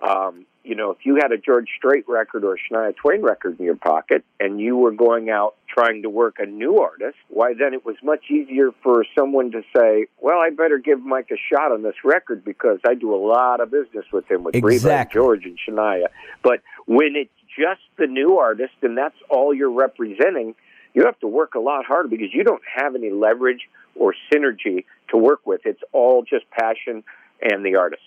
um, 0.02 0.46
you 0.64 0.76
know, 0.76 0.92
if 0.92 1.00
you 1.04 1.16
had 1.16 1.32
a 1.32 1.38
George 1.38 1.68
Strait 1.78 2.06
record 2.08 2.44
or 2.44 2.54
a 2.54 2.58
Shania 2.58 2.96
Twain 2.96 3.22
record 3.22 3.60
in 3.60 3.66
your 3.66 3.76
pocket 3.76 4.24
and 4.40 4.62
you 4.62 4.78
were 4.78 4.92
going 4.92 5.30
out 5.30 5.56
trying 5.68 6.04
to 6.04 6.10
work 6.10 6.36
a 6.40 6.46
new 6.46 6.78
artist, 6.78 7.18
why 7.30 7.54
then 7.58 7.74
it 7.74 7.86
was 7.86 7.96
much 8.04 8.30
easier 8.30 8.72
for 8.84 9.04
someone 9.18 9.52
to 9.52 9.64
say, 9.76 10.06
well, 10.20 10.40
I 10.40 10.52
better 10.52 10.78
give 10.78 11.02
Mike 11.02 11.30
a 11.32 11.38
shot 11.52 11.72
on 11.72 11.82
this 11.82 11.96
record 12.04 12.46
because 12.46 12.80
I 12.88 12.94
do 12.94 13.14
a 13.14 13.18
lot 13.18 13.60
of 13.60 13.72
business 13.72 14.06
with 14.14 14.30
him, 14.30 14.44
with 14.44 14.56
Reba 14.56 14.94
and 14.94 15.12
George 15.12 15.46
and 15.46 15.58
Shania. 15.68 16.08
But 16.44 16.62
when 16.86 17.16
it's 17.16 17.32
just 17.58 17.82
the 17.98 18.08
new 18.08 18.38
artist 18.38 18.74
and 18.82 18.98
that's 18.98 19.16
all 19.30 19.54
you're 19.54 19.72
representing, 19.72 20.56
you 20.94 21.06
have 21.06 21.20
to 21.20 21.28
work 21.28 21.56
a 21.56 21.60
lot 21.60 21.86
harder 21.86 22.08
because 22.10 22.34
you 22.34 22.44
don't 22.44 22.62
have 22.76 22.96
any 22.96 23.10
leverage 23.10 23.62
or 23.96 24.14
synergy 24.32 24.86
to 25.10 25.18
work 25.18 25.42
with. 25.46 25.62
It's 25.66 25.82
all 25.94 26.24
just 26.24 26.50
passion 26.52 27.04
and 27.42 27.66
the 27.66 27.76
artist. 27.76 28.02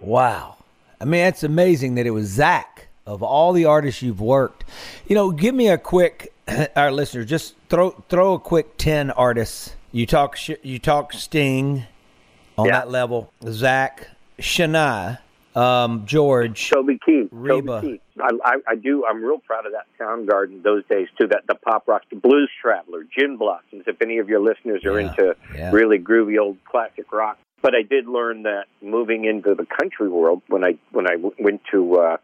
Wow. 0.00 0.56
I 1.00 1.04
mean, 1.04 1.26
it's 1.26 1.42
amazing 1.42 1.94
that 1.96 2.06
it 2.06 2.10
was 2.10 2.26
Zac 2.26 2.88
of 3.06 3.22
all 3.22 3.52
the 3.52 3.64
artists 3.64 4.02
you've 4.02 4.20
worked. 4.20 4.64
You 5.06 5.14
know, 5.14 5.30
give 5.30 5.54
me 5.54 5.68
a 5.68 5.78
quick, 5.78 6.32
our 6.76 6.92
listeners, 6.92 7.26
just 7.26 7.54
throw 7.68 7.90
throw 8.08 8.34
a 8.34 8.38
quick 8.38 8.76
ten 8.76 9.10
artists. 9.10 9.74
You 9.92 10.06
talk 10.06 10.36
sh- 10.36 10.60
you 10.62 10.78
talk 10.78 11.12
Sting 11.12 11.84
on 12.58 12.66
Yeah. 12.66 12.72
that 12.80 12.90
level. 12.90 13.32
Zac, 13.48 14.08
Shania, 14.38 15.18
um, 15.56 16.06
George. 16.06 16.70
Toby 16.70 16.98
Keith. 17.04 17.28
Reba. 17.30 17.80
Toby 17.80 17.88
Keith. 17.92 18.00
I, 18.20 18.30
I, 18.44 18.56
I 18.68 18.74
do. 18.76 19.04
I'm 19.08 19.22
real 19.22 19.38
proud 19.38 19.66
of 19.66 19.72
that 19.72 19.86
Soundgarden 19.98 20.62
those 20.62 20.84
days 20.88 21.08
too. 21.18 21.26
That 21.28 21.42
the 21.48 21.54
pop 21.54 21.88
rock, 21.88 22.02
the 22.10 22.16
Blues 22.16 22.50
Traveler, 22.60 23.04
Gin 23.16 23.36
Blossoms. 23.36 23.84
If 23.86 24.00
any 24.02 24.18
of 24.18 24.28
your 24.28 24.40
listeners 24.40 24.84
are 24.84 25.00
Yeah, 25.00 25.08
into 25.10 25.36
yeah. 25.54 25.70
really 25.72 25.98
groovy 25.98 26.38
old 26.40 26.58
classic 26.64 27.10
rock, 27.12 27.38
but 27.62 27.74
I 27.74 27.82
did 27.82 28.06
learn 28.06 28.44
that 28.44 28.64
moving 28.82 29.24
into 29.24 29.54
the 29.54 29.66
country 29.66 30.08
world 30.08 30.42
when 30.48 30.64
I 30.64 30.78
when 30.92 31.06
I 31.06 31.12
w- 31.16 31.34
went 31.38 31.62
to. 31.72 31.96
Uh, 31.96 32.16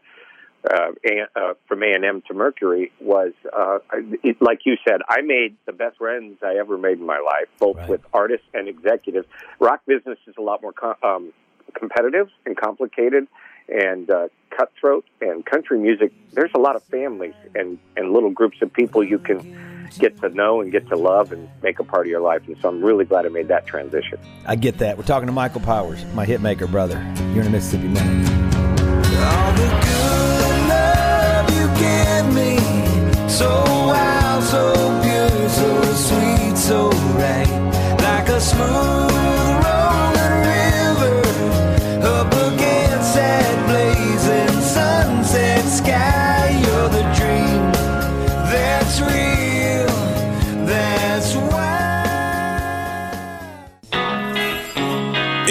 uh, 0.69 0.91
a, 1.05 1.39
uh, 1.39 1.53
from 1.67 1.81
A 1.81 1.93
and 1.93 2.03
M 2.03 2.21
to 2.27 2.33
Mercury 2.33 2.91
was, 2.99 3.31
uh, 3.55 3.77
it, 4.21 4.41
like 4.41 4.61
you 4.65 4.75
said, 4.85 4.99
I 5.07 5.21
made 5.21 5.55
the 5.65 5.71
best 5.71 5.97
friends 5.97 6.39
I 6.43 6.55
ever 6.59 6.77
made 6.77 6.97
in 6.99 7.05
my 7.05 7.19
life, 7.19 7.47
both 7.57 7.77
Right. 7.77 7.87
with 7.89 8.01
artists 8.11 8.47
and 8.53 8.67
executives. 8.67 9.27
Rock 9.59 9.81
business 9.87 10.17
is 10.27 10.35
a 10.37 10.41
lot 10.41 10.61
more 10.61 10.73
com- 10.73 10.95
um, 11.03 11.31
competitive 11.73 12.29
and 12.45 12.55
complicated 12.57 13.27
and 13.67 14.09
uh, 14.09 14.27
cutthroat. 14.55 15.05
And 15.21 15.45
country 15.45 15.79
music, 15.79 16.11
there's 16.33 16.51
a 16.55 16.59
lot 16.59 16.75
of 16.75 16.83
families 16.83 17.33
and, 17.55 17.77
and 17.95 18.11
little 18.11 18.31
groups 18.31 18.57
of 18.61 18.71
people 18.73 19.03
you 19.03 19.19
can 19.19 19.87
get 19.99 20.19
to 20.21 20.29
know 20.29 20.61
and 20.61 20.71
get 20.71 20.87
to 20.89 20.95
love 20.95 21.31
and 21.31 21.47
make 21.63 21.79
a 21.79 21.83
part 21.83 22.05
of 22.05 22.11
your 22.11 22.21
life. 22.21 22.47
And 22.47 22.57
so 22.61 22.69
I'm 22.69 22.83
really 22.83 23.05
glad 23.05 23.25
I 23.25 23.29
made 23.29 23.47
that 23.47 23.65
transition. 23.65 24.19
I 24.45 24.55
get 24.55 24.77
that. 24.79 24.97
We're 24.97 25.03
talking 25.03 25.27
to 25.27 25.33
Michael 25.33 25.61
Powers, 25.61 26.03
my 26.13 26.25
hitmaker 26.25 26.69
brother. 26.69 26.95
You're 27.33 27.41
in 27.41 27.47
a 27.47 27.51
Mississippi 27.51 27.87
Minute. 27.87 28.27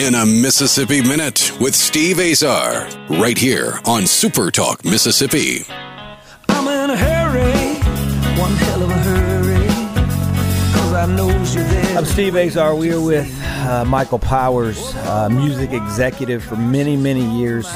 In 0.07 0.15
a 0.15 0.25
Mississippi 0.25 1.03
Minute 1.03 1.51
with 1.61 1.75
Steve 1.75 2.21
Azar, 2.21 2.87
right 3.09 3.37
here 3.37 3.81
on 3.87 4.07
Super 4.07 4.53
Talk 4.53 4.85
Mississippi. 4.85 5.65
I'm 6.49 6.69
in 6.69 6.91
a 6.91 6.97
hurry, 6.97 7.75
one 8.41 8.53
hell 8.53 8.83
of 8.85 8.91
a 8.91 8.95
hurry, 8.95 9.67
'cause 10.73 10.93
I 10.93 11.07
knows 11.07 11.55
you're 11.57 11.65
there. 11.65 11.99
I'm 11.99 12.05
Steve 12.05 12.37
Azar. 12.37 12.77
We 12.77 12.93
are 12.93 13.01
with 13.01 13.29
uh, 13.67 13.85
Michael 13.85 14.21
Powers, 14.21 14.79
uh, 15.07 15.29
music 15.29 15.73
executive 15.73 16.45
for 16.45 16.55
many, 16.57 16.97
many 16.97 17.25
years. 17.39 17.67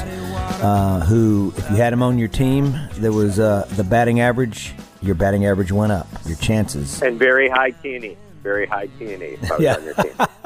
uh, 0.62 1.00
who, 1.00 1.52
if 1.56 1.68
you 1.70 1.76
had 1.76 1.90
him 1.92 2.02
on 2.02 2.16
your 2.18 2.28
team, 2.28 2.78
there 2.98 3.12
was 3.12 3.40
uh, 3.40 3.66
the 3.76 3.82
batting 3.82 4.20
average. 4.20 4.72
Your 5.02 5.14
batting 5.16 5.46
average 5.46 5.72
went 5.72 5.90
up. 5.90 6.06
Your 6.26 6.36
chances. 6.36 7.00
And 7.02 7.18
very 7.18 7.48
high 7.48 7.72
TNE. 7.72 8.16
Very 8.42 8.66
high 8.66 8.86
TNE. 9.00 9.42
If 9.42 9.50
I 9.50 9.56
was 9.56 9.62
Yeah. 9.64 10.26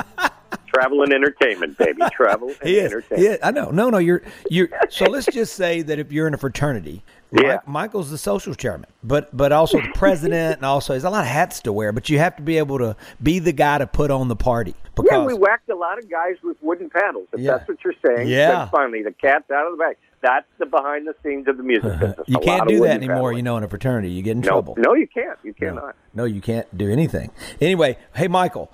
Travel 0.75 1.03
and 1.03 1.13
entertainment, 1.13 1.79
baby. 1.79 2.03
Travel 2.13 2.49
and 2.49 2.69
He 2.69 2.79
is. 2.79 2.93
entertainment. 2.93 3.33
Is. 3.35 3.39
I 3.43 3.51
know. 3.51 3.71
No, 3.71 3.91
no. 3.91 3.99
You're. 3.99 4.23
You're. 4.51 4.69
So 4.91 5.07
let's 5.07 5.27
just 5.27 5.55
say 5.55 5.83
that 5.83 5.99
if 5.99 6.11
you're 6.13 6.27
in 6.29 6.35
a 6.35 6.39
fraternity, 6.39 7.03
Yeah. 7.31 7.59
Mi- 7.67 7.73
Michael's 7.73 8.11
the 8.11 8.19
social 8.19 8.55
chairman, 8.55 8.87
but 9.03 9.35
but 9.37 9.53
also 9.53 9.81
the 9.81 9.91
president, 9.95 10.57
and 10.57 10.65
also 10.67 10.93
there's 10.93 11.05
a 11.05 11.11
lot 11.11 11.21
of 11.23 11.27
hats 11.31 11.61
to 11.63 11.73
wear. 11.73 11.93
But 11.93 12.09
you 12.11 12.19
have 12.19 12.37
to 12.37 12.43
be 12.43 12.59
able 12.59 12.79
to 12.79 12.97
be 13.23 13.39
the 13.39 13.53
guy 13.53 13.79
to 13.79 13.87
put 13.87 14.11
on 14.11 14.29
the 14.29 14.37
party. 14.37 14.75
Because 14.97 15.11
Yeah, 15.11 15.25
we 15.25 15.35
whacked 15.35 15.69
a 15.71 15.75
lot 15.75 15.99
of 15.99 16.09
guys 16.09 16.37
with 16.45 16.57
wooden 16.61 16.89
paddles. 16.91 17.27
If 17.33 17.41
Yeah. 17.41 17.53
that's 17.59 17.69
what 17.69 17.79
you're 17.85 17.95
saying, 18.07 18.29
Yeah. 18.29 18.69
finally 18.69 19.03
the 19.03 19.11
cat's 19.13 19.51
out 19.51 19.67
of 19.67 19.73
the 19.77 19.83
bag. 19.83 19.97
That's 20.23 20.47
the 20.59 20.67
behind 20.67 21.07
the 21.07 21.15
scenes 21.23 21.49
of 21.49 21.57
the 21.59 21.63
music 21.65 21.85
uh-huh. 21.85 22.07
business. 22.07 22.29
you 22.29 22.37
A 22.39 22.41
can't 22.41 22.67
do 22.69 22.81
that 22.81 22.97
anymore. 22.97 23.17
paddling. 23.17 23.37
You 23.39 23.43
know, 23.43 23.57
in 23.59 23.65
a 23.65 23.69
fraternity, 23.69 24.11
you 24.11 24.23
get 24.23 24.31
in 24.33 24.41
no, 24.41 24.49
trouble. 24.49 24.75
no, 24.79 24.95
you 24.95 25.07
can't. 25.07 25.39
You 25.43 25.53
No. 25.61 25.69
cannot. 25.69 25.97
No, 26.15 26.25
you 26.25 26.41
can't 26.41 26.79
do 26.79 26.91
anything. 26.91 27.31
Anyway, 27.61 27.99
hey, 28.15 28.29
Michael, 28.29 28.71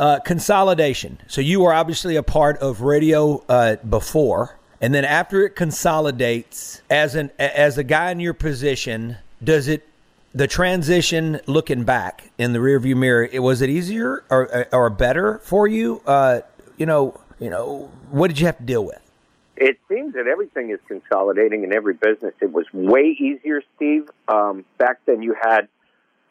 uh, 0.00 0.18
consolidation. 0.20 1.18
So 1.28 1.42
you 1.42 1.60
were 1.60 1.74
obviously 1.74 2.16
a 2.16 2.22
part 2.22 2.56
of 2.58 2.80
radio 2.80 3.44
uh, 3.48 3.76
before, 3.76 4.58
and 4.80 4.94
then 4.94 5.04
after 5.04 5.44
it 5.44 5.54
consolidates, 5.54 6.80
as 6.88 7.14
an 7.14 7.30
as 7.38 7.76
a 7.76 7.84
guy 7.84 8.10
in 8.10 8.18
your 8.18 8.32
position, 8.32 9.18
does 9.44 9.68
it 9.68 9.86
the 10.34 10.46
transition 10.46 11.40
looking 11.46 11.84
back 11.84 12.30
in 12.38 12.54
the 12.54 12.60
rearview 12.60 12.96
mirror? 12.96 13.28
It 13.30 13.40
was 13.40 13.60
it 13.60 13.68
easier 13.68 14.24
or 14.30 14.66
or 14.72 14.88
better 14.88 15.38
for 15.44 15.68
you? 15.68 16.00
Uh, 16.06 16.40
you 16.78 16.86
know, 16.86 17.20
you 17.38 17.50
know, 17.50 17.90
what 18.10 18.28
did 18.28 18.40
you 18.40 18.46
have 18.46 18.56
to 18.56 18.64
deal 18.64 18.84
with? 18.84 19.00
It 19.56 19.78
seems 19.90 20.14
that 20.14 20.26
everything 20.26 20.70
is 20.70 20.80
consolidating 20.88 21.62
in 21.62 21.74
every 21.74 21.92
business. 21.92 22.32
It 22.40 22.50
was 22.50 22.64
way 22.72 23.14
easier, 23.20 23.62
Steve. 23.76 24.08
Um, 24.26 24.64
back 24.78 25.00
then, 25.04 25.20
you 25.20 25.36
had 25.38 25.68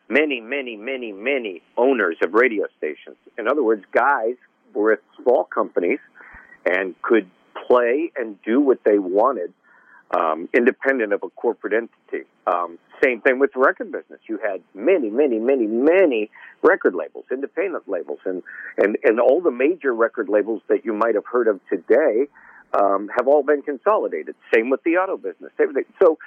many, 0.10 0.42
many, 0.42 0.76
many, 0.76 1.12
many 1.12 1.62
owners 1.78 2.18
of 2.24 2.34
radio 2.34 2.66
stations. 2.78 3.18
In 3.38 3.48
other 3.48 3.64
words, 3.64 3.86
guys 3.92 4.36
were 4.74 4.94
at 4.94 5.00
small 5.22 5.44
companies 5.44 6.00
and 6.66 7.00
could 7.02 7.30
play 7.68 8.12
and 8.16 8.42
do 8.42 8.60
what 8.60 8.80
they 8.84 9.00
wanted, 9.00 9.54
um, 10.12 10.50
independent 10.54 11.14
of 11.14 11.22
a 11.24 11.30
corporate 11.30 11.74
entity. 11.74 12.28
Um, 12.48 12.80
same 13.04 13.22
thing 13.22 13.40
with 13.40 13.54
the 13.54 13.60
record 13.60 13.92
business. 13.92 14.20
You 14.28 14.40
had 14.44 14.62
many, 14.74 15.10
many, 15.10 15.40
many, 15.40 15.68
many 15.68 16.30
record 16.64 16.96
labels, 16.96 17.26
independent 17.32 17.88
labels, 17.88 18.20
and, 18.26 18.44
and, 18.78 18.98
and 19.04 19.20
all 19.20 19.42
the 19.42 19.52
major 19.52 19.94
record 19.94 20.28
labels 20.28 20.62
that 20.68 20.84
you 20.84 20.94
might 20.94 21.16
have 21.16 21.26
heard 21.26 21.48
of 21.48 21.60
today 21.70 22.28
um, 22.74 23.10
have 23.16 23.28
all 23.28 23.44
been 23.44 23.62
consolidated. 23.62 24.36
Same 24.54 24.70
with 24.70 24.84
the 24.84 24.98
auto 24.98 25.18
business. 25.18 25.52
So 26.02 26.18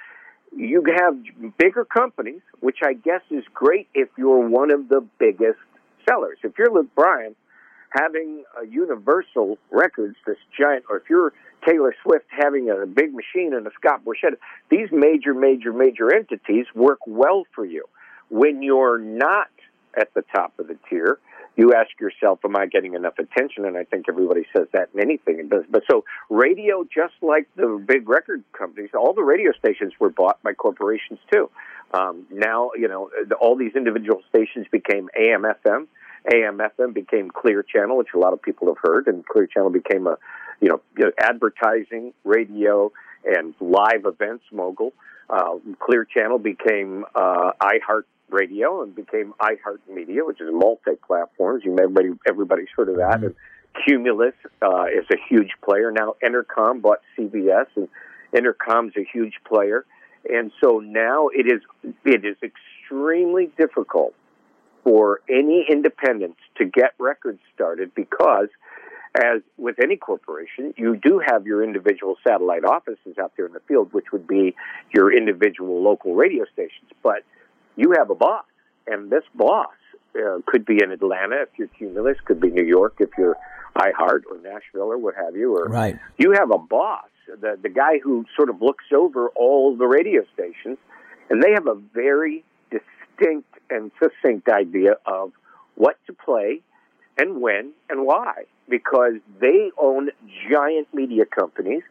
you 0.55 0.83
have 0.97 1.17
bigger 1.57 1.85
companies, 1.85 2.41
which 2.59 2.77
I 2.83 2.93
guess 2.93 3.21
is 3.29 3.43
great 3.53 3.87
if 3.93 4.09
you're 4.17 4.47
one 4.47 4.71
of 4.71 4.89
the 4.89 5.05
biggest 5.19 5.59
sellers. 6.07 6.37
If 6.43 6.53
you're 6.57 6.71
Luke 6.71 6.93
Bryan, 6.95 7.35
having 7.91 8.43
a 8.61 8.65
Universal 8.65 9.57
Records, 9.71 10.15
this 10.25 10.37
giant, 10.57 10.85
or 10.89 10.97
if 10.97 11.03
you're 11.09 11.33
Taylor 11.67 11.95
Swift 12.03 12.25
having 12.29 12.69
a 12.69 12.85
big 12.85 13.13
machine 13.13 13.53
and 13.53 13.65
a 13.65 13.71
Scott 13.79 14.01
Borchetta, 14.03 14.37
these 14.69 14.89
major, 14.91 15.33
major, 15.33 15.71
major 15.71 16.13
entities 16.13 16.65
work 16.75 16.99
well 17.05 17.45
for 17.53 17.65
you. 17.65 17.85
When 18.29 18.63
you're 18.63 18.97
not 18.97 19.49
at 19.95 20.13
the 20.13 20.23
top 20.35 20.53
of 20.59 20.67
the 20.67 20.77
tier, 20.89 21.19
you 21.55 21.73
ask 21.73 21.89
yourself, 21.99 22.39
am 22.43 22.55
I 22.55 22.65
getting 22.65 22.95
enough 22.95 23.19
attention? 23.19 23.65
And 23.65 23.77
I 23.77 23.83
think 23.83 24.05
everybody 24.09 24.45
says 24.55 24.67
that 24.73 24.89
in 24.93 25.01
anything. 25.01 25.49
But 25.49 25.83
so 25.89 26.03
radio, 26.29 26.83
just 26.83 27.13
like 27.21 27.47
the 27.55 27.83
big 27.85 28.09
record 28.09 28.43
companies, 28.57 28.89
all 28.93 29.13
the 29.13 29.23
radio 29.23 29.51
stations 29.53 29.93
were 29.99 30.09
bought 30.09 30.41
by 30.41 30.53
corporations 30.53 31.19
too. 31.31 31.49
Um, 31.93 32.25
now, 32.31 32.71
you 32.75 32.87
know, 32.87 33.11
all 33.39 33.55
these 33.55 33.75
individual 33.75 34.21
stations 34.29 34.65
became 34.71 35.09
AM, 35.15 35.43
FM. 35.43 35.87
AM, 36.33 36.57
FM 36.57 36.93
became 36.93 37.29
Clear 37.29 37.63
Channel, 37.63 37.97
which 37.97 38.09
a 38.15 38.17
lot 38.17 38.33
of 38.33 38.41
people 38.41 38.67
have 38.67 38.77
heard, 38.81 39.07
and 39.07 39.25
Clear 39.25 39.45
Channel 39.45 39.69
became 39.69 40.07
a, 40.07 40.17
you 40.61 40.69
know, 40.69 40.81
you 40.97 41.05
know, 41.05 41.11
advertising, 41.19 42.13
radio, 42.23 42.91
and 43.25 43.53
live 43.59 44.05
events 44.05 44.45
mogul. 44.51 44.93
Uh, 45.29 45.57
Clear 45.79 46.05
Channel 46.05 46.39
became 46.39 47.05
uh, 47.13 47.51
iHeart 47.61 48.03
Radio 48.33 48.81
and 48.81 48.95
became 48.95 49.33
iHeart 49.39 49.79
Media, 49.93 50.25
which 50.25 50.41
is 50.41 50.49
multi-platforms. 50.51 51.63
You 51.63 51.73
everybody 51.79 52.09
everybody's 52.27 52.67
heard 52.75 52.89
of 52.89 52.97
that. 52.97 53.23
And 53.23 53.35
Cumulus 53.85 54.33
uh, 54.61 54.85
is 54.85 55.05
a 55.11 55.17
huge 55.29 55.51
player 55.63 55.91
now. 55.91 56.15
Entercom 56.23 56.81
bought 56.81 56.99
CBS, 57.17 57.67
and 57.75 57.87
Entercom's 58.35 58.95
a 58.97 59.05
huge 59.11 59.35
player. 59.47 59.85
And 60.29 60.51
so 60.63 60.79
now 60.79 61.29
it 61.29 61.45
is 61.47 61.61
it 62.05 62.25
is 62.25 62.35
extremely 62.43 63.51
difficult 63.57 64.13
for 64.83 65.21
any 65.29 65.65
independents 65.69 66.39
to 66.57 66.65
get 66.65 66.93
records 66.99 67.39
started 67.53 67.93
because 67.95 68.49
as 69.15 69.41
with 69.57 69.75
any 69.81 69.95
corporation, 69.95 70.73
you 70.75 70.95
do 70.95 71.21
have 71.25 71.45
your 71.45 71.63
individual 71.63 72.15
satellite 72.27 72.65
offices 72.65 73.17
out 73.21 73.31
there 73.37 73.45
in 73.45 73.53
the 73.53 73.61
field, 73.67 73.93
which 73.93 74.11
would 74.11 74.27
be 74.27 74.55
your 74.93 75.15
individual 75.15 75.83
local 75.83 76.15
radio 76.15 76.45
stations. 76.51 76.89
But 77.03 77.23
you 77.75 77.93
have 77.97 78.09
a 78.09 78.15
boss, 78.15 78.45
and 78.87 79.09
this 79.09 79.23
boss 79.35 79.69
uh, 80.15 80.39
could 80.45 80.65
be 80.65 80.79
in 80.83 80.91
Atlanta 80.91 81.41
if 81.41 81.49
you're 81.57 81.67
Cumulus, 81.69 82.17
could 82.25 82.39
be 82.39 82.49
New 82.49 82.65
York 82.65 82.95
if 82.99 83.09
you're 83.17 83.37
iHeart 83.75 84.21
or 84.29 84.37
Nashville 84.43 84.91
or 84.91 84.97
what 84.97 85.15
have 85.15 85.35
you. 85.35 85.55
Or 85.57 85.67
Right. 85.67 85.97
you 86.17 86.33
have 86.33 86.51
a 86.51 86.57
boss, 86.59 87.05
the 87.27 87.57
the 87.61 87.69
guy 87.69 87.99
who 87.99 88.25
sort 88.35 88.49
of 88.49 88.61
looks 88.61 88.85
over 88.93 89.29
all 89.29 89.75
the 89.75 89.87
radio 89.87 90.23
stations, 90.33 90.77
and 91.29 91.41
they 91.41 91.51
have 91.53 91.67
a 91.67 91.75
very 91.75 92.43
distinct 92.69 93.49
and 93.69 93.91
succinct 94.01 94.49
idea 94.49 94.97
of 95.05 95.31
what 95.75 95.97
to 96.07 96.13
play 96.13 96.61
and 97.17 97.41
when 97.41 97.71
and 97.89 98.05
why 98.05 98.43
because 98.69 99.13
they 99.39 99.71
own 99.77 100.09
giant 100.49 100.87
media 100.93 101.25
companies 101.25 101.83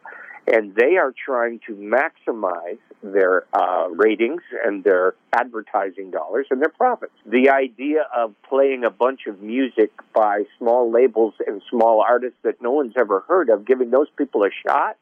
and 0.47 0.75
they 0.75 0.97
are 0.97 1.13
trying 1.25 1.59
to 1.67 1.73
maximize 1.73 2.79
their 3.01 3.45
uh, 3.53 3.87
ratings 3.89 4.41
and 4.65 4.83
their 4.83 5.15
advertising 5.33 6.11
dollars 6.11 6.47
and 6.51 6.61
their 6.61 6.69
profits. 6.69 7.13
The 7.25 7.49
idea 7.49 8.05
of 8.15 8.33
playing 8.47 8.83
a 8.83 8.89
bunch 8.89 9.21
of 9.27 9.41
music 9.41 9.91
by 10.13 10.43
small 10.57 10.91
labels 10.91 11.33
and 11.45 11.61
small 11.69 12.03
artists 12.07 12.37
that 12.43 12.61
no 12.61 12.71
one's 12.71 12.93
ever 12.97 13.21
heard 13.27 13.49
of, 13.49 13.65
giving 13.65 13.89
those 13.89 14.07
people 14.17 14.43
a 14.43 14.49
shot, 14.65 14.97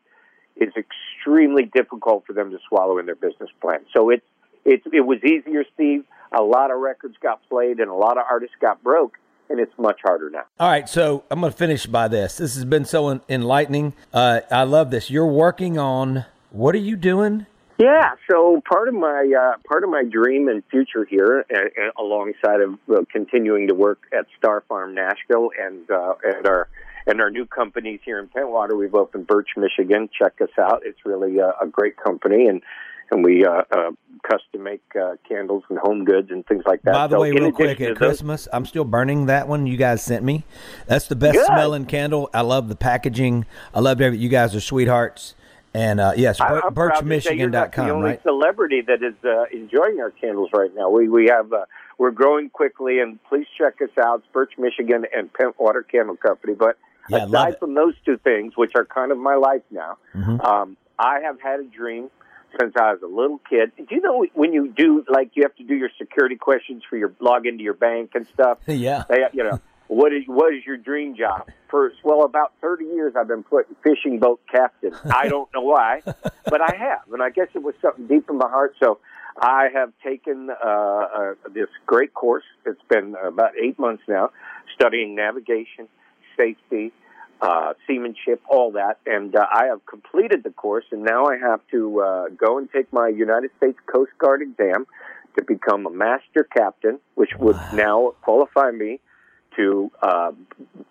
is 0.55 0.73
extremely 0.75 1.63
difficult 1.63 2.25
for 2.25 2.33
them 2.33 2.51
to 2.51 2.57
swallow 2.67 2.97
in 2.97 3.05
their 3.05 3.15
business 3.15 3.49
plan. 3.61 3.79
So 3.95 4.09
it's 4.09 4.25
it, 4.63 4.83
it 4.93 5.01
was 5.01 5.19
easier, 5.23 5.63
Steve. 5.73 6.05
A 6.31 6.43
lot 6.43 6.71
of 6.71 6.79
records 6.79 7.15
got 7.21 7.41
played 7.49 7.79
and 7.79 7.89
a 7.89 7.95
lot 7.95 8.17
of 8.17 8.25
artists 8.29 8.55
got 8.61 8.83
broke, 8.83 9.17
and 9.51 9.59
it's 9.59 9.77
much 9.77 9.99
harder 10.03 10.29
now. 10.29 10.43
All 10.59 10.69
right, 10.69 10.87
so 10.87 11.23
I'm 11.29 11.41
going 11.41 11.51
to 11.51 11.57
finish 11.57 11.85
by 11.85 12.07
this. 12.07 12.37
This 12.37 12.55
has 12.55 12.65
been 12.65 12.85
so 12.85 13.09
en- 13.09 13.21
enlightening. 13.29 13.93
Uh, 14.13 14.41
I 14.49 14.63
love 14.63 14.89
this. 14.89 15.09
You're 15.09 15.27
working 15.27 15.77
on 15.77 16.25
what 16.49 16.73
are 16.73 16.79
you 16.79 16.95
doing? 16.95 17.45
Yeah, 17.77 18.11
so 18.29 18.61
part 18.69 18.87
of 18.87 18.93
my 18.93 19.33
uh, 19.37 19.57
part 19.67 19.83
of 19.83 19.89
my 19.89 20.03
dream 20.03 20.47
and 20.47 20.63
future 20.69 21.03
here, 21.03 21.45
uh, 21.53 22.01
alongside 22.01 22.61
of 22.61 22.77
uh, 22.89 23.01
continuing 23.11 23.67
to 23.69 23.73
work 23.73 24.03
at 24.17 24.27
Star 24.37 24.63
Farm 24.67 24.93
Nashville 24.93 25.49
and 25.59 25.89
uh, 25.89 26.13
and 26.23 26.45
our 26.45 26.67
and 27.07 27.19
our 27.19 27.31
new 27.31 27.47
companies 27.47 27.99
here 28.05 28.19
in 28.19 28.27
Pentwater, 28.27 28.77
we've 28.77 28.93
opened 28.93 29.25
Birch, 29.25 29.49
Michigan. 29.57 30.09
Check 30.15 30.41
us 30.41 30.51
out; 30.59 30.83
it's 30.85 30.99
really 31.05 31.39
a, 31.39 31.53
a 31.59 31.65
great 31.65 31.97
company, 31.97 32.45
and 32.45 32.61
and 33.09 33.25
we 33.25 33.45
uh, 33.45 33.63
uh, 33.71 33.91
custom 34.31 34.63
make 34.63 34.81
uh, 34.99 35.15
candles 35.27 35.63
and 35.69 35.77
home 35.79 36.05
goods 36.05 36.29
and 36.31 36.45
things 36.45 36.63
like 36.65 36.81
that. 36.83 36.93
By 36.93 37.07
the 37.07 37.15
So 37.15 37.21
way, 37.21 37.31
real 37.31 37.51
quick, 37.51 37.77
to 37.79 37.83
at 37.85 37.89
those- 37.89 37.97
Christmas, 37.97 38.47
I'm 38.53 38.65
still 38.65 38.83
burning 38.85 39.25
that 39.25 39.47
one 39.47 39.65
you 39.67 39.77
guys 39.77 40.03
sent 40.03 40.23
me. 40.23 40.43
That's 40.87 41.07
the 41.07 41.15
best 41.15 41.37
Good. 41.37 41.45
smelling 41.47 41.85
candle. 41.85 42.29
I 42.33 42.41
love 42.41 42.69
the 42.69 42.75
packaging. 42.75 43.45
I 43.73 43.79
love 43.79 43.99
everything. 44.01 44.21
You 44.23 44.29
guys 44.29 44.55
are 44.55 44.61
sweethearts. 44.61 45.35
And 45.73 45.99
uh, 45.99 46.13
yes, 46.15 46.39
I- 46.41 46.49
Bir- 46.49 46.65
I'm 46.65 46.73
proud 46.73 46.89
to 47.09 47.21
say 47.21 47.35
you're 47.35 47.49
not 47.49 47.71
the 47.71 47.77
birchmichigan.com, 47.81 47.89
only 47.89 48.09
right? 48.11 48.23
celebrity 48.23 48.81
that 48.81 49.01
is 49.03 49.13
uh, 49.23 49.45
enjoying 49.53 49.99
our 50.01 50.11
candles 50.11 50.49
right 50.53 50.71
now. 50.75 50.89
We 50.89 51.07
we 51.07 51.27
have 51.27 51.51
uh, 51.53 51.65
we're 51.97 52.11
growing 52.11 52.49
quickly, 52.49 52.99
and 52.99 53.23
please 53.29 53.47
check 53.57 53.81
us 53.81 53.89
out. 54.03 54.19
It's 54.19 54.27
Birch, 54.33 54.53
Michigan, 54.57 55.05
and 55.15 55.31
Pentwater 55.31 55.83
Candle 55.89 56.17
Company. 56.17 56.55
But 56.55 56.77
Yeah, 57.09 57.25
aside 57.25 57.57
from 57.59 57.73
those 57.73 57.93
two 58.05 58.17
things, 58.17 58.57
which 58.57 58.73
are 58.75 58.83
kind 58.85 59.11
of 59.13 59.17
my 59.17 59.35
life 59.35 59.61
now, 59.71 59.97
Mm-hmm. 60.15 60.41
um, 60.41 60.77
I 60.99 61.21
have 61.21 61.39
had 61.41 61.59
a 61.61 61.63
dream 61.63 62.09
since 62.59 62.73
I 62.75 62.93
was 62.93 63.01
a 63.01 63.07
little 63.07 63.39
kid. 63.49 63.71
Do 63.77 63.95
you 63.95 64.01
know 64.01 64.25
when 64.33 64.53
you 64.53 64.69
do 64.69 65.03
like 65.09 65.31
you 65.33 65.43
have 65.43 65.55
to 65.55 65.63
do 65.63 65.75
your 65.75 65.89
security 65.97 66.35
questions 66.35 66.83
for 66.89 66.97
your 66.97 67.13
log 67.19 67.45
into 67.45 67.63
your 67.63 67.73
bank 67.73 68.11
and 68.15 68.27
stuff? 68.33 68.59
Yeah. 68.67 69.03
They, 69.09 69.23
you 69.33 69.43
know, 69.43 69.59
what 69.87 70.13
is 70.13 70.23
what 70.25 70.53
is 70.53 70.65
your 70.65 70.77
dream 70.77 71.15
job? 71.15 71.49
For 71.69 71.91
well, 72.03 72.23
about 72.23 72.53
thirty 72.61 72.85
years, 72.85 73.13
I've 73.17 73.27
been 73.27 73.43
putting 73.43 73.75
fishing 73.83 74.19
boat 74.19 74.39
captain. 74.51 74.93
I 75.05 75.27
don't 75.27 75.49
know 75.53 75.61
why, 75.61 76.01
but 76.05 76.61
I 76.61 76.75
have, 76.77 77.11
and 77.11 77.21
I 77.21 77.29
guess 77.29 77.47
it 77.53 77.61
was 77.61 77.75
something 77.81 78.07
deep 78.07 78.29
in 78.29 78.37
my 78.37 78.49
heart. 78.49 78.75
So 78.81 78.99
I 79.39 79.67
have 79.73 79.91
taken 80.03 80.49
uh, 80.49 80.67
uh, 80.67 81.33
this 81.53 81.67
great 81.85 82.13
course. 82.13 82.45
It's 82.65 82.81
been 82.89 83.15
about 83.21 83.51
eight 83.61 83.77
months 83.77 84.03
now, 84.07 84.31
studying 84.73 85.15
navigation, 85.15 85.87
safety, 86.37 86.93
uh, 87.41 87.73
seamanship, 87.87 88.41
all 88.47 88.71
that. 88.73 88.99
And 89.05 89.35
uh, 89.35 89.45
I 89.51 89.65
have 89.65 89.85
completed 89.85 90.43
the 90.43 90.51
course, 90.51 90.85
and 90.91 91.03
now 91.03 91.25
I 91.25 91.37
have 91.37 91.61
to 91.71 92.01
uh, 92.01 92.29
go 92.29 92.57
and 92.57 92.71
take 92.71 92.91
my 92.93 93.07
United 93.07 93.51
States 93.57 93.77
Coast 93.91 94.11
Guard 94.17 94.41
exam 94.41 94.85
to 95.37 95.43
become 95.43 95.85
a 95.85 95.89
master 95.89 96.47
captain, 96.55 96.99
which 97.15 97.31
would 97.39 97.57
now 97.73 98.13
qualify 98.21 98.71
me 98.71 98.99
to 99.55 99.91
uh, 100.01 100.31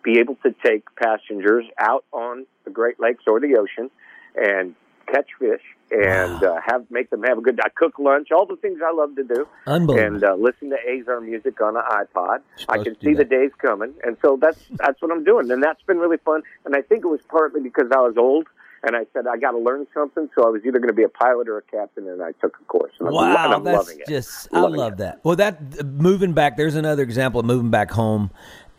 be 0.03 0.19
able 0.19 0.37
to 0.37 0.55
take 0.65 0.85
passengers 0.97 1.65
out 1.79 2.05
on 2.13 2.47
the 2.65 2.71
Great 2.71 2.99
Lakes 3.01 3.25
or 3.27 3.41
the 3.41 3.57
ocean 3.57 3.91
and 4.35 4.75
catch 5.13 5.29
fish 5.39 5.63
and 5.91 6.43
uh, 6.45 6.61
have 6.65 6.85
make 6.91 7.11
them 7.11 7.23
have 7.25 7.39
a 7.39 7.41
good. 7.41 7.59
I 7.65 7.69
cook 7.75 7.99
lunch, 7.99 8.29
all 8.31 8.47
the 8.47 8.57
things 8.57 8.81
I 8.85 8.93
love 8.93 9.17
to 9.17 9.25
do, 9.25 9.47
Unbelievable. 9.67 10.15
and 10.15 10.25
uh, 10.25 10.35
listen 10.35 10.71
to 10.71 10.77
Azar 10.77 11.21
music 11.21 11.61
on 11.61 11.77
an 11.77 11.83
iPod. 11.91 12.41
I 12.69 12.79
can 12.79 12.99
see 13.01 13.15
the 13.15 13.25
days 13.25 13.51
coming, 13.59 13.95
and 14.05 14.17
so 14.23 14.39
that's 14.41 14.61
that's 14.71 15.01
what 15.03 15.11
I'm 15.11 15.25
doing, 15.25 15.51
and 15.51 15.63
that's 15.63 15.83
been 15.83 15.99
really 15.99 16.19
fun. 16.19 16.43
And 16.65 16.77
I 16.77 16.83
think 16.83 17.05
it 17.05 17.09
was 17.09 17.21
partly 17.29 17.61
because 17.61 17.87
I 17.93 17.99
was 18.01 18.15
old. 18.17 18.47
And 18.83 18.97
I 18.97 19.05
said 19.13 19.27
I 19.27 19.37
got 19.37 19.51
to 19.51 19.59
learn 19.59 19.87
something, 19.93 20.31
so 20.35 20.47
I 20.47 20.49
was 20.49 20.63
either 20.65 20.79
going 20.79 20.89
to 20.89 20.95
be 20.95 21.03
a 21.03 21.09
pilot 21.11 21.51
or 21.51 21.59
a 21.59 21.63
captain, 21.63 22.09
and 22.09 22.23
I 22.23 22.33
took 22.41 22.57
a 22.59 22.65
course. 22.65 22.93
And 22.99 23.09
I'm, 23.09 23.15
lo- 23.15 23.25
and 23.25 23.35
Wow, 23.35 23.53
I'm 23.57 23.63
that's 23.63 23.77
loving 23.89 24.01
it. 24.01 24.07
just 24.09 24.49
I 24.55 24.61
love 24.63 24.95
it. 24.95 24.99
that. 25.01 25.21
Well, 25.23 25.37
that 25.37 25.85
moving 25.85 26.33
back. 26.33 26.57
There's 26.57 26.77
another 26.77 27.03
example 27.03 27.41
of 27.41 27.45
moving 27.45 27.71
back 27.71 27.91
home, 27.91 28.31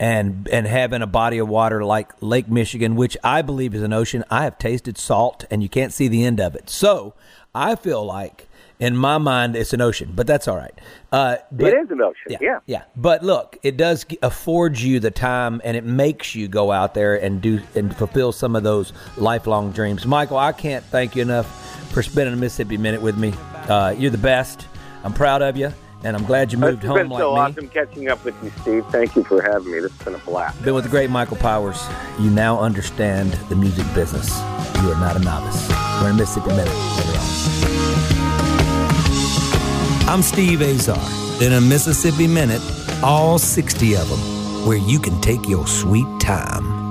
and 0.01 0.47
and 0.51 0.65
having 0.65 1.03
a 1.03 1.07
body 1.07 1.37
of 1.37 1.47
water 1.47 1.85
like 1.85 2.11
Lake 2.21 2.49
Michigan, 2.49 2.95
which 2.95 3.15
I 3.23 3.43
believe 3.43 3.75
is 3.75 3.83
an 3.83 3.93
ocean. 3.93 4.25
I 4.31 4.45
have 4.45 4.57
tasted 4.57 4.97
salt, 4.97 5.45
and 5.51 5.61
you 5.61 5.69
can't 5.69 5.93
see 5.93 6.07
the 6.07 6.25
end 6.25 6.41
of 6.41 6.55
it. 6.55 6.71
So 6.71 7.13
I 7.53 7.75
feel 7.75 8.03
like, 8.03 8.47
in 8.79 8.97
my 8.97 9.19
mind, 9.19 9.55
it's 9.55 9.73
an 9.73 9.81
ocean, 9.81 10.13
but 10.15 10.25
that's 10.25 10.47
all 10.47 10.57
right. 10.57 10.73
Uh, 11.11 11.35
but, 11.51 11.67
it 11.67 11.77
is 11.77 11.91
an 11.91 12.01
ocean. 12.01 12.31
Yeah, 12.31 12.37
yeah. 12.41 12.59
yeah. 12.65 12.83
But 12.95 13.23
look, 13.23 13.59
it 13.61 13.77
does 13.77 14.07
afford 14.23 14.79
you 14.79 14.99
the 14.99 15.11
time, 15.11 15.61
and 15.63 15.77
it 15.77 15.83
makes 15.83 16.33
you 16.33 16.47
go 16.47 16.71
out 16.71 16.95
there 16.95 17.15
and 17.21 17.39
do 17.39 17.61
and 17.75 17.95
fulfill 17.95 18.31
some 18.31 18.55
of 18.55 18.63
those 18.63 18.93
lifelong 19.17 19.71
dreams. 19.71 20.07
Michael, 20.07 20.37
I 20.39 20.51
can't 20.51 20.83
thank 20.85 21.15
you 21.15 21.21
enough 21.21 21.91
for 21.91 22.01
spending 22.01 22.33
a 22.33 22.37
Mississippi 22.37 22.77
minute 22.77 23.03
with 23.03 23.19
me. 23.19 23.35
Uh, 23.69 23.93
you're 23.95 24.09
the 24.09 24.17
best. 24.17 24.65
I'm 25.03 25.13
proud 25.13 25.43
of 25.43 25.57
you, 25.57 25.71
and 26.03 26.15
I'm 26.15 26.25
glad 26.25 26.51
you 26.51 26.57
uh, 26.57 26.61
moved 26.61 26.79
It's 26.79 26.87
home 26.87 26.97
been 26.97 27.09
like 27.09 27.19
so 27.21 27.33
me. 27.33 27.39
awesome 27.39 27.67
catching 27.69 28.09
up 28.09 28.23
with 28.25 28.35
you, 28.43 28.51
Steve. 28.61 28.85
Thank 28.91 29.15
you 29.15 29.23
for 29.23 29.41
having 29.41 29.71
me. 29.71 29.79
This 29.79 29.91
has 29.91 30.01
been 30.03 30.15
a 30.15 30.17
blast. 30.19 30.61
Been 30.63 30.73
with 30.73 30.83
the 30.83 30.89
great 30.89 31.09
Michael 31.09 31.37
Powers. 31.37 31.83
You 32.19 32.29
now 32.29 32.59
understand 32.59 33.31
the 33.49 33.55
music 33.55 33.85
business. 33.93 34.29
You 34.81 34.91
are 34.91 34.99
not 34.99 35.15
a 35.15 35.19
novice. 35.19 35.69
We're 36.01 36.09
in 36.09 36.15
Mississippi 36.17 36.49
Minute. 36.49 36.73
I'm 40.07 40.21
Steve 40.21 40.61
Azar. 40.61 40.97
In 41.41 41.53
a 41.53 41.61
Mississippi 41.61 42.27
Minute, 42.27 42.61
all 43.03 43.39
60 43.39 43.95
of 43.95 44.09
them, 44.09 44.65
where 44.67 44.77
you 44.77 44.99
can 44.99 45.19
take 45.21 45.47
your 45.47 45.65
sweet 45.67 46.07
time. 46.19 46.90